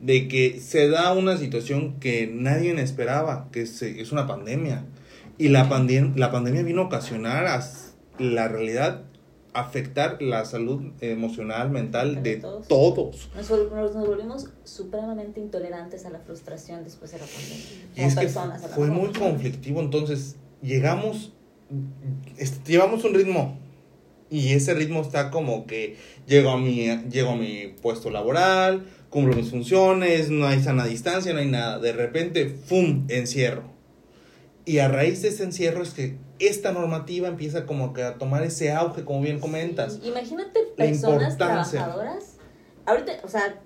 de 0.00 0.28
que 0.28 0.60
se 0.60 0.88
da 0.88 1.12
una 1.12 1.36
situación 1.38 1.98
que 1.98 2.30
nadie 2.32 2.78
esperaba, 2.80 3.48
que 3.50 3.62
es, 3.62 3.82
es 3.82 4.12
una 4.12 4.26
pandemia. 4.26 4.84
Y 5.38 5.48
la, 5.48 5.68
pandem- 5.68 6.14
la 6.14 6.30
pandemia 6.30 6.62
vino 6.62 6.82
a 6.82 6.84
ocasionar 6.84 7.46
la 8.18 8.48
realidad, 8.48 9.02
afectar 9.60 10.20
la 10.22 10.44
salud 10.44 10.92
emocional, 11.00 11.70
mental 11.70 12.22
de 12.22 12.36
De 12.36 12.36
todos. 12.36 12.68
todos. 12.68 13.28
Nos, 13.36 13.50
vol- 13.50 13.70
nos, 13.70 13.94
nos 13.94 14.06
volvimos 14.06 14.46
supremamente 14.64 15.40
intolerantes 15.40 16.04
a 16.06 16.10
la 16.10 16.18
frustración 16.20 16.84
después 16.84 17.10
de 17.12 17.18
la 17.18 17.24
pandemia. 17.24 17.64
Y 17.96 18.00
es 18.02 18.14
personas, 18.14 18.62
fue 18.74 18.88
muy 18.88 19.10
conflictivo, 19.12 19.80
entonces 19.80 20.36
llegamos, 20.62 21.32
llevamos 22.66 23.04
un 23.04 23.14
ritmo 23.14 23.58
y 24.30 24.52
ese 24.52 24.74
ritmo 24.74 25.00
está 25.00 25.30
como 25.30 25.66
que 25.66 25.96
llego 26.26 26.50
a 26.50 26.58
mi, 26.58 26.86
llego 27.10 27.30
a 27.30 27.36
mi 27.36 27.74
puesto 27.80 28.10
laboral, 28.10 28.86
cumplo 29.08 29.34
mis 29.34 29.48
funciones, 29.50 30.28
no 30.30 30.46
hay 30.46 30.62
sana 30.62 30.84
distancia, 30.86 31.32
no 31.32 31.38
hay 31.38 31.48
nada. 31.48 31.78
De 31.78 31.92
repente, 31.92 32.46
¡fum!, 32.48 33.06
encierro. 33.08 33.62
Y 34.68 34.80
a 34.80 34.88
raíz 34.88 35.22
de 35.22 35.28
ese 35.28 35.44
encierro 35.44 35.82
es 35.82 35.94
que 35.94 36.18
esta 36.38 36.72
normativa 36.72 37.26
empieza 37.26 37.64
como 37.64 37.94
que 37.94 38.02
a 38.02 38.18
tomar 38.18 38.42
ese 38.42 38.70
auge, 38.70 39.02
como 39.02 39.22
bien 39.22 39.40
comentas. 39.40 39.94
Sí, 39.94 40.08
Imagínate 40.08 40.60
personas 40.76 41.38
trabajadoras. 41.38 42.36
Ahorita, 42.84 43.12
o 43.24 43.28
sea, 43.28 43.62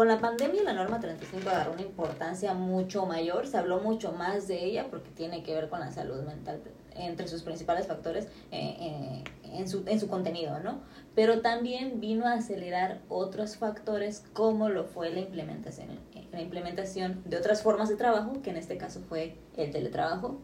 con 0.00 0.08
la 0.08 0.18
pandemia 0.18 0.62
la 0.62 0.72
norma 0.72 0.98
35 0.98 1.50
agarró 1.50 1.74
una 1.74 1.82
importancia 1.82 2.54
mucho 2.54 3.04
mayor, 3.04 3.46
se 3.46 3.58
habló 3.58 3.80
mucho 3.80 4.12
más 4.12 4.48
de 4.48 4.64
ella 4.64 4.86
porque 4.88 5.10
tiene 5.10 5.42
que 5.42 5.54
ver 5.54 5.68
con 5.68 5.78
la 5.78 5.92
salud 5.92 6.22
mental 6.22 6.62
entre 6.94 7.28
sus 7.28 7.42
principales 7.42 7.86
factores 7.86 8.24
eh, 8.50 8.76
eh, 8.80 9.24
en, 9.42 9.68
su, 9.68 9.84
en 9.86 10.00
su 10.00 10.08
contenido, 10.08 10.58
¿no? 10.60 10.80
Pero 11.14 11.42
también 11.42 12.00
vino 12.00 12.26
a 12.26 12.32
acelerar 12.32 13.02
otros 13.10 13.58
factores 13.58 14.24
como 14.32 14.70
lo 14.70 14.84
fue 14.84 15.10
la 15.10 15.20
implementación, 15.20 15.88
la 16.32 16.40
implementación 16.40 17.20
de 17.26 17.36
otras 17.36 17.62
formas 17.62 17.90
de 17.90 17.96
trabajo, 17.96 18.40
que 18.40 18.48
en 18.48 18.56
este 18.56 18.78
caso 18.78 19.02
fue 19.06 19.36
el 19.58 19.70
teletrabajo, 19.70 20.40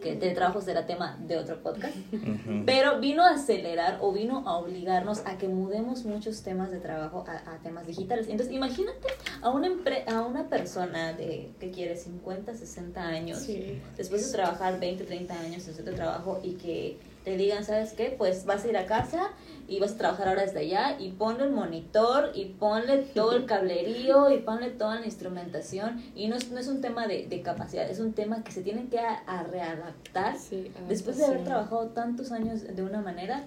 que 0.00 0.12
el 0.12 0.18
teletrabajo 0.18 0.60
será 0.60 0.86
tema 0.86 1.18
de 1.26 1.36
otro 1.36 1.60
podcast. 1.62 1.94
Pero 2.66 3.00
vino 3.00 3.24
a 3.24 3.30
acelerar 3.30 3.98
o 4.00 4.12
vino 4.12 4.44
a 4.48 4.56
obligarnos 4.58 5.20
a 5.26 5.38
que 5.38 5.48
mudemos 5.48 6.04
muchos 6.04 6.42
temas 6.42 6.70
de 6.70 6.78
trabajo 6.78 7.24
a, 7.26 7.54
a 7.54 7.58
temas 7.58 7.86
digitales. 7.86 8.28
Entonces, 8.28 8.54
imagínate 8.54 9.08
a 9.42 9.50
una, 9.50 9.68
empre- 9.68 10.08
a 10.08 10.22
una 10.22 10.48
persona 10.48 11.12
de 11.12 11.50
que 11.58 11.70
quiere 11.70 11.96
50, 11.96 12.54
60 12.54 13.00
años, 13.02 13.38
Sí. 13.38 13.80
después 13.96 14.26
de 14.26 14.32
trabajar 14.32 14.78
20, 14.78 15.04
30 15.04 15.34
años 15.40 15.66
en 15.68 15.74
de 15.84 15.92
trabajo 15.92 16.40
y 16.42 16.52
que 16.52 16.98
te 17.36 17.44
digan, 17.44 17.64
¿sabes 17.64 17.92
qué? 17.92 18.14
Pues 18.16 18.46
vas 18.46 18.64
a 18.64 18.68
ir 18.68 18.76
a 18.76 18.86
casa 18.86 19.30
y 19.68 19.80
vas 19.80 19.92
a 19.92 19.98
trabajar 19.98 20.28
ahora 20.28 20.42
desde 20.42 20.60
allá 20.60 20.96
y 20.98 21.10
ponle 21.12 21.44
el 21.44 21.50
monitor 21.50 22.30
y 22.34 22.46
ponle 22.46 22.98
todo 23.14 23.32
el 23.32 23.44
cablerío 23.52 24.30
y 24.30 24.38
ponle 24.38 24.70
toda 24.70 24.98
la 25.00 25.06
instrumentación. 25.06 26.02
Y 26.14 26.28
no 26.28 26.36
es, 26.36 26.50
no 26.50 26.58
es 26.58 26.68
un 26.68 26.80
tema 26.80 27.06
de, 27.06 27.26
de 27.26 27.42
capacidad, 27.42 27.88
es 27.88 28.00
un 28.00 28.12
tema 28.12 28.42
que 28.44 28.52
se 28.52 28.62
tiene 28.62 28.88
que 28.88 28.98
a, 28.98 29.14
a 29.26 29.42
readaptar 29.42 30.36
Sí, 30.38 30.70
después 30.88 31.18
de 31.18 31.26
haber 31.26 31.44
trabajado 31.44 31.88
tantos 31.88 32.32
años 32.32 32.62
de 32.74 32.82
una 32.82 33.00
manera 33.00 33.44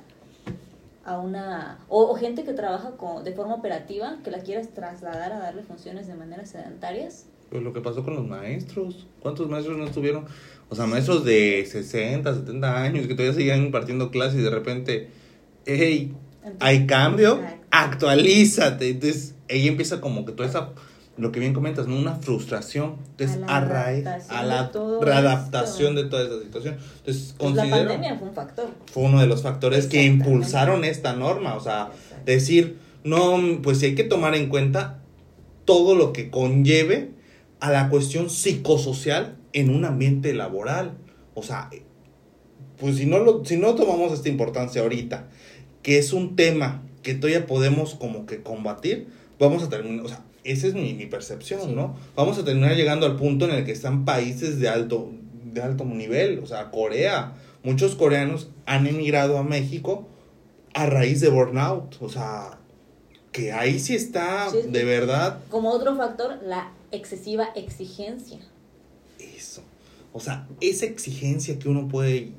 a 1.04 1.18
una 1.18 1.80
o, 1.90 2.04
o 2.04 2.16
gente 2.16 2.44
que 2.44 2.54
trabaja 2.54 2.92
con, 2.92 3.24
de 3.24 3.34
forma 3.34 3.56
operativa 3.56 4.18
que 4.24 4.30
la 4.30 4.40
quieras 4.40 4.70
trasladar 4.70 5.34
a 5.34 5.40
darle 5.40 5.64
funciones 5.64 6.06
de 6.08 6.14
manera 6.14 6.46
sedentarias 6.46 7.26
Pues 7.50 7.64
lo 7.64 7.74
que 7.74 7.82
pasó 7.82 8.04
con 8.04 8.16
los 8.16 8.28
maestros. 8.28 9.08
¿Cuántos 9.20 9.50
maestros 9.50 9.78
no 9.78 9.86
estuvieron? 9.86 10.26
O 10.72 10.76
sea, 10.76 10.86
maestros 10.86 11.26
de 11.26 11.68
60, 11.70 12.34
70 12.34 12.82
años 12.82 13.06
que 13.06 13.14
todavía 13.14 13.34
seguían 13.34 13.62
impartiendo 13.62 14.10
clases 14.10 14.40
y 14.40 14.42
de 14.42 14.50
repente, 14.50 15.10
hey, 15.66 16.14
hay 16.62 16.88
cambio, 16.88 17.42
actualízate. 17.72 18.92
Entonces, 18.92 19.36
ella 19.50 19.68
empieza 19.70 20.00
como 20.00 20.26
que 20.26 20.32
toda 20.32 20.48
esa 20.48 20.70
lo 21.18 21.34
que 21.34 21.42
bien 21.42 21.54
comentas, 21.54 21.88
¿no? 21.88 21.98
Una 21.98 22.16
frustración. 22.16 22.96
Entonces, 23.18 23.42
A 23.48 23.60
raíz, 23.60 24.06
a 24.30 24.44
la 24.44 24.72
readaptación 25.02 25.94
de 25.94 26.06
toda 26.06 26.24
esta 26.24 26.40
situación. 26.40 26.78
Entonces, 27.00 27.36
Pues 27.38 27.54
la 27.54 27.70
pandemia 27.70 28.18
fue 28.18 28.30
un 28.30 28.34
factor. 28.34 28.70
fue 28.94 29.04
uno 29.04 29.20
de 29.20 29.28
los 29.28 29.42
factores 29.42 29.88
que 29.88 30.06
impulsaron 30.06 30.86
esta 30.86 31.12
norma. 31.12 31.56
O 31.56 31.60
sea, 31.60 31.90
decir, 32.26 32.78
no, 33.04 33.38
pues 33.62 33.80
sí 33.80 33.88
hay 33.88 33.96
que 33.96 34.06
tomar 34.06 34.36
en 34.36 34.48
cuenta 34.48 35.02
todo 35.66 35.96
lo 35.96 36.14
que 36.14 36.30
conlleve 36.30 37.12
a 37.60 37.72
la 37.72 37.90
cuestión 37.90 38.30
psicosocial 38.30 39.36
en 39.54 39.70
un 39.70 39.86
ambiente 39.86 40.34
laboral. 40.34 40.98
O 41.34 41.44
sea, 41.44 41.70
pues 42.80 42.98
si 42.98 43.06
no, 43.06 43.20
lo, 43.20 43.46
si 43.46 43.58
no 43.58 43.76
tomamos 43.76 44.12
esta 44.12 44.30
importancia 44.30 44.82
ahorita, 44.82 45.28
que 45.84 45.98
es 45.98 46.14
un 46.14 46.36
tema 46.36 46.84
que 47.04 47.14
todavía 47.16 47.46
podemos 47.48 47.96
como 47.96 48.26
que 48.26 48.42
combatir, 48.42 49.08
vamos 49.40 49.64
a 49.64 49.70
terminar, 49.70 50.06
o 50.06 50.08
sea, 50.08 50.24
esa 50.44 50.68
es 50.68 50.74
mi, 50.74 50.94
mi 50.94 51.06
percepción, 51.06 51.62
Sí. 51.62 51.74
¿no? 51.76 51.96
Vamos 52.16 52.38
a 52.38 52.44
terminar 52.44 52.76
llegando 52.76 53.06
al 53.06 53.16
punto 53.16 53.46
en 53.46 53.52
el 53.52 53.66
que 53.66 53.72
están 53.72 54.06
países 54.06 54.60
de 54.60 54.70
alto, 54.70 55.12
de 55.54 55.62
alto 55.62 55.86
nivel, 55.86 56.40
o 56.40 56.46
sea, 56.46 56.72
Corea. 56.72 57.34
Muchos 57.64 57.96
coreanos 57.96 58.50
han 58.66 58.88
emigrado 58.88 59.38
a 59.38 59.44
México 59.44 60.08
a 60.74 60.86
raíz 60.88 61.20
de 61.20 61.30
burnout, 61.30 61.98
o 62.02 62.10
sea, 62.10 62.58
que 63.32 63.52
ahí 63.52 63.80
sí 63.80 63.96
está 63.96 64.50
Sí, 64.50 64.58
de 64.68 64.84
verdad 64.84 65.40
Como 65.50 65.70
otro 65.70 65.96
factor, 65.96 66.40
la 66.44 66.72
excesiva 66.92 67.50
exigencia. 67.56 68.40
Eso. 69.38 69.64
O 70.14 70.20
sea, 70.20 70.48
esa 70.60 70.86
exigencia 70.86 71.58
que 71.58 71.70
uno 71.70 71.88
puede 71.88 72.30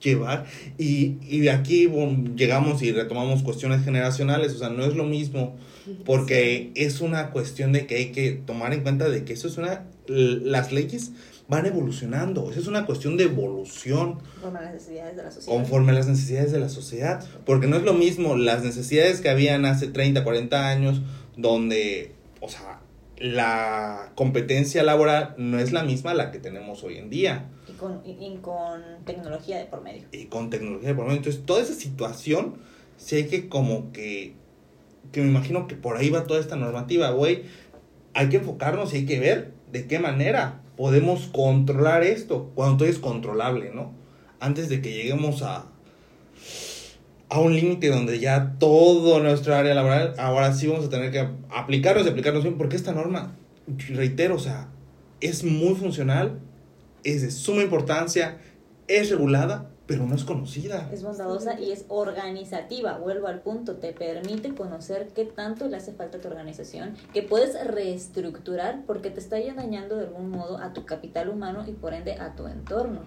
llevar 0.00 0.44
y, 0.76 1.16
y 1.26 1.48
aquí 1.48 1.86
bueno, 1.86 2.34
llegamos 2.36 2.82
y 2.82 2.92
retomamos 2.92 3.42
cuestiones 3.42 3.84
generacionales, 3.84 4.52
o 4.52 4.58
sea, 4.58 4.68
no 4.68 4.84
es 4.84 4.94
lo 4.94 5.04
mismo 5.04 5.56
porque 6.04 6.72
es 6.74 7.00
una 7.00 7.30
cuestión 7.30 7.72
de 7.72 7.86
que 7.86 7.96
hay 7.96 8.12
que 8.12 8.32
tomar 8.32 8.72
en 8.72 8.82
cuenta 8.82 9.08
de 9.08 9.24
que 9.24 9.34
eso 9.34 9.48
es 9.48 9.58
una, 9.58 9.84
las 10.06 10.72
leyes 10.72 11.12
van 11.46 11.66
evolucionando, 11.66 12.50
eso 12.50 12.60
es 12.60 12.66
una 12.66 12.86
cuestión 12.86 13.18
de 13.18 13.24
evolución 13.24 14.18
Conforme 14.40 14.58
a 14.58 14.62
las 14.62 14.72
necesidades 14.72 15.16
de 15.16 15.22
la 15.22 15.30
sociedad. 15.30 15.56
conforme 15.58 15.92
a 15.92 15.94
las 15.94 16.06
necesidades 16.06 16.52
de 16.52 16.60
la 16.60 16.68
sociedad, 16.70 17.24
porque 17.44 17.66
no 17.66 17.76
es 17.76 17.82
lo 17.82 17.92
mismo 17.92 18.36
las 18.36 18.64
necesidades 18.64 19.20
que 19.20 19.28
habían 19.28 19.66
hace 19.66 19.88
30, 19.88 20.24
40 20.24 20.68
años, 20.68 21.02
donde, 21.36 22.12
o 22.40 22.48
sea, 22.48 22.80
la 23.24 24.12
competencia 24.16 24.82
laboral 24.82 25.34
no 25.38 25.58
es 25.58 25.72
la 25.72 25.82
misma 25.82 26.10
a 26.10 26.14
la 26.14 26.30
que 26.30 26.38
tenemos 26.38 26.84
hoy 26.84 26.98
en 26.98 27.08
día 27.08 27.48
Y 27.66 27.72
con, 27.72 28.02
y, 28.04 28.10
y 28.10 28.36
con 28.42 28.82
tecnología 29.06 29.56
de 29.56 29.64
por 29.64 29.80
medio. 29.82 30.02
y 30.12 30.26
con 30.26 30.50
tecnología 30.50 30.90
de 30.90 30.94
por 30.94 31.06
medio. 31.06 31.16
Entonces, 31.16 31.42
toda 31.46 31.62
esa 31.62 31.72
situación, 31.72 32.56
sí 32.98 33.16
hay 33.16 33.26
que 33.28 33.48
como 33.48 33.92
que, 33.92 34.34
que 35.10 35.22
me 35.22 35.28
imagino 35.28 35.66
que 35.66 35.74
por 35.74 35.96
ahí 35.96 36.10
va 36.10 36.24
toda 36.24 36.38
esta 36.38 36.56
normativa, 36.56 37.10
güey. 37.12 37.44
Hay 38.12 38.28
que 38.28 38.36
enfocarnos 38.36 38.92
y 38.92 38.98
hay 38.98 39.06
que 39.06 39.18
ver 39.18 39.54
de 39.72 39.86
qué 39.86 39.98
manera 39.98 40.60
podemos 40.76 41.26
controlar 41.32 42.02
esto, 42.02 42.50
cuando 42.54 42.76
todo 42.76 42.88
es 42.88 42.98
controlable, 42.98 43.70
¿no? 43.72 43.92
Antes 44.38 44.68
de 44.68 44.82
que 44.82 44.92
lleguemos 44.92 45.40
a, 45.42 45.64
a 47.28 47.40
un 47.40 47.54
límite 47.54 47.88
donde 47.88 48.20
ya 48.20 48.56
todo 48.58 49.20
nuestro 49.20 49.54
área 49.54 49.74
laboral, 49.74 50.14
ahora 50.18 50.52
sí 50.52 50.66
vamos 50.66 50.86
a 50.86 50.90
tener 50.90 51.10
que 51.10 51.28
aplicarnos 51.50 52.06
y 52.06 52.10
aplicarnos 52.10 52.42
bien, 52.42 52.58
porque 52.58 52.76
esta 52.76 52.92
norma, 52.92 53.36
reitero, 53.88 54.36
o 54.36 54.38
sea, 54.38 54.68
es 55.20 55.42
muy 55.44 55.74
funcional, 55.74 56.38
es 57.02 57.22
de 57.22 57.30
suma 57.30 57.62
importancia, 57.62 58.38
es 58.88 59.10
regulada, 59.10 59.70
pero 59.86 60.06
no 60.06 60.14
es 60.14 60.24
conocida. 60.24 60.88
Es 60.92 61.02
bondadosa 61.02 61.60
y 61.60 61.72
es 61.72 61.84
organizativa. 61.88 62.98
Vuelvo 62.98 63.26
al 63.26 63.40
punto. 63.40 63.76
Te 63.76 63.92
permite 63.92 64.54
conocer 64.54 65.08
qué 65.14 65.24
tanto 65.24 65.68
le 65.68 65.76
hace 65.76 65.92
falta 65.92 66.18
a 66.18 66.20
tu 66.20 66.28
organización, 66.28 66.94
que 67.12 67.22
puedes 67.22 67.62
reestructurar 67.66 68.82
porque 68.86 69.10
te 69.10 69.20
está 69.20 69.38
ya 69.38 69.54
dañando 69.54 69.96
de 69.96 70.06
algún 70.06 70.30
modo 70.30 70.58
a 70.58 70.72
tu 70.72 70.86
capital 70.86 71.28
humano 71.28 71.64
y 71.66 71.72
por 71.72 71.92
ende 71.92 72.14
a 72.14 72.34
tu 72.34 72.46
entorno. 72.46 73.00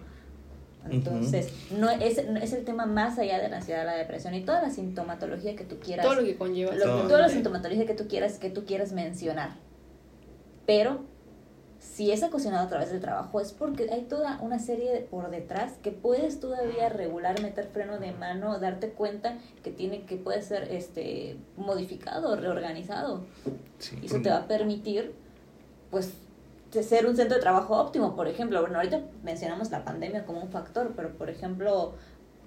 Entonces, 0.91 1.51
no 1.71 1.89
es, 1.89 2.27
no 2.29 2.39
es 2.39 2.53
el 2.53 2.63
tema 2.65 2.85
más 2.85 3.17
allá 3.19 3.39
de 3.39 3.49
la 3.49 3.57
ansiedad, 3.57 3.85
la 3.85 3.95
depresión 3.95 4.33
y 4.33 4.41
toda 4.41 4.61
la 4.61 4.69
sintomatología 4.69 5.55
que 5.55 5.63
tú 5.63 5.79
quieras. 5.79 6.05
Todo 6.05 6.15
lo 6.15 6.23
que 6.23 6.35
conlleva. 6.37 6.73
lo- 6.75 6.83
Todo. 6.83 7.07
toda 7.07 7.21
la 7.21 7.29
sintomatología 7.29 7.85
que 7.85 7.93
tú 7.93 8.07
quieras 8.07 8.37
que 8.39 8.49
tú 8.49 8.65
quieras 8.65 8.91
mencionar 8.93 9.51
pero 10.65 10.99
si 11.79 12.11
es 12.11 12.23
ocasionado 12.23 12.65
a 12.65 12.69
través 12.69 12.91
del 12.91 12.99
trabajo 12.99 13.39
es 13.39 13.53
porque 13.53 13.89
hay 13.91 14.01
toda 14.01 14.39
una 14.41 14.59
serie 14.59 14.91
de- 14.91 14.99
por 15.01 15.29
detrás 15.29 15.73
que 15.83 15.91
puedes 15.91 16.39
todavía 16.39 16.89
regular 16.89 17.41
meter 17.41 17.67
freno 17.71 17.99
de 17.99 18.11
mano 18.11 18.59
darte 18.59 18.89
cuenta 18.89 19.37
que 19.63 19.71
tiene 19.71 20.01
que 20.03 20.17
puede 20.17 20.41
ser 20.41 20.63
este 20.71 21.37
modificado 21.55 22.35
reorganizado 22.35 23.25
Sí. 23.79 23.97
y 24.01 24.07
eso 24.07 24.19
te 24.21 24.29
va 24.29 24.37
a 24.39 24.47
permitir 24.47 25.13
pues 25.91 26.11
ser 26.71 27.05
un 27.05 27.15
centro 27.15 27.35
de 27.35 27.41
trabajo 27.41 27.77
óptimo 27.77 28.15
por 28.15 28.27
ejemplo 28.27 28.61
bueno 28.61 28.77
ahorita 28.77 29.01
mencionamos 29.23 29.71
la 29.71 29.83
pandemia 29.83 30.25
como 30.25 30.41
un 30.41 30.49
factor 30.49 30.93
pero 30.95 31.17
por 31.17 31.29
ejemplo 31.29 31.95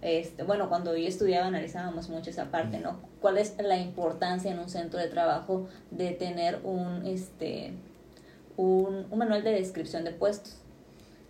este, 0.03 0.45
bueno, 0.45 0.69
cuando 0.69 0.97
yo 0.97 1.07
estudiaba 1.07 1.47
analizábamos 1.47 2.09
mucho 2.09 2.31
esa 2.31 2.51
parte, 2.51 2.79
¿no? 2.79 2.99
¿Cuál 3.21 3.37
es 3.37 3.55
la 3.63 3.77
importancia 3.77 4.51
en 4.51 4.59
un 4.59 4.71
centro 4.71 4.99
de 4.99 5.09
trabajo 5.09 5.69
de 5.91 6.13
tener 6.13 6.61
un, 6.65 7.05
este, 7.05 7.75
un, 8.57 9.07
un 9.11 9.19
manual 9.19 9.45
de 9.45 9.53
descripción 9.53 10.05
de 10.05 10.13
puestos? 10.13 10.57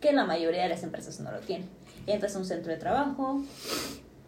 Que 0.00 0.12
la 0.12 0.24
mayoría 0.24 0.62
de 0.62 0.68
las 0.68 0.84
empresas 0.84 1.18
no 1.18 1.32
lo 1.32 1.40
tienen. 1.40 1.68
Entras 2.06 2.36
a 2.36 2.38
un 2.38 2.44
centro 2.44 2.70
de 2.70 2.78
trabajo, 2.78 3.42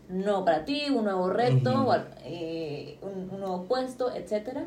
nuevo 0.08 0.44
para 0.44 0.64
ti, 0.64 0.86
un 0.90 1.04
nuevo 1.04 1.30
reto, 1.30 1.86
o 1.86 1.94
eh, 2.24 2.98
un, 3.00 3.30
un 3.30 3.40
nuevo 3.40 3.64
puesto, 3.64 4.12
etcétera, 4.12 4.64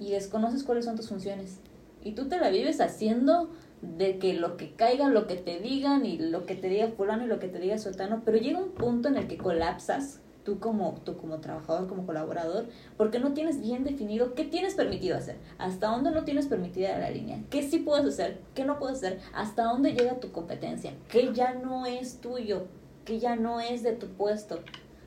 y 0.00 0.12
desconoces 0.12 0.64
cuáles 0.64 0.86
son 0.86 0.96
tus 0.96 1.10
funciones. 1.10 1.58
Y 2.04 2.12
tú 2.12 2.28
te 2.28 2.38
la 2.38 2.50
vives 2.50 2.80
haciendo 2.80 3.50
de 3.82 4.18
que 4.18 4.34
lo 4.34 4.56
que 4.56 4.72
caiga, 4.74 5.08
lo 5.08 5.26
que 5.26 5.36
te 5.36 5.58
digan 5.58 6.06
y 6.06 6.18
lo 6.18 6.46
que 6.46 6.54
te 6.54 6.68
diga 6.68 6.88
fulano 6.88 7.24
y 7.24 7.28
lo 7.28 7.38
que 7.38 7.48
te 7.48 7.58
diga 7.58 7.78
sotano, 7.78 8.22
pero 8.24 8.38
llega 8.38 8.58
un 8.58 8.70
punto 8.70 9.08
en 9.08 9.16
el 9.16 9.26
que 9.26 9.36
colapsas 9.36 10.20
tú 10.44 10.58
como 10.58 10.94
tú 11.04 11.16
como 11.16 11.38
trabajador, 11.40 11.88
como 11.88 12.06
colaborador, 12.06 12.66
porque 12.96 13.18
no 13.18 13.32
tienes 13.32 13.60
bien 13.60 13.84
definido 13.84 14.34
qué 14.34 14.44
tienes 14.44 14.74
permitido 14.74 15.16
hacer, 15.16 15.36
hasta 15.58 15.88
dónde 15.88 16.10
no 16.10 16.24
tienes 16.24 16.46
permitida 16.46 16.98
la 16.98 17.10
línea, 17.10 17.42
qué 17.50 17.62
sí 17.62 17.78
puedes 17.78 18.06
hacer, 18.06 18.40
qué 18.54 18.64
no 18.64 18.78
puedes 18.78 18.98
hacer, 18.98 19.20
hasta 19.34 19.64
dónde 19.64 19.92
llega 19.92 20.20
tu 20.20 20.32
competencia, 20.32 20.92
qué 21.08 21.32
ya 21.32 21.54
no 21.54 21.86
es 21.86 22.20
tuyo, 22.20 22.66
qué 23.04 23.18
ya 23.18 23.36
no 23.36 23.60
es 23.60 23.82
de 23.82 23.92
tu 23.92 24.08
puesto. 24.08 24.60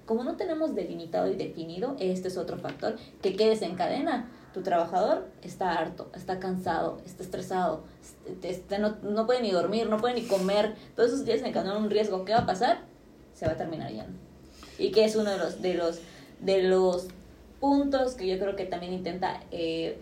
Como 0.06 0.24
no 0.24 0.36
tenemos 0.36 0.76
delimitado 0.76 1.32
y 1.32 1.36
definido, 1.36 1.96
este 2.00 2.28
es 2.28 2.38
otro 2.38 2.58
factor 2.58 2.96
que 3.24 3.36
qué 3.36 3.50
desencadena. 3.50 4.30
Tu 4.56 4.62
trabajador 4.62 5.28
está 5.41 5.74
harto, 5.74 6.10
está 6.15 6.39
cansado, 6.39 7.02
está 7.06 7.24
estresado, 7.24 7.84
este, 8.26 8.52
este, 8.52 8.80
no, 8.80 8.96
no 9.04 9.26
puede 9.26 9.41
ni 9.41 9.52
dormir, 9.52 9.89
no 9.89 9.98
puede 9.98 10.13
ni 10.13 10.22
comer. 10.22 10.76
Todos 10.96 11.12
esos 11.12 11.26
días 11.26 11.41
encadenan 11.41 11.84
un 11.84 11.89
riesgo. 11.89 12.24
¿Qué 12.24 12.32
va 12.32 12.39
a 12.39 12.46
pasar? 12.46 12.78
Se 13.34 13.46
va 13.46 13.52
a 13.52 13.58
terminar 13.58 13.91
yendo. 13.91 14.18
Y 14.80 14.91
que 14.91 15.04
es 15.04 15.18
uno 15.18 15.30
de 15.30 15.38
los, 15.38 15.62
de 15.62 15.74
los, 15.74 16.00
de 16.39 16.63
los 16.63 17.08
puntos 17.60 18.13
que 18.13 18.28
yo 18.28 18.39
creo 18.39 18.56
que 18.56 18.63
también 18.63 18.94
intenta 18.94 19.44
eh, 19.52 20.02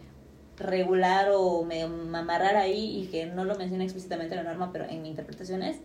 regular 0.60 1.32
o 1.34 1.63
me, 1.63 1.82
amarrar 1.82 2.56
ahí 2.56 3.02
y 3.02 3.08
que 3.08 3.26
no 3.26 3.46
lo 3.46 3.56
menciona 3.56 3.86
explícitamente 3.86 4.36
la 4.36 4.44
norma, 4.44 4.72
pero 4.72 4.86
en 4.86 5.02
mi 5.02 5.10
interpretación 5.10 5.63
es 5.63 5.78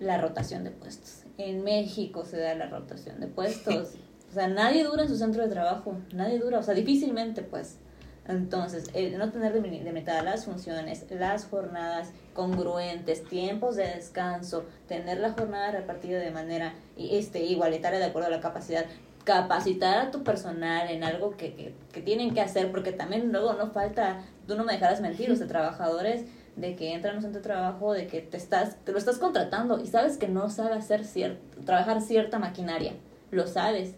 la 0.00 0.16
rotación 0.18 0.64
de 0.64 0.70
puestos. 0.70 1.24
En 1.36 1.62
México 1.62 2.24
se 2.24 2.38
da 2.38 2.54
la 2.54 2.70
rotación 2.70 3.20
de 3.20 3.26
puestos. 3.26 3.90
O 4.34 4.36
sea, 4.36 4.48
nadie 4.48 4.82
dura 4.82 5.04
en 5.04 5.08
su 5.08 5.14
centro 5.14 5.44
de 5.44 5.48
trabajo, 5.48 5.94
nadie 6.12 6.40
dura, 6.40 6.58
o 6.58 6.62
sea, 6.64 6.74
difícilmente 6.74 7.42
pues. 7.42 7.78
Entonces, 8.26 8.86
el 8.92 9.16
no 9.16 9.30
tener 9.30 9.52
delimitadas 9.52 10.24
las 10.24 10.44
funciones, 10.44 11.06
las 11.08 11.44
jornadas 11.44 12.10
congruentes, 12.32 13.22
tiempos 13.28 13.76
de 13.76 13.84
descanso, 13.84 14.64
tener 14.88 15.20
la 15.20 15.34
jornada 15.34 15.70
repartida 15.70 16.18
de 16.18 16.32
manera 16.32 16.74
este, 16.96 17.44
igualitaria 17.44 18.00
de 18.00 18.06
acuerdo 18.06 18.26
a 18.26 18.30
la 18.32 18.40
capacidad, 18.40 18.86
capacitar 19.22 19.98
a 19.98 20.10
tu 20.10 20.24
personal 20.24 20.90
en 20.90 21.04
algo 21.04 21.36
que, 21.36 21.54
que, 21.54 21.72
que 21.92 22.00
tienen 22.00 22.34
que 22.34 22.40
hacer, 22.40 22.72
porque 22.72 22.90
también 22.90 23.30
luego 23.30 23.52
no 23.52 23.70
falta, 23.70 24.24
tú 24.48 24.56
no 24.56 24.64
me 24.64 24.72
dejarás 24.72 25.00
mentir, 25.00 25.36
sea, 25.36 25.46
trabajadores 25.46 26.24
de 26.56 26.74
que 26.74 26.92
entran 26.92 27.14
a 27.14 27.16
un 27.18 27.22
centro 27.22 27.40
de 27.40 27.44
trabajo, 27.44 27.92
de 27.92 28.08
que 28.08 28.20
te 28.20 28.36
estás, 28.36 28.78
te 28.82 28.90
lo 28.90 28.98
estás 28.98 29.18
contratando 29.18 29.78
y 29.78 29.86
sabes 29.86 30.16
que 30.16 30.26
no 30.26 30.50
sabe 30.50 30.74
hacer 30.74 31.04
cierto, 31.04 31.60
trabajar 31.64 32.00
cierta 32.00 32.40
maquinaria, 32.40 32.94
lo 33.30 33.46
sabes, 33.46 33.94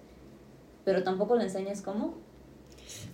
pero 0.86 1.02
tampoco 1.02 1.36
le 1.36 1.44
enseñas 1.44 1.82
cómo. 1.82 2.14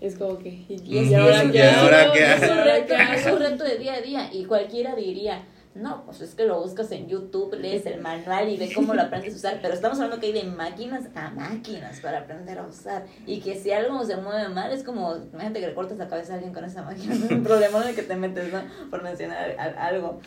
Es 0.00 0.16
como 0.16 0.38
que. 0.38 0.50
¿Y, 0.68 0.80
Y 0.84 0.98
es, 0.98 1.08
Mm, 1.08 1.10
y 1.10 1.10
es- 1.10 1.10
¿y 1.10 1.14
ahora 1.14 2.12
qué 2.12 2.32
es 2.34 2.42
un 2.42 2.48
¿Ahora 2.58 2.64
reto, 2.74 2.94
qué 2.94 3.14
es 3.18 3.26
un 3.26 3.38
reto 3.40 3.64
de 3.64 3.78
día 3.78 3.94
a 3.94 4.00
día 4.00 4.28
y 4.32 4.44
cualquiera 4.44 4.94
diría, 4.94 5.44
no, 5.74 6.04
pues 6.04 6.20
es 6.20 6.34
que 6.34 6.44
lo 6.44 6.60
buscas 6.60 6.92
en 6.92 7.08
YouTube, 7.08 7.54
lees 7.58 7.86
el 7.86 7.98
manual 8.02 8.50
y 8.50 8.58
ve 8.58 8.70
cómo 8.74 8.92
lo 8.92 9.00
aprendes 9.02 9.32
a 9.32 9.36
usar, 9.38 9.58
pero 9.62 9.72
estamos 9.72 9.98
hablando 9.98 10.20
que 10.20 10.26
hay 10.26 10.32
de 10.34 10.44
máquinas 10.44 11.04
a 11.14 11.30
máquinas 11.30 11.98
para 12.00 12.18
aprender 12.18 12.58
a 12.58 12.66
usar 12.66 13.06
y 13.26 13.40
que 13.40 13.54
si 13.58 13.70
algo 13.72 14.04
se 14.04 14.16
mueve 14.18 14.50
mal 14.50 14.70
es 14.70 14.82
como, 14.84 15.16
imagínate 15.16 15.60
que 15.60 15.68
le 15.68 15.74
cortas 15.74 15.96
la 15.96 16.08
cabeza 16.08 16.32
a 16.32 16.36
alguien 16.36 16.52
con 16.52 16.64
esa 16.66 16.82
máquina, 16.82 17.14
es 17.14 17.22
un 17.30 17.42
problema 17.42 17.80
en 17.82 17.88
el 17.88 17.94
que 17.94 18.02
te 18.02 18.16
metes, 18.16 18.52
¿no? 18.52 18.60
Por 18.90 19.02
mencionar 19.02 19.56
al- 19.58 19.78
algo. 19.78 20.20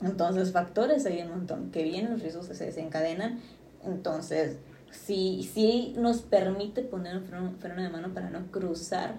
Entonces, 0.00 0.52
factores 0.52 1.04
hay 1.06 1.20
un 1.22 1.28
montón 1.30 1.70
que 1.70 1.82
vienen, 1.84 2.12
los 2.12 2.22
riesgos 2.22 2.48
que 2.48 2.54
se 2.54 2.64
desencadenan, 2.64 3.40
entonces 3.84 4.56
sí, 4.92 5.48
sí 5.52 5.94
nos 5.96 6.20
permite 6.22 6.82
poner 6.82 7.16
un 7.16 7.24
freno, 7.24 7.52
freno 7.58 7.82
de 7.82 7.88
mano 7.88 8.14
para 8.14 8.30
no 8.30 8.46
cruzar 8.52 9.16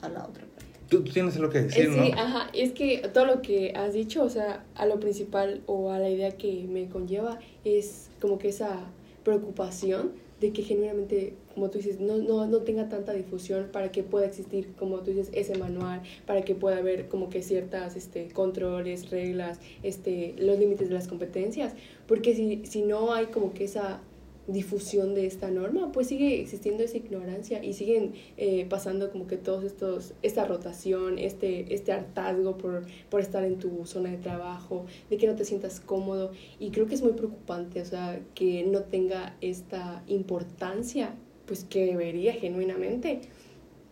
a 0.00 0.08
la 0.08 0.24
otra 0.24 0.44
parte. 0.46 0.64
Tú, 0.88 1.04
tú 1.04 1.12
tienes 1.12 1.36
algo 1.36 1.50
que 1.50 1.58
Eh, 1.58 1.62
decir, 1.64 1.90
sí, 1.92 2.12
¿no? 2.12 2.18
ajá, 2.18 2.48
es 2.54 2.72
que 2.72 3.06
todo 3.12 3.26
lo 3.26 3.42
que 3.42 3.72
has 3.76 3.92
dicho, 3.92 4.22
o 4.22 4.30
sea, 4.30 4.64
a 4.74 4.86
lo 4.86 4.98
principal 5.00 5.60
o 5.66 5.90
a 5.92 5.98
la 5.98 6.08
idea 6.08 6.30
que 6.38 6.64
me 6.66 6.88
conlleva 6.88 7.38
es 7.64 8.08
como 8.20 8.38
que 8.38 8.48
esa 8.48 8.86
preocupación 9.22 10.12
de 10.40 10.52
que 10.52 10.62
genuinamente, 10.62 11.34
como 11.52 11.68
tú 11.68 11.78
dices, 11.78 11.98
no, 12.00 12.16
no, 12.16 12.46
no 12.46 12.58
tenga 12.58 12.88
tanta 12.88 13.12
difusión 13.12 13.68
para 13.72 13.90
que 13.90 14.04
pueda 14.04 14.24
existir, 14.24 14.72
como 14.78 15.00
tú 15.00 15.10
dices, 15.10 15.30
ese 15.32 15.58
manual, 15.58 16.00
para 16.26 16.42
que 16.42 16.54
pueda 16.54 16.76
haber 16.78 17.08
como 17.08 17.28
que 17.28 17.42
ciertas 17.42 17.96
este, 17.96 18.28
controles, 18.28 19.10
reglas, 19.10 19.58
este, 19.82 20.34
los 20.38 20.58
límites 20.58 20.88
de 20.88 20.94
las 20.94 21.08
competencias, 21.08 21.74
porque 22.06 22.34
si, 22.36 22.64
si 22.66 22.82
no 22.82 23.12
hay 23.12 23.26
como 23.26 23.52
que 23.52 23.64
esa 23.64 24.00
difusión 24.48 25.14
de 25.14 25.26
esta 25.26 25.50
norma, 25.50 25.92
pues 25.92 26.08
sigue 26.08 26.40
existiendo 26.40 26.82
esa 26.82 26.96
ignorancia 26.96 27.62
y 27.62 27.74
siguen 27.74 28.14
eh, 28.38 28.66
pasando 28.68 29.12
como 29.12 29.26
que 29.26 29.36
todos 29.36 29.62
estos, 29.62 30.14
esta 30.22 30.46
rotación, 30.46 31.18
este, 31.18 31.74
este 31.74 31.92
hartazgo 31.92 32.56
por, 32.56 32.86
por 33.10 33.20
estar 33.20 33.44
en 33.44 33.58
tu 33.58 33.84
zona 33.84 34.10
de 34.10 34.16
trabajo, 34.16 34.86
de 35.10 35.18
que 35.18 35.26
no 35.26 35.36
te 35.36 35.44
sientas 35.44 35.80
cómodo. 35.80 36.32
Y 36.58 36.70
creo 36.70 36.86
que 36.86 36.94
es 36.94 37.02
muy 37.02 37.12
preocupante, 37.12 37.82
o 37.82 37.84
sea, 37.84 38.20
que 38.34 38.64
no 38.64 38.84
tenga 38.84 39.36
esta 39.42 40.02
importancia, 40.06 41.14
pues 41.46 41.64
que 41.64 41.84
debería 41.84 42.32
genuinamente. 42.32 43.20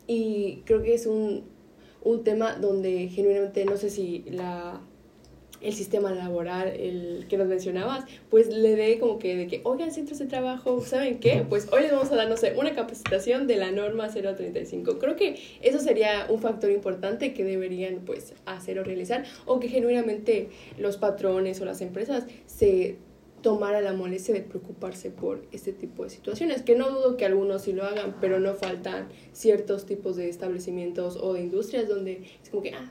Y 0.06 0.62
creo 0.64 0.82
que 0.82 0.94
es 0.94 1.06
un, 1.06 1.44
un 2.02 2.24
tema 2.24 2.54
donde 2.54 3.08
genuinamente 3.08 3.64
no 3.66 3.76
sé 3.76 3.90
si 3.90 4.24
la 4.30 4.80
el 5.60 5.72
sistema 5.72 6.12
laboral, 6.12 6.68
el 6.68 7.26
que 7.28 7.36
nos 7.36 7.46
mencionabas, 7.46 8.04
pues 8.30 8.48
le 8.48 8.76
dé 8.76 8.98
como 8.98 9.18
que 9.18 9.36
de 9.36 9.46
que, 9.46 9.60
oigan, 9.64 9.90
centros 9.92 10.18
de 10.18 10.26
trabajo, 10.26 10.80
¿saben 10.80 11.18
qué? 11.18 11.44
Pues 11.48 11.68
hoy 11.72 11.82
les 11.82 11.92
vamos 11.92 12.10
a 12.12 12.16
dar, 12.16 12.28
no 12.28 12.36
sé, 12.36 12.54
una 12.56 12.74
capacitación 12.74 13.46
de 13.46 13.56
la 13.56 13.70
norma 13.70 14.08
035. 14.08 14.98
Creo 14.98 15.16
que 15.16 15.38
eso 15.62 15.78
sería 15.78 16.26
un 16.28 16.40
factor 16.40 16.70
importante 16.70 17.32
que 17.32 17.44
deberían, 17.44 18.00
pues, 18.04 18.34
hacer 18.44 18.78
o 18.78 18.84
realizar, 18.84 19.24
o 19.44 19.60
que 19.60 19.68
genuinamente 19.68 20.48
los 20.78 20.96
patrones 20.96 21.60
o 21.60 21.64
las 21.64 21.80
empresas 21.80 22.26
se 22.46 22.96
tomara 23.42 23.80
la 23.80 23.92
molestia 23.92 24.34
de 24.34 24.40
preocuparse 24.40 25.10
por 25.10 25.44
este 25.52 25.72
tipo 25.72 26.02
de 26.02 26.10
situaciones, 26.10 26.62
que 26.62 26.74
no 26.74 26.90
dudo 26.90 27.16
que 27.16 27.26
algunos 27.26 27.62
sí 27.62 27.72
lo 27.72 27.84
hagan, 27.84 28.16
pero 28.20 28.40
no 28.40 28.54
faltan 28.54 29.08
ciertos 29.32 29.86
tipos 29.86 30.16
de 30.16 30.28
establecimientos 30.28 31.16
o 31.16 31.34
de 31.34 31.42
industrias 31.42 31.88
donde 31.88 32.24
es 32.42 32.50
como 32.50 32.62
que, 32.62 32.70
ah, 32.70 32.90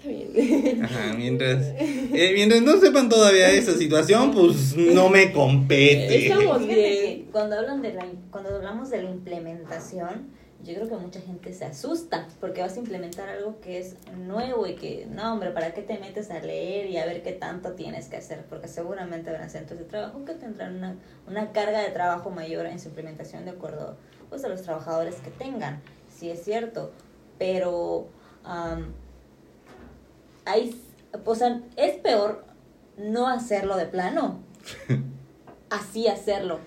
está 0.00 0.08
bien. 0.08 0.84
Ajá, 0.84 1.14
mientras, 1.16 1.66
eh, 1.78 2.32
mientras 2.34 2.62
no 2.62 2.78
sepan 2.78 3.08
todavía 3.08 3.50
esa 3.50 3.74
situación, 3.74 4.32
pues 4.32 4.76
no 4.76 5.08
me 5.08 5.32
compete. 5.32 6.26
Estamos 6.26 6.58
Fíjate 6.58 6.66
bien. 6.66 6.76
que 6.76 7.28
cuando 7.32 7.58
hablan 7.58 7.82
de 7.82 7.92
la, 7.92 8.06
cuando 8.30 8.56
hablamos 8.56 8.90
de 8.90 9.02
la 9.02 9.10
implementación, 9.10 10.30
yo 10.62 10.74
creo 10.74 10.88
que 10.88 10.96
mucha 10.96 11.20
gente 11.22 11.54
se 11.54 11.64
asusta 11.64 12.28
porque 12.38 12.60
vas 12.60 12.76
a 12.76 12.80
implementar 12.80 13.30
algo 13.30 13.60
que 13.60 13.78
es 13.78 13.96
nuevo 14.26 14.66
y 14.66 14.74
que, 14.74 15.06
no, 15.10 15.32
hombre, 15.32 15.50
¿para 15.50 15.72
qué 15.72 15.80
te 15.80 15.98
metes 15.98 16.30
a 16.30 16.38
leer 16.40 16.90
y 16.90 16.98
a 16.98 17.06
ver 17.06 17.22
qué 17.22 17.32
tanto 17.32 17.72
tienes 17.72 18.08
que 18.08 18.16
hacer? 18.16 18.44
Porque 18.48 18.68
seguramente 18.68 19.30
habrán 19.30 19.48
centros 19.48 19.78
de 19.78 19.86
trabajo 19.86 20.24
que 20.26 20.34
tendrán 20.34 20.76
una, 20.76 20.96
una 21.26 21.52
carga 21.52 21.80
de 21.80 21.88
trabajo 21.90 22.28
mayor 22.30 22.66
en 22.66 22.78
su 22.78 22.88
implementación 22.88 23.46
de 23.46 23.52
acuerdo 23.52 23.96
pues, 24.28 24.44
a 24.44 24.48
los 24.48 24.60
trabajadores 24.62 25.14
que 25.16 25.30
tengan, 25.30 25.80
sí 26.14 26.28
es 26.30 26.44
cierto, 26.44 26.92
pero 27.38 28.08
am, 28.44 28.92
hay, 30.44 30.80
o 31.24 31.34
sea, 31.34 31.60
es 31.76 31.96
peor 31.98 32.44
no 32.96 33.28
hacerlo 33.28 33.76
de 33.76 33.86
plano, 33.86 34.40
así 35.70 36.08
hacerlo. 36.08 36.58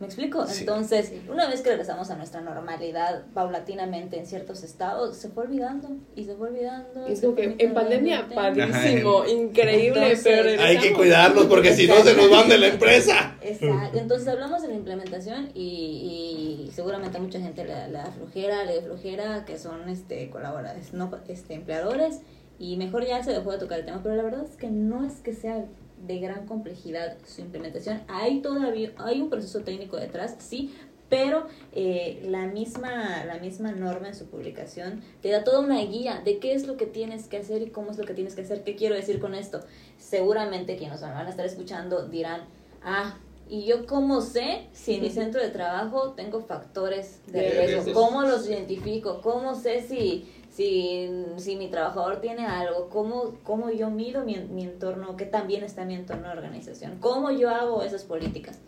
¿Me 0.00 0.06
explico? 0.06 0.46
Sí. 0.46 0.60
Entonces, 0.60 1.12
una 1.28 1.46
vez 1.46 1.60
que 1.60 1.68
regresamos 1.68 2.08
a 2.08 2.16
nuestra 2.16 2.40
normalidad 2.40 3.26
paulatinamente 3.34 4.18
en 4.18 4.24
ciertos 4.24 4.62
estados, 4.62 5.14
se 5.14 5.28
fue 5.28 5.44
olvidando 5.44 5.90
y 6.16 6.24
se 6.24 6.34
fue 6.36 6.48
olvidando. 6.48 7.06
Es 7.06 7.20
como 7.20 7.34
que 7.34 7.54
en 7.58 7.74
pandemia, 7.74 8.26
padrísimo, 8.34 9.26
increíble, 9.26 10.12
Entonces, 10.12 10.20
pero 10.24 10.62
Hay 10.62 10.78
que 10.78 10.94
cuidarlos 10.94 11.44
porque 11.48 11.74
si 11.74 11.86
no 11.86 11.96
se 11.96 12.16
nos 12.16 12.30
van 12.30 12.48
de 12.48 12.56
la 12.56 12.68
empresa. 12.68 13.36
Exacto. 13.42 13.98
Entonces 13.98 14.26
hablamos 14.26 14.62
de 14.62 14.68
la 14.68 14.74
implementación 14.74 15.50
y, 15.54 16.64
y 16.66 16.72
seguramente 16.72 17.18
a 17.18 17.20
mucha 17.20 17.38
gente 17.38 17.66
le 17.66 17.92
da 17.92 18.06
flojera, 18.06 18.64
le 18.64 18.76
da 18.76 18.82
flojera, 18.82 19.44
que 19.44 19.58
son 19.58 19.86
este 19.90 20.30
colaboradores, 20.30 20.94
no 20.94 21.10
este 21.28 21.52
empleadores, 21.52 22.20
y 22.60 22.76
mejor 22.76 23.06
ya 23.06 23.24
se 23.24 23.32
dejó 23.32 23.52
de 23.52 23.58
tocar 23.58 23.80
el 23.80 23.86
tema, 23.86 24.00
pero 24.02 24.14
la 24.14 24.22
verdad 24.22 24.44
es 24.44 24.54
que 24.54 24.68
no 24.68 25.04
es 25.04 25.14
que 25.20 25.32
sea 25.32 25.64
de 26.06 26.18
gran 26.18 26.46
complejidad 26.46 27.16
su 27.26 27.40
implementación. 27.40 28.02
Hay 28.06 28.42
todavía, 28.42 28.92
hay 28.98 29.22
un 29.22 29.30
proceso 29.30 29.60
técnico 29.60 29.96
detrás, 29.96 30.36
sí, 30.38 30.74
pero 31.08 31.46
eh, 31.72 32.22
la 32.28 32.46
misma 32.46 33.24
la 33.24 33.38
misma 33.38 33.72
norma 33.72 34.08
en 34.08 34.14
su 34.14 34.26
publicación 34.26 35.02
te 35.22 35.30
da 35.30 35.42
toda 35.42 35.60
una 35.60 35.80
guía 35.80 36.20
de 36.22 36.38
qué 36.38 36.52
es 36.52 36.66
lo 36.66 36.76
que 36.76 36.86
tienes 36.86 37.28
que 37.28 37.38
hacer 37.38 37.62
y 37.62 37.70
cómo 37.70 37.90
es 37.92 37.98
lo 37.98 38.04
que 38.04 38.12
tienes 38.12 38.34
que 38.34 38.42
hacer. 38.42 38.62
¿Qué 38.62 38.76
quiero 38.76 38.94
decir 38.94 39.20
con 39.20 39.34
esto? 39.34 39.60
Seguramente 39.98 40.76
quienes 40.76 41.00
nos 41.00 41.10
van 41.10 41.26
a 41.26 41.30
estar 41.30 41.46
escuchando 41.46 42.08
dirán, 42.08 42.42
ah, 42.82 43.16
¿y 43.48 43.64
yo 43.64 43.86
cómo 43.86 44.20
sé 44.20 44.68
si 44.72 44.96
en 44.96 45.02
mi 45.02 45.10
centro 45.10 45.42
de 45.42 45.48
trabajo 45.48 46.12
tengo 46.12 46.42
factores 46.42 47.20
de 47.26 47.66
riesgo? 47.66 47.92
¿Cómo 47.94 48.22
los 48.22 48.46
identifico? 48.48 49.22
¿Cómo 49.22 49.54
sé 49.54 49.82
si, 49.82 50.28
si, 50.50 51.08
si 51.36 51.56
mi 51.56 51.68
trabajador 51.68 52.20
tiene 52.20 52.46
algo? 52.46 52.88
¿Cómo, 52.88 53.36
cómo 53.44 53.70
yo 53.70 53.90
mido 53.90 54.24
mi, 54.24 54.36
mi 54.50 54.64
entorno? 54.64 55.16
¿Qué 55.16 55.24
también 55.26 55.62
está 55.64 55.84
mi 55.84 55.94
entorno 55.94 56.28
de 56.28 56.32
organización? 56.34 56.98
¿Cómo 57.00 57.30
yo 57.30 57.50
hago 57.50 57.82
esas 57.82 58.04
políticas? 58.04 58.58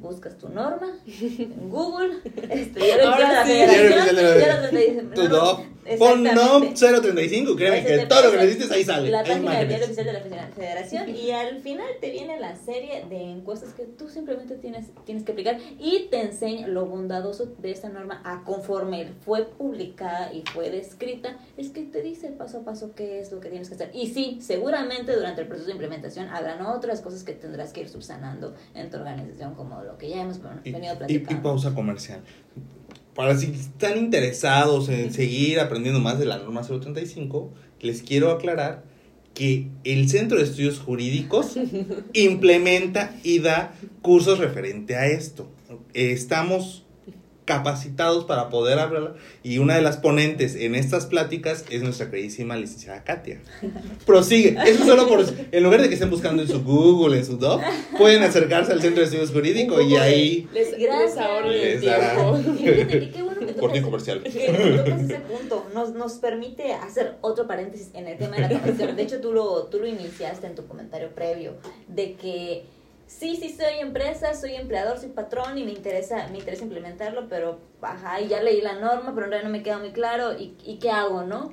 Buscas 0.00 0.38
tu 0.38 0.48
norma 0.48 0.88
en 1.06 1.68
Google, 1.68 2.16
este, 2.48 2.80
ya 2.88 2.96
lo 3.04 3.10
Ahora 3.10 3.16
dice 3.18 3.32
la 3.32 3.44
sí. 3.44 3.50
federación, 3.50 4.40
Ya 4.40 4.60
lo 4.60 5.14
Tu 5.14 5.28
no. 5.28 5.79
Pon. 5.98 6.22
NOM 6.22 6.74
035, 6.74 7.56
créeme 7.56 7.84
que 7.84 8.06
todo 8.06 8.24
lo 8.24 8.30
que 8.32 8.36
necesites 8.38 8.70
ahí 8.70 8.84
sale. 8.84 9.10
La 9.10 9.24
página 9.24 9.58
del 9.58 9.68
diario 9.68 9.86
oficial 9.86 10.06
de 10.06 10.12
la 10.12 10.20
Federa- 10.20 10.48
Federación 10.54 11.08
y 11.16 11.30
al 11.30 11.60
final 11.62 11.86
te 12.00 12.10
viene 12.10 12.38
la 12.38 12.54
serie 12.56 13.04
de 13.08 13.20
encuestas 13.30 13.72
que 13.74 13.84
tú 13.84 14.08
simplemente 14.08 14.56
tienes, 14.56 14.86
tienes 15.04 15.24
que 15.24 15.32
aplicar 15.32 15.58
y 15.78 16.08
te 16.10 16.20
enseña 16.20 16.66
lo 16.68 16.86
bondadoso 16.86 17.46
de 17.58 17.70
esta 17.70 17.88
norma 17.88 18.20
a 18.24 18.44
conforme 18.44 19.08
fue 19.24 19.46
publicada 19.46 20.32
y 20.32 20.42
fue 20.52 20.70
descrita, 20.70 21.38
es 21.56 21.70
que 21.70 21.82
te 21.82 22.02
dice 22.02 22.28
paso 22.28 22.58
a 22.58 22.64
paso 22.64 22.92
qué 22.94 23.20
es 23.20 23.32
lo 23.32 23.40
que 23.40 23.48
tienes 23.48 23.68
que 23.68 23.74
hacer. 23.74 23.90
Y 23.94 24.08
sí, 24.08 24.38
seguramente 24.40 25.16
durante 25.16 25.40
el 25.42 25.46
proceso 25.48 25.66
de 25.68 25.72
implementación 25.72 26.28
habrán 26.28 26.60
otras 26.66 27.00
cosas 27.00 27.24
que 27.24 27.32
tendrás 27.32 27.72
que 27.72 27.80
ir 27.80 27.88
subsanando 27.88 28.54
en 28.74 28.90
tu 28.90 28.96
organización 28.98 29.54
como 29.54 29.82
lo 29.82 29.96
que 29.96 30.08
ya 30.10 30.20
hemos 30.22 30.38
Y, 30.64 30.70
venido 30.72 30.92
y- 30.92 30.96
y 30.96 30.98
platicando. 30.98 31.42
pausa 31.42 31.74
comercial. 31.74 32.20
Para 33.14 33.36
si 33.36 33.46
están 33.46 33.98
interesados 33.98 34.88
en 34.88 35.12
seguir 35.12 35.60
aprendiendo 35.60 36.00
más 36.00 36.18
de 36.18 36.26
la 36.26 36.38
norma 36.38 36.62
035, 36.62 37.50
les 37.80 38.02
quiero 38.02 38.30
aclarar 38.30 38.84
que 39.34 39.68
el 39.84 40.08
Centro 40.08 40.38
de 40.38 40.44
Estudios 40.44 40.78
Jurídicos 40.78 41.56
implementa 42.12 43.16
y 43.22 43.40
da 43.40 43.74
cursos 44.02 44.38
referente 44.38 44.96
a 44.96 45.06
esto. 45.06 45.48
Estamos 45.94 46.84
capacitados 47.44 48.24
para 48.26 48.48
poder 48.48 48.78
hablar 48.78 49.14
y 49.42 49.58
una 49.58 49.74
de 49.74 49.82
las 49.82 49.96
ponentes 49.96 50.54
en 50.54 50.74
estas 50.74 51.06
pláticas 51.06 51.64
es 51.70 51.82
nuestra 51.82 52.10
queridísima 52.10 52.56
licenciada 52.56 53.02
Katia. 53.02 53.40
Prosigue, 54.06 54.56
eso 54.66 54.84
solo 54.84 55.08
por 55.08 55.24
en 55.50 55.62
lugar 55.62 55.80
de 55.82 55.88
que 55.88 55.94
estén 55.94 56.10
buscando 56.10 56.42
en 56.42 56.48
su 56.48 56.62
Google, 56.62 57.18
en 57.18 57.24
su 57.24 57.36
Doc, 57.38 57.60
pueden 57.98 58.22
acercarse 58.22 58.72
al 58.72 58.80
Centro 58.80 59.00
de 59.00 59.06
Estudios 59.06 59.30
Jurídicos 59.32 59.82
y 59.84 59.96
ahí 59.96 60.48
les, 60.52 60.78
Gracias. 60.78 61.14
les 61.16 61.18
ahorro 61.18 61.50
el 61.50 61.60
Les 61.60 61.84
dará. 61.84 62.14
tiempo. 62.14 62.52
Y 62.52 62.58
fíjate, 62.66 63.04
y 63.04 63.10
qué 63.10 63.22
bueno 63.22 63.40
que 63.46 63.54
Corte 63.54 63.82
comercial. 63.82 64.22
que 64.22 64.30
tocas 64.30 65.00
ese 65.02 65.20
punto. 65.20 65.66
Nos, 65.74 65.92
nos 65.92 66.12
permite 66.14 66.72
hacer 66.72 67.16
otro 67.20 67.46
paréntesis 67.46 67.90
en 67.94 68.06
el 68.06 68.16
tema 68.16 68.36
de 68.36 68.42
la 68.42 68.48
capacitación. 68.48 68.96
De 68.96 69.02
hecho, 69.02 69.20
tú 69.20 69.32
lo, 69.32 69.64
tú 69.64 69.78
lo 69.80 69.86
iniciaste 69.86 70.46
en 70.46 70.54
tu 70.54 70.66
comentario 70.66 71.10
previo, 71.14 71.54
de 71.88 72.14
que 72.14 72.64
sí, 73.10 73.36
sí 73.36 73.50
soy 73.50 73.80
empresa, 73.80 74.34
soy 74.34 74.54
empleador, 74.54 74.98
soy 74.98 75.10
patrón 75.10 75.58
y 75.58 75.64
me 75.64 75.72
interesa, 75.72 76.28
me 76.28 76.38
interesa 76.38 76.62
implementarlo, 76.62 77.28
pero 77.28 77.58
ajá, 77.82 78.20
y 78.20 78.28
ya 78.28 78.40
leí 78.42 78.60
la 78.60 78.74
norma, 78.74 79.12
pero 79.14 79.26
en 79.26 79.32
realidad 79.32 79.50
no 79.50 79.50
me 79.50 79.62
queda 79.62 79.78
muy 79.78 79.92
claro. 79.92 80.38
¿Y, 80.38 80.56
y 80.64 80.78
qué 80.78 80.90
hago, 80.90 81.24
no? 81.24 81.52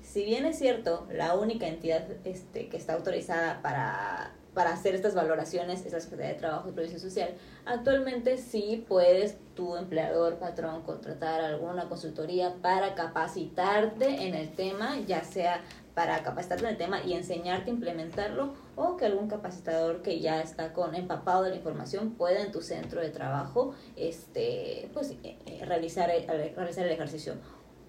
Si 0.00 0.24
bien 0.24 0.46
es 0.46 0.58
cierto, 0.58 1.06
la 1.12 1.34
única 1.34 1.66
entidad 1.66 2.06
este, 2.24 2.68
que 2.68 2.76
está 2.76 2.94
autorizada 2.94 3.60
para, 3.62 4.32
para 4.54 4.72
hacer 4.72 4.94
estas 4.94 5.14
valoraciones 5.14 5.84
es 5.84 5.92
la 5.92 6.00
Secretaría 6.00 6.32
de 6.32 6.38
Trabajo 6.38 6.68
y 6.68 6.72
Previsión 6.72 7.00
Social, 7.00 7.34
actualmente 7.66 8.38
sí 8.38 8.84
puedes 8.88 9.36
tu 9.54 9.76
empleador, 9.76 10.38
patrón, 10.38 10.82
contratar 10.82 11.42
alguna 11.42 11.88
consultoría 11.88 12.54
para 12.62 12.94
capacitarte 12.94 14.26
en 14.26 14.34
el 14.34 14.52
tema, 14.54 14.98
ya 15.06 15.24
sea 15.24 15.62
para 15.94 16.22
capacitarte 16.22 16.64
en 16.64 16.70
el 16.70 16.78
tema 16.78 17.02
y 17.02 17.14
enseñarte 17.14 17.70
a 17.70 17.74
implementarlo 17.74 18.54
o 18.76 18.96
que 18.96 19.06
algún 19.06 19.28
capacitador 19.28 20.02
que 20.02 20.20
ya 20.20 20.40
está 20.40 20.72
con 20.72 20.94
empapado 20.94 21.44
de 21.44 21.50
la 21.50 21.56
información 21.56 22.12
pueda 22.12 22.40
en 22.42 22.50
tu 22.52 22.60
centro 22.60 23.00
de 23.00 23.10
trabajo 23.10 23.74
este 23.96 24.88
pues 24.92 25.12
eh, 25.22 25.36
eh, 25.46 25.64
realizar 25.64 26.10
el, 26.10 26.26
realizar 26.56 26.84
el 26.86 26.92
ejercicio. 26.92 27.34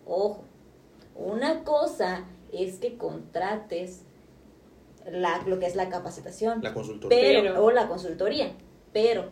Ojo, 0.06 0.44
una 1.16 1.64
cosa 1.64 2.26
es 2.54 2.78
que 2.78 2.98
contrates 2.98 4.04
la, 5.10 5.42
lo 5.46 5.60
que 5.60 5.66
es 5.68 5.76
la 5.76 5.90
capacitación, 5.90 6.62
la 6.64 6.74
consultoría. 6.74 7.18
pero, 7.20 7.42
Pero- 7.42 7.66
o 7.66 7.72
la 7.72 7.88
consultoría, 7.88 8.52
pero 8.94 9.30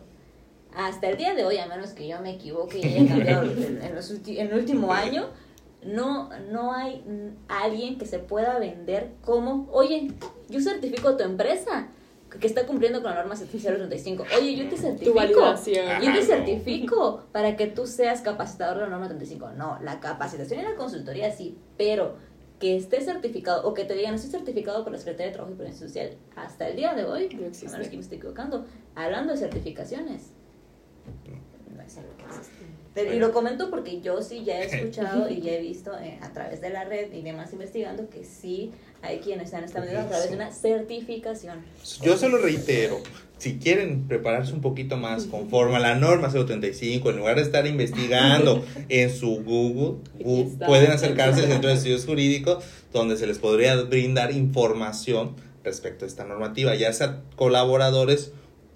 hasta 0.76 1.08
el 1.08 1.16
día 1.16 1.34
de 1.34 1.44
hoy, 1.44 1.58
a 1.58 1.66
menos 1.66 1.90
que 1.90 2.06
yo 2.08 2.20
me 2.20 2.32
equivoque 2.32 2.78
y 2.78 2.84
haya 2.84 3.08
cambiado 3.14 3.42
en, 3.44 3.80
en 3.82 3.94
los 3.94 4.12
ulti- 4.12 4.38
en 4.38 4.48
el 4.48 4.54
último 4.58 4.92
año, 4.92 5.28
no, 5.84 6.30
no 6.50 6.72
hay 6.72 7.02
alguien 7.48 7.98
que 7.98 8.06
se 8.06 8.18
pueda 8.18 8.58
vender 8.58 9.12
como, 9.22 9.68
oye, 9.70 10.12
yo 10.48 10.60
certifico 10.60 11.16
tu 11.16 11.24
empresa 11.24 11.88
que 12.40 12.46
está 12.46 12.66
cumpliendo 12.66 13.00
con 13.00 13.10
la 13.10 13.18
norma 13.18 13.36
035. 13.36 14.24
Oye, 14.36 14.56
yo 14.56 14.68
te 14.68 14.76
certifico. 14.76 15.12
Tu 15.12 15.16
validación. 15.16 16.02
Yo 16.02 16.12
te 16.12 16.22
certifico 16.22 17.22
para 17.32 17.56
que 17.56 17.66
tú 17.66 17.86
seas 17.86 18.22
capacitador 18.22 18.76
de 18.78 18.82
la 18.82 18.88
norma 18.88 19.06
35. 19.06 19.50
No, 19.52 19.78
la 19.82 20.00
capacitación 20.00 20.60
y 20.60 20.62
la 20.64 20.74
consultoría 20.74 21.30
sí, 21.30 21.56
pero 21.76 22.16
que 22.58 22.76
esté 22.76 23.00
certificado 23.00 23.66
o 23.68 23.74
que 23.74 23.84
te 23.84 23.94
digan, 23.94 24.14
estoy 24.14 24.30
certificado 24.30 24.84
por 24.84 24.92
la 24.92 24.98
Secretaría 24.98 25.26
de 25.26 25.32
Trabajo 25.32 25.52
y 25.52 25.56
Prevención 25.56 25.88
Social 25.88 26.16
hasta 26.36 26.68
el 26.68 26.76
día 26.76 26.94
de 26.94 27.04
hoy, 27.04 27.28
No 27.28 27.46
a 27.46 27.72
menos 27.72 27.88
que 27.88 27.96
me 27.96 28.02
esté 28.02 28.16
equivocando, 28.16 28.64
hablando 28.94 29.32
de 29.32 29.38
certificaciones. 29.38 30.30
No 31.74 31.82
es 31.82 31.98
algo 31.98 32.16
que 32.16 32.24
existe. 32.24 32.63
Pero- 32.94 33.12
Y 33.14 33.18
lo 33.18 33.32
comento 33.32 33.70
porque 33.70 34.00
yo 34.00 34.22
sí 34.22 34.44
ya 34.44 34.60
he 34.60 34.66
escuchado 34.76 35.28
y 35.28 35.40
ya 35.40 35.52
he 35.52 35.60
visto 35.60 35.92
eh, 35.98 36.18
a 36.22 36.32
través 36.32 36.60
de 36.60 36.70
la 36.70 36.84
red 36.84 37.12
y 37.12 37.22
demás 37.22 37.52
investigando 37.52 38.08
que 38.08 38.24
sí 38.24 38.70
hay 39.02 39.18
quienes 39.18 39.46
están 39.46 39.64
estableciendo 39.64 40.06
a 40.06 40.08
través 40.08 40.30
de 40.30 40.36
una 40.36 40.50
certificación. 40.52 41.58
Yo 42.02 42.16
se 42.16 42.28
lo 42.28 42.38
reitero, 42.38 43.00
si 43.38 43.58
quieren 43.58 44.06
prepararse 44.08 44.52
un 44.54 44.60
poquito 44.62 44.96
más 44.96 45.24
conforme 45.26 45.76
a 45.76 45.80
la 45.80 45.94
norma 45.94 46.30
035, 46.30 47.10
en 47.10 47.16
lugar 47.18 47.36
de 47.36 47.42
estar 47.42 47.66
investigando 47.66 48.64
en 48.88 49.10
su 49.10 49.42
Google, 49.44 49.98
está. 50.18 50.66
pueden 50.66 50.90
acercarse 50.92 51.42
al 51.42 51.48
Centro 51.48 51.68
de 51.68 51.74
Estudios 51.76 52.06
Jurídicos, 52.06 52.64
donde 52.92 53.16
se 53.16 53.26
les 53.26 53.38
podría 53.38 53.76
brindar 53.82 54.32
información 54.32 55.34
respecto 55.64 56.04
a 56.04 56.08
esta 56.08 56.24
normativa, 56.24 56.74
ya 56.74 56.92
sea 56.92 57.22
colaboradores 57.36 58.32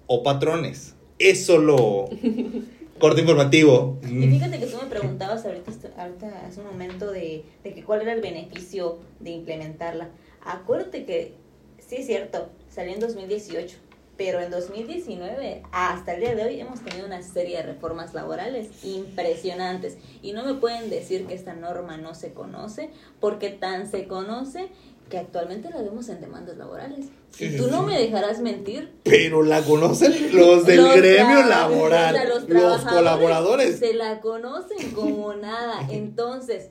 o 0.07 0.21
patrones. 0.23 0.95
Eso 1.17 1.57
lo... 1.57 2.09
Corte 2.99 3.21
informativo. 3.21 3.97
Y 4.03 4.27
fíjate 4.27 4.59
que 4.59 4.67
tú 4.67 4.77
me 4.81 4.89
preguntabas 4.89 5.45
ahorita, 5.45 5.71
ahorita 5.97 6.45
hace 6.45 6.59
un 6.59 6.67
momento 6.67 7.11
de, 7.11 7.45
de 7.63 7.73
que 7.73 7.83
cuál 7.83 8.01
era 8.01 8.13
el 8.13 8.21
beneficio 8.21 8.99
de 9.19 9.31
implementarla. 9.31 10.09
Acuérdate 10.43 11.05
que 11.05 11.33
sí 11.77 11.97
es 11.97 12.05
cierto, 12.05 12.49
salió 12.69 12.93
en 12.93 12.99
2018, 12.99 13.77
pero 14.19 14.41
en 14.41 14.51
2019 14.51 15.63
hasta 15.71 16.13
el 16.13 16.19
día 16.19 16.35
de 16.35 16.43
hoy 16.43 16.59
hemos 16.59 16.81
tenido 16.81 17.05
una 17.05 17.21
serie 17.21 17.55
de 17.55 17.63
reformas 17.63 18.13
laborales 18.13 18.67
impresionantes 18.83 19.97
y 20.21 20.33
no 20.33 20.43
me 20.43 20.55
pueden 20.55 20.89
decir 20.89 21.25
que 21.25 21.33
esta 21.33 21.53
norma 21.53 21.95
no 21.95 22.13
se 22.13 22.33
conoce 22.33 22.89
porque 23.21 23.49
tan 23.49 23.89
se 23.89 24.07
conoce 24.07 24.67
que 25.09 25.17
actualmente 25.17 25.69
la 25.69 25.81
vemos 25.81 26.07
en 26.09 26.21
demandas 26.21 26.57
laborales. 26.57 27.07
Y 27.37 27.57
tú 27.57 27.67
no 27.67 27.83
me 27.83 27.97
dejarás 27.97 28.39
mentir 28.39 28.91
Pero 29.03 29.43
la 29.43 29.61
conocen 29.61 30.35
los 30.35 30.65
del 30.65 30.83
los 30.83 30.95
gremio 30.95 31.43
laboral, 31.43 32.15
o 32.15 32.19
sea, 32.19 32.59
los, 32.69 32.81
colaboradores. 32.83 33.79
Se 33.79 33.93
la 33.93 34.19
conocen 34.19 34.91
como 34.91 35.33
nada. 35.33 35.85
Entonces, 35.89 36.69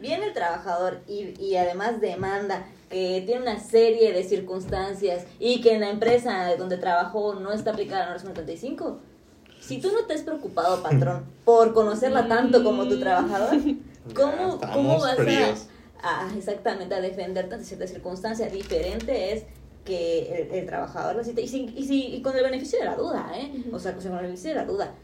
viene 0.00 0.26
el 0.26 0.32
trabajador 0.32 1.00
y, 1.06 1.34
y 1.42 1.56
además 1.56 2.00
demanda 2.00 2.66
que 2.90 3.22
tiene 3.26 3.42
una 3.42 3.60
serie 3.60 4.12
de 4.12 4.24
circunstancias 4.24 5.24
y 5.38 5.60
que 5.60 5.74
en 5.74 5.80
la 5.80 5.90
empresa 5.90 6.54
donde 6.56 6.78
trabajó 6.78 7.34
no 7.34 7.52
está 7.52 7.72
aplicada 7.72 8.06
la 8.06 8.16
norma 8.16 8.32
35. 8.32 8.98
Si 9.60 9.78
tú 9.78 9.90
no 9.92 10.06
te 10.06 10.14
has 10.14 10.22
preocupado, 10.22 10.82
patrón, 10.82 11.24
por 11.44 11.74
conocerla 11.74 12.28
tanto 12.28 12.64
como 12.64 12.88
tu 12.88 12.98
trabajador, 12.98 13.58
¿cómo, 14.14 14.58
cómo 14.72 14.98
vas 15.00 15.16
fríos. 15.16 15.66
a, 15.66 15.77
a 16.02 16.30
exactamente 16.36 16.94
a 16.94 17.00
defenderte 17.00 17.54
ante 17.54 17.66
ciertas 17.66 17.90
circunstancias? 17.90 18.52
Diferente 18.52 19.32
es 19.32 19.44
que 19.84 20.42
el, 20.42 20.54
el 20.54 20.66
trabajador 20.66 21.24
cita 21.24 21.40
y, 21.40 21.48
si, 21.48 21.72
y, 21.76 21.84
si, 21.86 22.06
y 22.14 22.22
con 22.22 22.36
el 22.36 22.42
beneficio 22.44 22.78
de 22.78 22.84
la 22.84 22.94
duda, 22.96 23.32
¿eh? 23.34 23.50
O 23.72 23.78
sea, 23.78 23.94
con 23.94 24.04
el 24.06 24.12
beneficio 24.12 24.50
de 24.50 24.56
la 24.56 24.64
duda. 24.64 24.94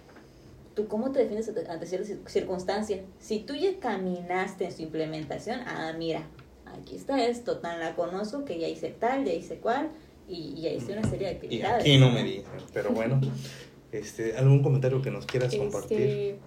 ¿Tú 0.74 0.88
cómo 0.88 1.12
te 1.12 1.20
defiendes 1.20 1.48
ante- 1.48 1.86
ciertas 1.86 2.10
cir- 2.10 2.26
circunstancias? 2.28 3.00
Si 3.20 3.40
tú 3.40 3.54
ya 3.54 3.78
caminaste 3.80 4.64
en 4.66 4.72
su 4.72 4.82
implementación, 4.82 5.60
ah, 5.66 5.92
mira, 5.96 6.26
aquí 6.66 6.96
está 6.96 7.24
esto, 7.24 7.58
tan 7.58 7.78
la 7.80 7.94
conozco 7.94 8.44
que 8.44 8.58
ya 8.58 8.66
hice 8.68 8.88
tal, 8.90 9.24
ya 9.24 9.32
hice 9.32 9.56
cual, 9.58 9.90
y, 10.28 10.54
y 10.56 10.62
ya 10.62 10.70
hice 10.70 10.92
una 10.92 11.08
serie 11.08 11.28
de 11.28 11.32
Y 11.32 11.36
actividades. 11.36 11.80
aquí 11.82 11.96
no 11.98 12.10
me 12.10 12.22
dicen, 12.24 12.50
pero 12.72 12.90
bueno. 12.90 13.20
Este, 13.92 14.36
¿Algún 14.36 14.60
comentario 14.60 15.00
que 15.00 15.12
nos 15.12 15.24
quieras 15.24 15.54
compartir? 15.54 16.00
Este, 16.00 16.38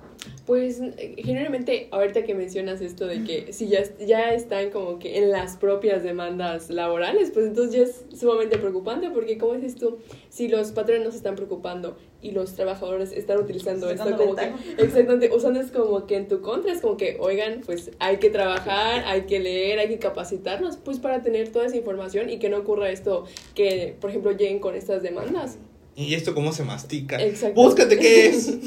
pues 0.46 0.80
eh, 0.80 1.16
generalmente 1.18 1.88
ahorita 1.92 2.24
que 2.24 2.34
mencionas 2.36 2.82
esto 2.82 3.06
de 3.08 3.24
que 3.24 3.54
si 3.54 3.68
ya, 3.68 3.84
ya 4.06 4.34
están 4.34 4.72
como 4.72 5.00
que 5.00 5.18
en 5.18 5.32
las 5.32 5.58
propias 5.58 6.04
demandas 6.04 6.70
laborales, 6.70 7.32
pues 7.32 7.48
entonces 7.48 7.74
ya 7.74 7.84
es 7.84 8.20
sumamente 8.20 8.58
preocupante 8.58 9.10
porque 9.10 9.38
como 9.38 9.54
dices 9.54 9.76
tú, 9.76 9.98
si 10.30 10.48
los 10.48 10.72
patrones 10.72 11.04
no 11.04 11.12
se 11.12 11.18
están 11.18 11.36
preocupando 11.36 11.98
y 12.22 12.32
los 12.32 12.54
trabajadores 12.54 13.12
están 13.12 13.38
utilizando 13.38 13.90
esto 13.90 14.16
como 14.18 14.36
que, 14.36 14.52
exactamente, 14.78 15.30
usando 15.34 15.60
es 15.60 15.72
como 15.72 16.08
que 16.08 16.16
en 16.16 16.28
tu 16.28 16.42
contra, 16.42 16.72
es 16.72 16.82
como 16.82 16.98
que, 16.98 17.18
oigan, 17.20 17.62
pues 17.66 17.92
hay 18.00 18.18
que 18.18 18.30
trabajar, 18.30 19.04
hay 19.06 19.24
que 19.24 19.40
leer, 19.40 19.80
hay 19.80 19.88
que 19.88 20.00
capacitarnos, 20.00 20.78
pues 20.78 21.00
para 21.00 21.22
tener 21.22 21.50
toda 21.50 21.66
esa 21.66 21.78
información 21.78 22.30
y 22.30 22.40
que 22.40 22.50
no 22.50 22.58
ocurra 22.58 22.90
esto 22.90 23.26
que, 23.54 23.96
por 24.00 24.10
ejemplo, 24.10 24.32
lleguen 24.32 24.60
con 24.60 24.76
estas 24.76 25.04
demandas. 25.04 25.60
¿Y 25.98 26.14
esto 26.14 26.34
cómo 26.36 26.54
se 26.54 26.64
mastica? 26.64 27.20
Exacto. 27.22 27.60
Búscate 27.62 27.98
qué 27.98 28.28
es. 28.30 28.48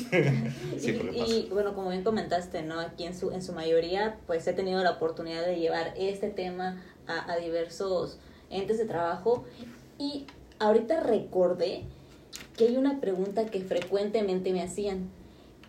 Y, 0.76 0.78
Siempre 0.83 1.12
pasa. 1.12 1.33
y, 1.35 1.49
bueno, 1.53 1.74
como 1.74 1.91
bien 1.91 2.03
comentaste, 2.03 2.62
¿no? 2.62 2.81
Aquí 2.81 3.05
en 3.05 3.14
su, 3.14 3.31
en 3.33 3.43
su 3.43 3.53
mayoría, 3.53 4.16
pues 4.26 4.47
he 4.49 4.53
tenido 4.55 4.83
la 4.83 4.93
oportunidad 4.93 5.45
de 5.47 5.59
llevar 5.59 5.93
este 5.97 6.28
tema 6.31 6.83
a, 7.07 7.31
a 7.31 7.37
diversos 7.37 8.18
entes 8.49 8.78
de 8.78 8.87
trabajo. 8.87 9.45
Y 9.99 10.24
ahorita 10.59 11.01
recordé 11.01 11.83
que 12.57 12.64
hay 12.68 12.76
una 12.78 12.99
pregunta 13.01 13.45
que 13.47 13.61
frecuentemente 13.61 14.53
me 14.53 14.62
hacían. 14.62 15.11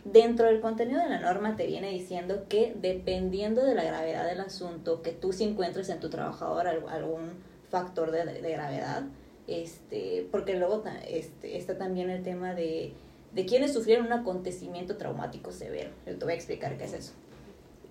Dentro 0.05 0.45
del 0.47 0.62
contenido 0.62 0.99
de 1.01 1.09
la 1.09 1.20
norma 1.20 1.55
te 1.57 1.68
viene 1.68 1.89
diciendo 1.91 2.45
que 2.49 2.74
dependiendo 2.82 3.64
de 3.64 3.76
la 3.76 3.84
gravedad 3.84 4.26
del 4.26 4.39
asunto, 4.39 5.01
que 5.03 5.12
tú 5.12 5.32
si 5.34 5.43
encuentres 5.43 5.89
en 5.89 5.99
tu 5.99 6.09
trabajador 6.09 6.68
al- 6.68 6.88
algún 6.89 7.32
factor 7.70 8.12
de, 8.12 8.26
de 8.26 8.51
gravedad, 8.51 9.03
este, 9.52 10.28
porque 10.32 10.56
luego 10.56 10.84
este, 11.08 11.58
está 11.58 11.78
también 11.78 12.10
el 12.10 12.24
tema 12.24 12.54
de, 12.54 12.93
de 13.34 13.45
quienes 13.45 13.74
sufrieron 13.74 14.08
un 14.08 14.14
acontecimiento 14.14 14.97
traumático 14.97 15.52
severo. 15.52 15.89
Yo 16.06 16.18
te 16.18 16.26
voy 16.26 16.34
a 16.34 16.36
explicar 16.36 16.78
qué 16.78 16.86
es 16.86 16.93
eso. 16.93 17.14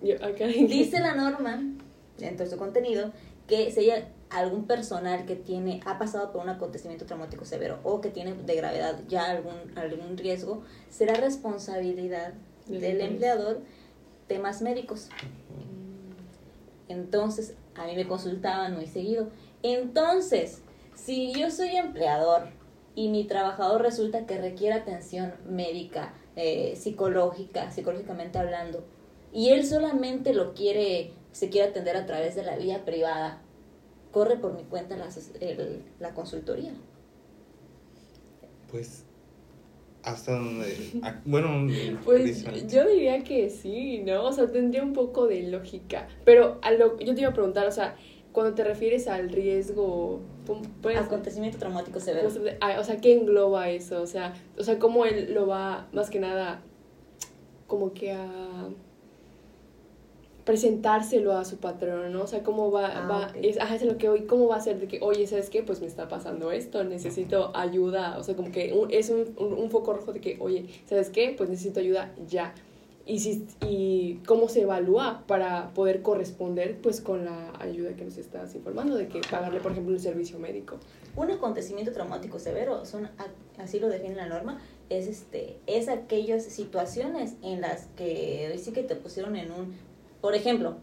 Yo 0.01 0.15
acá 0.15 0.45
Dice 0.47 0.99
la 0.99 1.15
norma, 1.15 1.61
dentro 2.17 2.45
de 2.45 2.51
su 2.51 2.57
contenido, 2.57 3.11
que 3.47 3.71
si 3.71 3.89
hay 3.89 4.05
algún 4.29 4.65
personal 4.65 5.25
que 5.25 5.35
tiene, 5.35 5.81
ha 5.85 5.99
pasado 5.99 6.31
por 6.31 6.41
un 6.41 6.49
acontecimiento 6.49 7.05
traumático 7.05 7.45
severo 7.45 7.79
o 7.83 8.01
que 8.01 8.09
tiene 8.09 8.33
de 8.33 8.55
gravedad 8.55 8.99
ya 9.07 9.29
algún, 9.29 9.77
algún 9.77 10.17
riesgo, 10.17 10.63
será 10.89 11.15
responsabilidad 11.15 12.33
Del 12.67 13.01
empleador 13.01 13.61
temas 14.27 14.61
médicos. 14.61 15.09
Entonces, 16.87 17.55
a 17.75 17.85
mí 17.85 17.95
me 17.95 18.07
consultaban 18.07 18.73
muy 18.75 18.85
seguido. 18.85 19.27
Entonces, 19.63 20.60
si 20.95 21.33
yo 21.33 21.49
soy 21.51 21.75
empleador 21.75 22.43
y 22.95 23.09
mi 23.09 23.23
trabajador 23.25 23.81
resulta 23.81 24.25
que 24.25 24.37
requiere 24.37 24.75
atención 24.75 25.33
médica, 25.47 26.13
eh, 26.35 26.75
psicológica, 26.75 27.71
psicológicamente 27.71 28.37
hablando, 28.39 28.83
y 29.33 29.49
él 29.49 29.65
solamente 29.65 30.33
lo 30.33 30.53
quiere, 30.53 31.13
se 31.31 31.49
quiere 31.49 31.69
atender 31.69 31.95
a 31.97 32.05
través 32.05 32.35
de 32.35 32.43
la 32.43 32.57
vía 32.57 32.83
privada, 32.85 33.41
corre 34.11 34.35
por 34.37 34.53
mi 34.53 34.63
cuenta 34.63 34.97
la, 34.97 35.07
el- 35.39 35.83
la 35.99 36.13
consultoría. 36.13 36.73
Pues, 38.69 39.03
hasta 40.03 40.33
donde. 40.33 40.75
ah, 41.03 41.19
Bueno, 41.25 41.49
Pues 42.05 42.43
yo 42.71 42.87
diría 42.87 43.23
que 43.23 43.49
sí, 43.49 43.99
¿no? 43.99 44.25
O 44.25 44.31
sea, 44.31 44.47
tendría 44.51 44.83
un 44.83 44.93
poco 44.93 45.27
de 45.27 45.43
lógica. 45.43 46.07
Pero 46.25 46.59
a 46.61 46.71
lo, 46.71 46.97
yo 46.99 47.13
te 47.13 47.21
iba 47.21 47.29
a 47.29 47.33
preguntar, 47.33 47.67
o 47.67 47.71
sea, 47.71 47.95
cuando 48.33 48.53
te 48.53 48.63
refieres 48.63 49.07
al 49.07 49.29
riesgo, 49.29 50.19
¿cómo 50.47 50.61
puedes- 50.81 50.99
Acontecimiento 50.99 51.57
traumático 51.57 51.99
severo. 51.99 52.27
o 52.29 52.83
sea, 52.83 52.97
¿qué 53.01 53.13
engloba 53.13 53.69
eso? 53.69 54.01
O 54.01 54.07
sea, 54.07 54.33
o 54.57 54.63
sea, 54.63 54.79
cómo 54.79 55.05
él 55.05 55.33
lo 55.33 55.47
va, 55.47 55.87
más 55.91 56.09
que 56.09 56.19
nada, 56.19 56.61
como 57.67 57.93
que 57.93 58.11
a 58.13 58.27
presentárselo 60.45 61.33
a 61.37 61.45
su 61.45 61.57
patrón, 61.57 62.11
¿no? 62.13 62.23
O 62.23 62.27
sea, 62.27 62.41
cómo 62.41 62.71
va, 62.71 62.87
Ah, 62.87 63.07
va 63.07 63.31
es, 63.41 63.59
ajá, 63.59 63.75
es 63.75 63.83
lo 63.83 63.97
que 63.97 64.09
hoy, 64.09 64.21
cómo 64.21 64.47
va 64.47 64.55
a 64.55 64.61
ser 64.61 64.79
de 64.79 64.87
que, 64.87 64.99
oye, 65.01 65.27
¿sabes 65.27 65.49
qué? 65.51 65.61
Pues 65.61 65.81
me 65.81 65.87
está 65.87 66.07
pasando 66.07 66.51
esto, 66.51 66.83
necesito 66.83 67.51
ayuda, 67.55 68.17
o 68.17 68.23
sea, 68.23 68.35
como 68.35 68.51
que 68.51 68.73
un- 68.73 68.89
es 68.91 69.09
un, 69.11 69.33
un, 69.37 69.53
un 69.53 69.69
foco 69.69 69.93
rojo 69.93 70.13
de 70.13 70.19
que, 70.19 70.37
oye, 70.39 70.65
¿sabes 70.87 71.09
qué? 71.11 71.35
Pues 71.37 71.49
necesito 71.49 71.79
ayuda 71.79 72.11
ya. 72.27 72.53
Y, 73.05 73.19
si, 73.19 73.47
y 73.67 74.19
cómo 74.27 74.47
se 74.47 74.61
evalúa 74.61 75.23
para 75.25 75.69
poder 75.73 76.01
corresponder 76.03 76.77
pues 76.81 77.01
con 77.01 77.25
la 77.25 77.51
ayuda 77.59 77.95
que 77.95 78.05
nos 78.05 78.17
estás 78.17 78.53
informando 78.53 78.95
de 78.95 79.07
que 79.07 79.21
pagarle 79.21 79.59
por 79.59 79.71
ejemplo 79.71 79.93
un 79.93 79.99
servicio 79.99 80.37
médico 80.37 80.77
Un 81.15 81.31
acontecimiento 81.31 81.91
traumático 81.93 82.37
severo, 82.37 82.85
son, 82.85 83.05
a- 83.07 83.61
así 83.61 83.79
lo 83.79 83.89
define 83.89 84.15
la 84.15 84.27
norma, 84.27 84.61
es 84.89 85.07
este, 85.07 85.57
es 85.65 85.87
aquellas 85.89 86.43
situaciones 86.45 87.33
en 87.41 87.59
las 87.61 87.87
que 87.97 88.49
hoy 88.51 88.59
sí 88.59 88.71
que 88.71 88.83
te 88.83 88.95
pusieron 88.95 89.35
en 89.35 89.51
un, 89.51 89.73
por 90.21 90.35
ejemplo, 90.35 90.75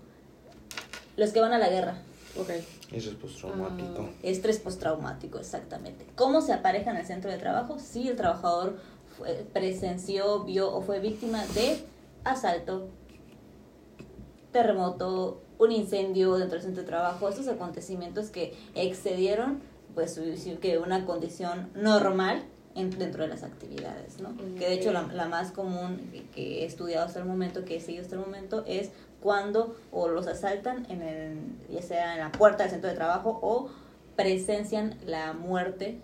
los 1.17 1.31
que 1.31 1.41
van 1.41 1.53
a 1.53 1.59
la 1.59 1.69
guerra, 1.69 1.99
ok 2.37 2.51
Eso 2.93 3.11
es 3.11 3.17
postraumático. 3.17 4.01
Ah. 4.09 4.11
estrés 4.25 4.59
postraumático, 4.59 5.39
exactamente. 5.39 6.05
¿Cómo 6.17 6.41
se 6.41 6.53
apareja 6.53 6.91
en 6.91 6.97
el 6.97 7.07
centro 7.07 7.31
de 7.31 7.39
trabajo? 7.39 7.79
Si 7.79 8.09
el 8.09 8.17
trabajador 8.17 8.79
fue- 9.17 9.47
presenció, 9.53 10.45
vio 10.45 10.73
o 10.75 10.83
fue 10.83 10.99
víctima 11.01 11.45
de 11.55 11.79
asalto, 12.33 12.89
terremoto, 14.53 15.43
un 15.59 15.73
incendio 15.73 16.37
dentro 16.37 16.57
del 16.57 16.63
centro 16.63 16.83
de 16.83 16.89
trabajo, 16.89 17.29
estos 17.29 17.49
acontecimientos 17.49 18.31
que 18.31 18.55
excedieron 18.75 19.61
pues 19.95 20.21
que 20.61 20.79
una 20.79 21.05
condición 21.05 21.71
normal 21.75 22.45
dentro 22.75 23.25
de 23.25 23.29
las 23.29 23.43
actividades, 23.43 24.21
¿no? 24.21 24.37
Que 24.37 24.69
de 24.69 24.75
hecho 24.75 24.93
la, 24.93 25.03
la 25.09 25.27
más 25.27 25.51
común 25.51 26.01
que 26.33 26.63
he 26.63 26.65
estudiado 26.65 27.07
hasta 27.07 27.19
el 27.19 27.25
momento, 27.25 27.65
que 27.65 27.77
he 27.77 27.81
seguido 27.81 28.05
hasta 28.05 28.15
el 28.15 28.21
momento, 28.21 28.63
es 28.67 28.91
cuando 29.21 29.77
o 29.91 30.09
los 30.09 30.29
asaltan 30.29 30.87
en 30.89 31.03
el, 31.03 31.39
ya 31.69 31.83
sea 31.83 32.13
en 32.15 32.21
la 32.21 32.31
puerta 32.31 32.63
del 32.63 32.71
centro 32.71 32.91
de 32.91 32.97
trabajo 32.97 33.39
o 33.43 33.71
presencian 34.15 34.97
la 35.07 35.33
muerte 35.33 36.01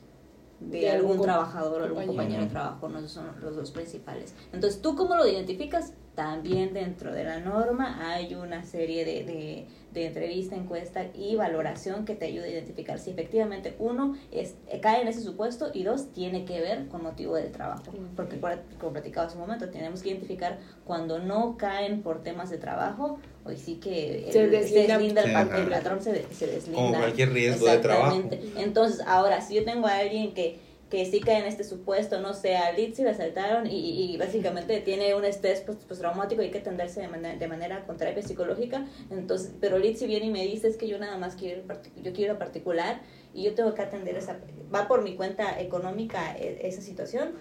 de, 0.61 0.91
algún, 0.91 1.21
trabajador 1.21 1.83
o 1.83 1.85
algún 1.85 2.07
compañero 2.07 2.43
de 2.43 2.49
trabajo, 2.49 2.89
no 2.89 3.07
son 3.07 3.27
los 3.41 3.55
dos 3.55 3.71
principales. 3.71 4.35
Entonces, 4.53 4.81
¿tú 4.81 4.97
cómo 4.97 5.15
lo 5.17 5.27
identificas? 5.29 5.93
También 6.15 6.75
dentro 6.75 7.13
de 7.13 7.25
la 7.25 7.41
norma 7.41 8.13
hay 8.13 8.37
una 8.37 8.63
serie 8.63 9.05
de, 9.05 9.25
de, 9.25 9.67
de 9.93 10.07
entrevista, 10.07 10.55
encuesta 10.55 11.07
y 11.13 11.35
valoración 11.35 12.05
que 12.05 12.15
te 12.15 12.27
ayuda 12.27 12.45
a 12.45 12.49
identificar 12.49 13.01
si 13.01 13.11
efectivamente 13.11 13.75
uno 13.81 14.17
es, 14.31 14.55
cae 14.81 15.03
en 15.03 15.09
ese 15.09 15.23
supuesto 15.23 15.71
y 15.75 15.83
dos 15.83 16.13
tiene 16.13 16.45
que 16.45 16.61
ver 16.61 16.87
con 16.87 17.03
motivo 17.03 17.35
del 17.35 17.51
trabajo. 17.51 17.93
Porque 18.15 18.39
como 18.79 18.93
platicaba 18.93 19.27
hace 19.27 19.37
un 19.37 19.43
momento, 19.43 19.71
tenemos 19.71 20.03
que 20.03 20.11
identificar 20.11 20.59
cuando 20.85 21.19
no 21.19 21.57
caen 21.57 22.03
por 22.03 22.23
temas 22.23 22.49
de 22.49 22.59
trabajo, 22.59 23.19
hoy 23.45 23.57
sí 23.57 23.77
que 23.77 24.29
se, 24.31 24.49
deslinda, 24.49 25.23
el, 25.23 25.69
patrón 25.69 26.01
se, 26.01 26.27
se 26.33 26.47
deslinda. 26.47 26.81
Como 26.81 26.95
cualquier 26.95 27.33
riesgo 27.33 27.67
de 27.67 27.79
trabajo. 27.79 28.23
Entonces, 28.57 29.01
ahora, 29.07 29.41
si 29.41 29.55
yo 29.55 29.65
tengo 29.65 29.89
a 29.89 29.99
alguien 29.99 30.33
que 30.33 30.61
que 30.91 31.07
sí 31.07 31.21
cae 31.21 31.39
en 31.39 31.47
este 31.47 31.65
supuesto, 31.65 32.21
no 32.21 32.35
sé, 32.35 32.57
a 32.57 32.73
Litsi 32.73 33.03
le 33.03 33.11
asaltaron 33.11 33.67
y, 33.67 34.13
y, 34.13 34.17
básicamente 34.17 34.81
tiene 34.81 35.15
un 35.15 35.25
estrés 35.25 35.61
postraumático 35.61 36.43
y 36.43 36.47
hay 36.47 36.51
que 36.51 36.59
atenderse 36.59 37.01
de 37.01 37.09
manera, 37.09 37.37
de 37.37 37.49
manera 37.49 37.85
con 37.87 37.97
terapia 37.97 38.23
psicológica, 38.23 38.87
entonces, 39.11 39.53
pero 39.61 39.79
Litsi 39.79 40.07
viene 40.07 40.27
y 40.27 40.31
me 40.31 40.45
dice, 40.45 40.69
es 40.69 40.77
que 40.77 40.87
yo 40.87 40.99
nada 40.99 41.17
más 41.17 41.37
quiero, 41.37 41.63
yo 42.03 42.13
quiero 42.13 42.39
particular 42.39 43.01
y 43.33 43.45
yo 43.45 43.55
tengo 43.55 43.75
que 43.75 43.83
atender 43.83 44.17
esa, 44.17 44.39
va 44.73 44.87
por 44.87 45.03
mi 45.03 45.17
cuenta 45.17 45.61
económica 45.61 46.37
e, 46.37 46.61
esa 46.63 46.83
situación, 46.83 47.33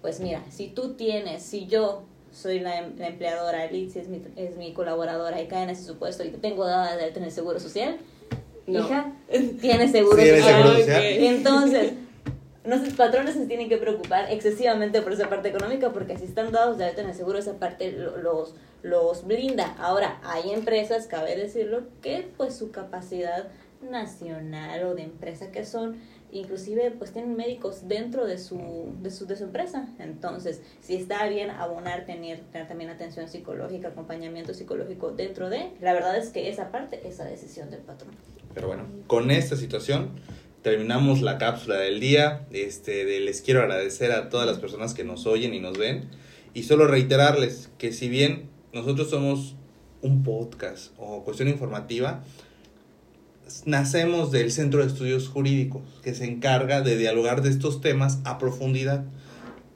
pues 0.00 0.20
mira, 0.20 0.42
si 0.50 0.68
tú 0.68 0.94
tienes, 0.94 1.42
si 1.42 1.66
yo 1.66 2.04
soy 2.30 2.60
la, 2.60 2.78
em, 2.78 3.00
empleadora, 3.02 3.70
Litsi 3.70 3.98
es 3.98 4.08
mi, 4.08 4.22
es 4.36 4.56
mi 4.56 4.72
colaboradora 4.72 5.42
y 5.42 5.46
cae 5.48 5.64
en 5.64 5.70
ese 5.70 5.84
supuesto 5.84 6.24
y 6.24 6.30
tengo 6.30 6.64
dada 6.64 6.96
de 6.96 7.10
tener 7.10 7.30
seguro 7.30 7.58
social, 7.58 7.98
hija, 8.66 9.12
tiene 9.60 9.88
seguro 9.88 10.16
social. 10.16 10.86
Entonces, 10.88 11.92
nuestros 12.64 12.94
patrones 12.94 13.34
se 13.34 13.46
tienen 13.46 13.68
que 13.68 13.76
preocupar 13.76 14.32
excesivamente 14.32 15.02
por 15.02 15.12
esa 15.12 15.28
parte 15.28 15.50
económica 15.50 15.92
porque 15.92 16.16
si 16.16 16.24
están 16.24 16.50
dados 16.50 16.78
de 16.78 16.84
alta 16.84 17.02
en 17.02 17.08
el 17.08 17.14
seguro 17.14 17.38
esa 17.38 17.58
parte 17.58 17.92
los, 17.92 18.54
los 18.82 19.26
blinda. 19.26 19.74
Ahora, 19.78 20.18
hay 20.22 20.50
empresas, 20.52 21.06
cabe 21.06 21.36
decirlo, 21.36 21.82
que 22.00 22.28
pues 22.36 22.54
su 22.54 22.70
capacidad 22.70 23.48
nacional 23.82 24.84
o 24.86 24.94
de 24.94 25.02
empresa 25.02 25.50
que 25.52 25.66
son, 25.66 25.96
inclusive 26.32 26.90
pues 26.90 27.12
tienen 27.12 27.36
médicos 27.36 27.86
dentro 27.86 28.26
de 28.26 28.38
su, 28.38 28.94
de 29.02 29.10
su, 29.10 29.26
de 29.26 29.36
su 29.36 29.44
empresa. 29.44 29.86
Entonces, 29.98 30.62
si 30.80 30.96
está 30.96 31.26
bien 31.28 31.50
abonar, 31.50 32.06
tener, 32.06 32.40
tener 32.50 32.66
también 32.66 32.88
atención 32.88 33.28
psicológica, 33.28 33.88
acompañamiento 33.88 34.54
psicológico 34.54 35.10
dentro 35.12 35.50
de, 35.50 35.72
la 35.82 35.92
verdad 35.92 36.16
es 36.16 36.30
que 36.30 36.48
esa 36.48 36.70
parte 36.70 37.06
es 37.06 37.18
la 37.18 37.26
decisión 37.26 37.70
del 37.70 37.80
patrón. 37.80 38.14
Pero 38.54 38.68
bueno, 38.68 38.84
con 39.06 39.30
esta 39.30 39.56
situación 39.56 40.10
terminamos 40.64 41.20
la 41.20 41.36
cápsula 41.36 41.76
del 41.76 42.00
día. 42.00 42.46
Este, 42.50 43.04
de, 43.04 43.20
les 43.20 43.42
quiero 43.42 43.60
agradecer 43.60 44.10
a 44.10 44.30
todas 44.30 44.46
las 44.46 44.58
personas 44.58 44.94
que 44.94 45.04
nos 45.04 45.26
oyen 45.26 45.54
y 45.54 45.60
nos 45.60 45.78
ven. 45.78 46.08
Y 46.54 46.64
solo 46.64 46.88
reiterarles 46.88 47.70
que 47.78 47.92
si 47.92 48.08
bien 48.08 48.48
nosotros 48.72 49.10
somos 49.10 49.54
un 50.00 50.24
podcast 50.24 50.92
o 50.96 51.22
cuestión 51.22 51.48
informativa, 51.48 52.24
nacemos 53.66 54.32
del 54.32 54.50
Centro 54.50 54.80
de 54.80 54.86
Estudios 54.86 55.28
Jurídicos, 55.28 55.82
que 56.02 56.14
se 56.14 56.24
encarga 56.24 56.80
de 56.80 56.96
dialogar 56.96 57.42
de 57.42 57.50
estos 57.50 57.82
temas 57.82 58.20
a 58.24 58.38
profundidad. 58.38 59.04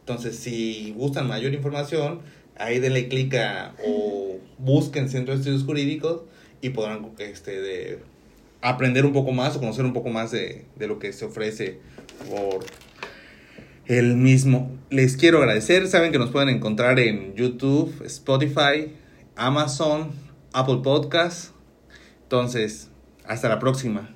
Entonces, 0.00 0.36
si 0.36 0.94
gustan 0.96 1.28
mayor 1.28 1.52
información, 1.52 2.20
ahí 2.56 2.78
denle 2.78 3.08
clic 3.08 3.34
a 3.34 3.74
o 3.86 4.38
busquen 4.56 5.10
Centro 5.10 5.34
de 5.34 5.40
Estudios 5.40 5.64
Jurídicos 5.64 6.22
y 6.62 6.70
podrán 6.70 7.12
este, 7.18 7.60
de, 7.60 7.98
aprender 8.62 9.06
un 9.06 9.12
poco 9.12 9.32
más 9.32 9.56
o 9.56 9.60
conocer 9.60 9.84
un 9.84 9.92
poco 9.92 10.10
más 10.10 10.30
de, 10.30 10.66
de 10.76 10.86
lo 10.86 10.98
que 10.98 11.12
se 11.12 11.24
ofrece 11.24 11.80
por 12.28 12.64
el 13.86 14.16
mismo. 14.16 14.70
Les 14.90 15.16
quiero 15.16 15.38
agradecer, 15.38 15.88
saben 15.88 16.12
que 16.12 16.18
nos 16.18 16.30
pueden 16.30 16.48
encontrar 16.48 16.98
en 16.98 17.34
YouTube, 17.34 18.02
Spotify, 18.04 18.94
Amazon, 19.36 20.10
Apple 20.52 20.80
Podcast. 20.82 21.52
Entonces, 22.22 22.90
hasta 23.24 23.48
la 23.48 23.58
próxima. 23.58 24.14